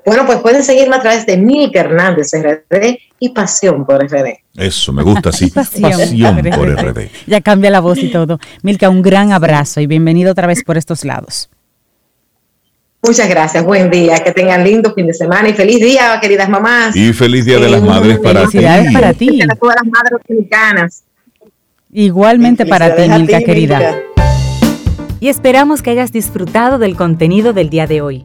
Bueno, 0.08 0.24
pues 0.24 0.38
pueden 0.38 0.64
seguirme 0.64 0.96
a 0.96 1.00
través 1.02 1.26
de 1.26 1.36
Milka 1.36 1.80
Hernández 1.80 2.30
RD 2.32 2.98
y 3.20 3.28
Pasión 3.28 3.84
por 3.84 4.02
RD. 4.02 4.38
Eso, 4.56 4.90
me 4.90 5.02
gusta 5.02 5.28
así. 5.28 5.50
pasión, 5.54 6.40
por 6.56 6.66
RD. 6.66 7.10
Ya 7.26 7.42
cambia 7.42 7.70
la 7.70 7.80
voz 7.80 7.98
y 7.98 8.10
todo. 8.10 8.40
Milka, 8.62 8.88
un 8.88 9.02
gran 9.02 9.32
abrazo 9.32 9.82
y 9.82 9.86
bienvenido 9.86 10.32
otra 10.32 10.46
vez 10.46 10.64
por 10.64 10.78
estos 10.78 11.04
lados. 11.04 11.50
Muchas 13.02 13.28
gracias, 13.28 13.62
buen 13.62 13.90
día, 13.90 14.24
que 14.24 14.32
tengan 14.32 14.64
lindo 14.64 14.94
fin 14.94 15.06
de 15.08 15.12
semana 15.12 15.50
y 15.50 15.52
feliz 15.52 15.78
día, 15.78 16.18
queridas 16.22 16.48
mamás. 16.48 16.96
Y 16.96 17.12
feliz 17.12 17.44
día 17.44 17.58
de 17.58 17.68
las 17.68 17.82
madres 17.82 18.18
para 18.18 18.46
ti. 18.46 18.60
para 18.90 19.12
ti. 19.12 19.42
A 19.42 19.56
todas 19.56 19.76
las 19.76 19.92
madres 19.92 20.20
dominicanas. 20.26 21.02
Igualmente 21.92 22.64
para 22.64 22.96
ti, 22.96 23.10
Milka, 23.10 23.42
querida. 23.42 23.94
Y 25.20 25.28
esperamos 25.28 25.82
que 25.82 25.90
hayas 25.90 26.12
disfrutado 26.12 26.78
del 26.78 26.96
contenido 26.96 27.52
del 27.52 27.68
día 27.68 27.86
de 27.86 28.00
hoy. 28.00 28.24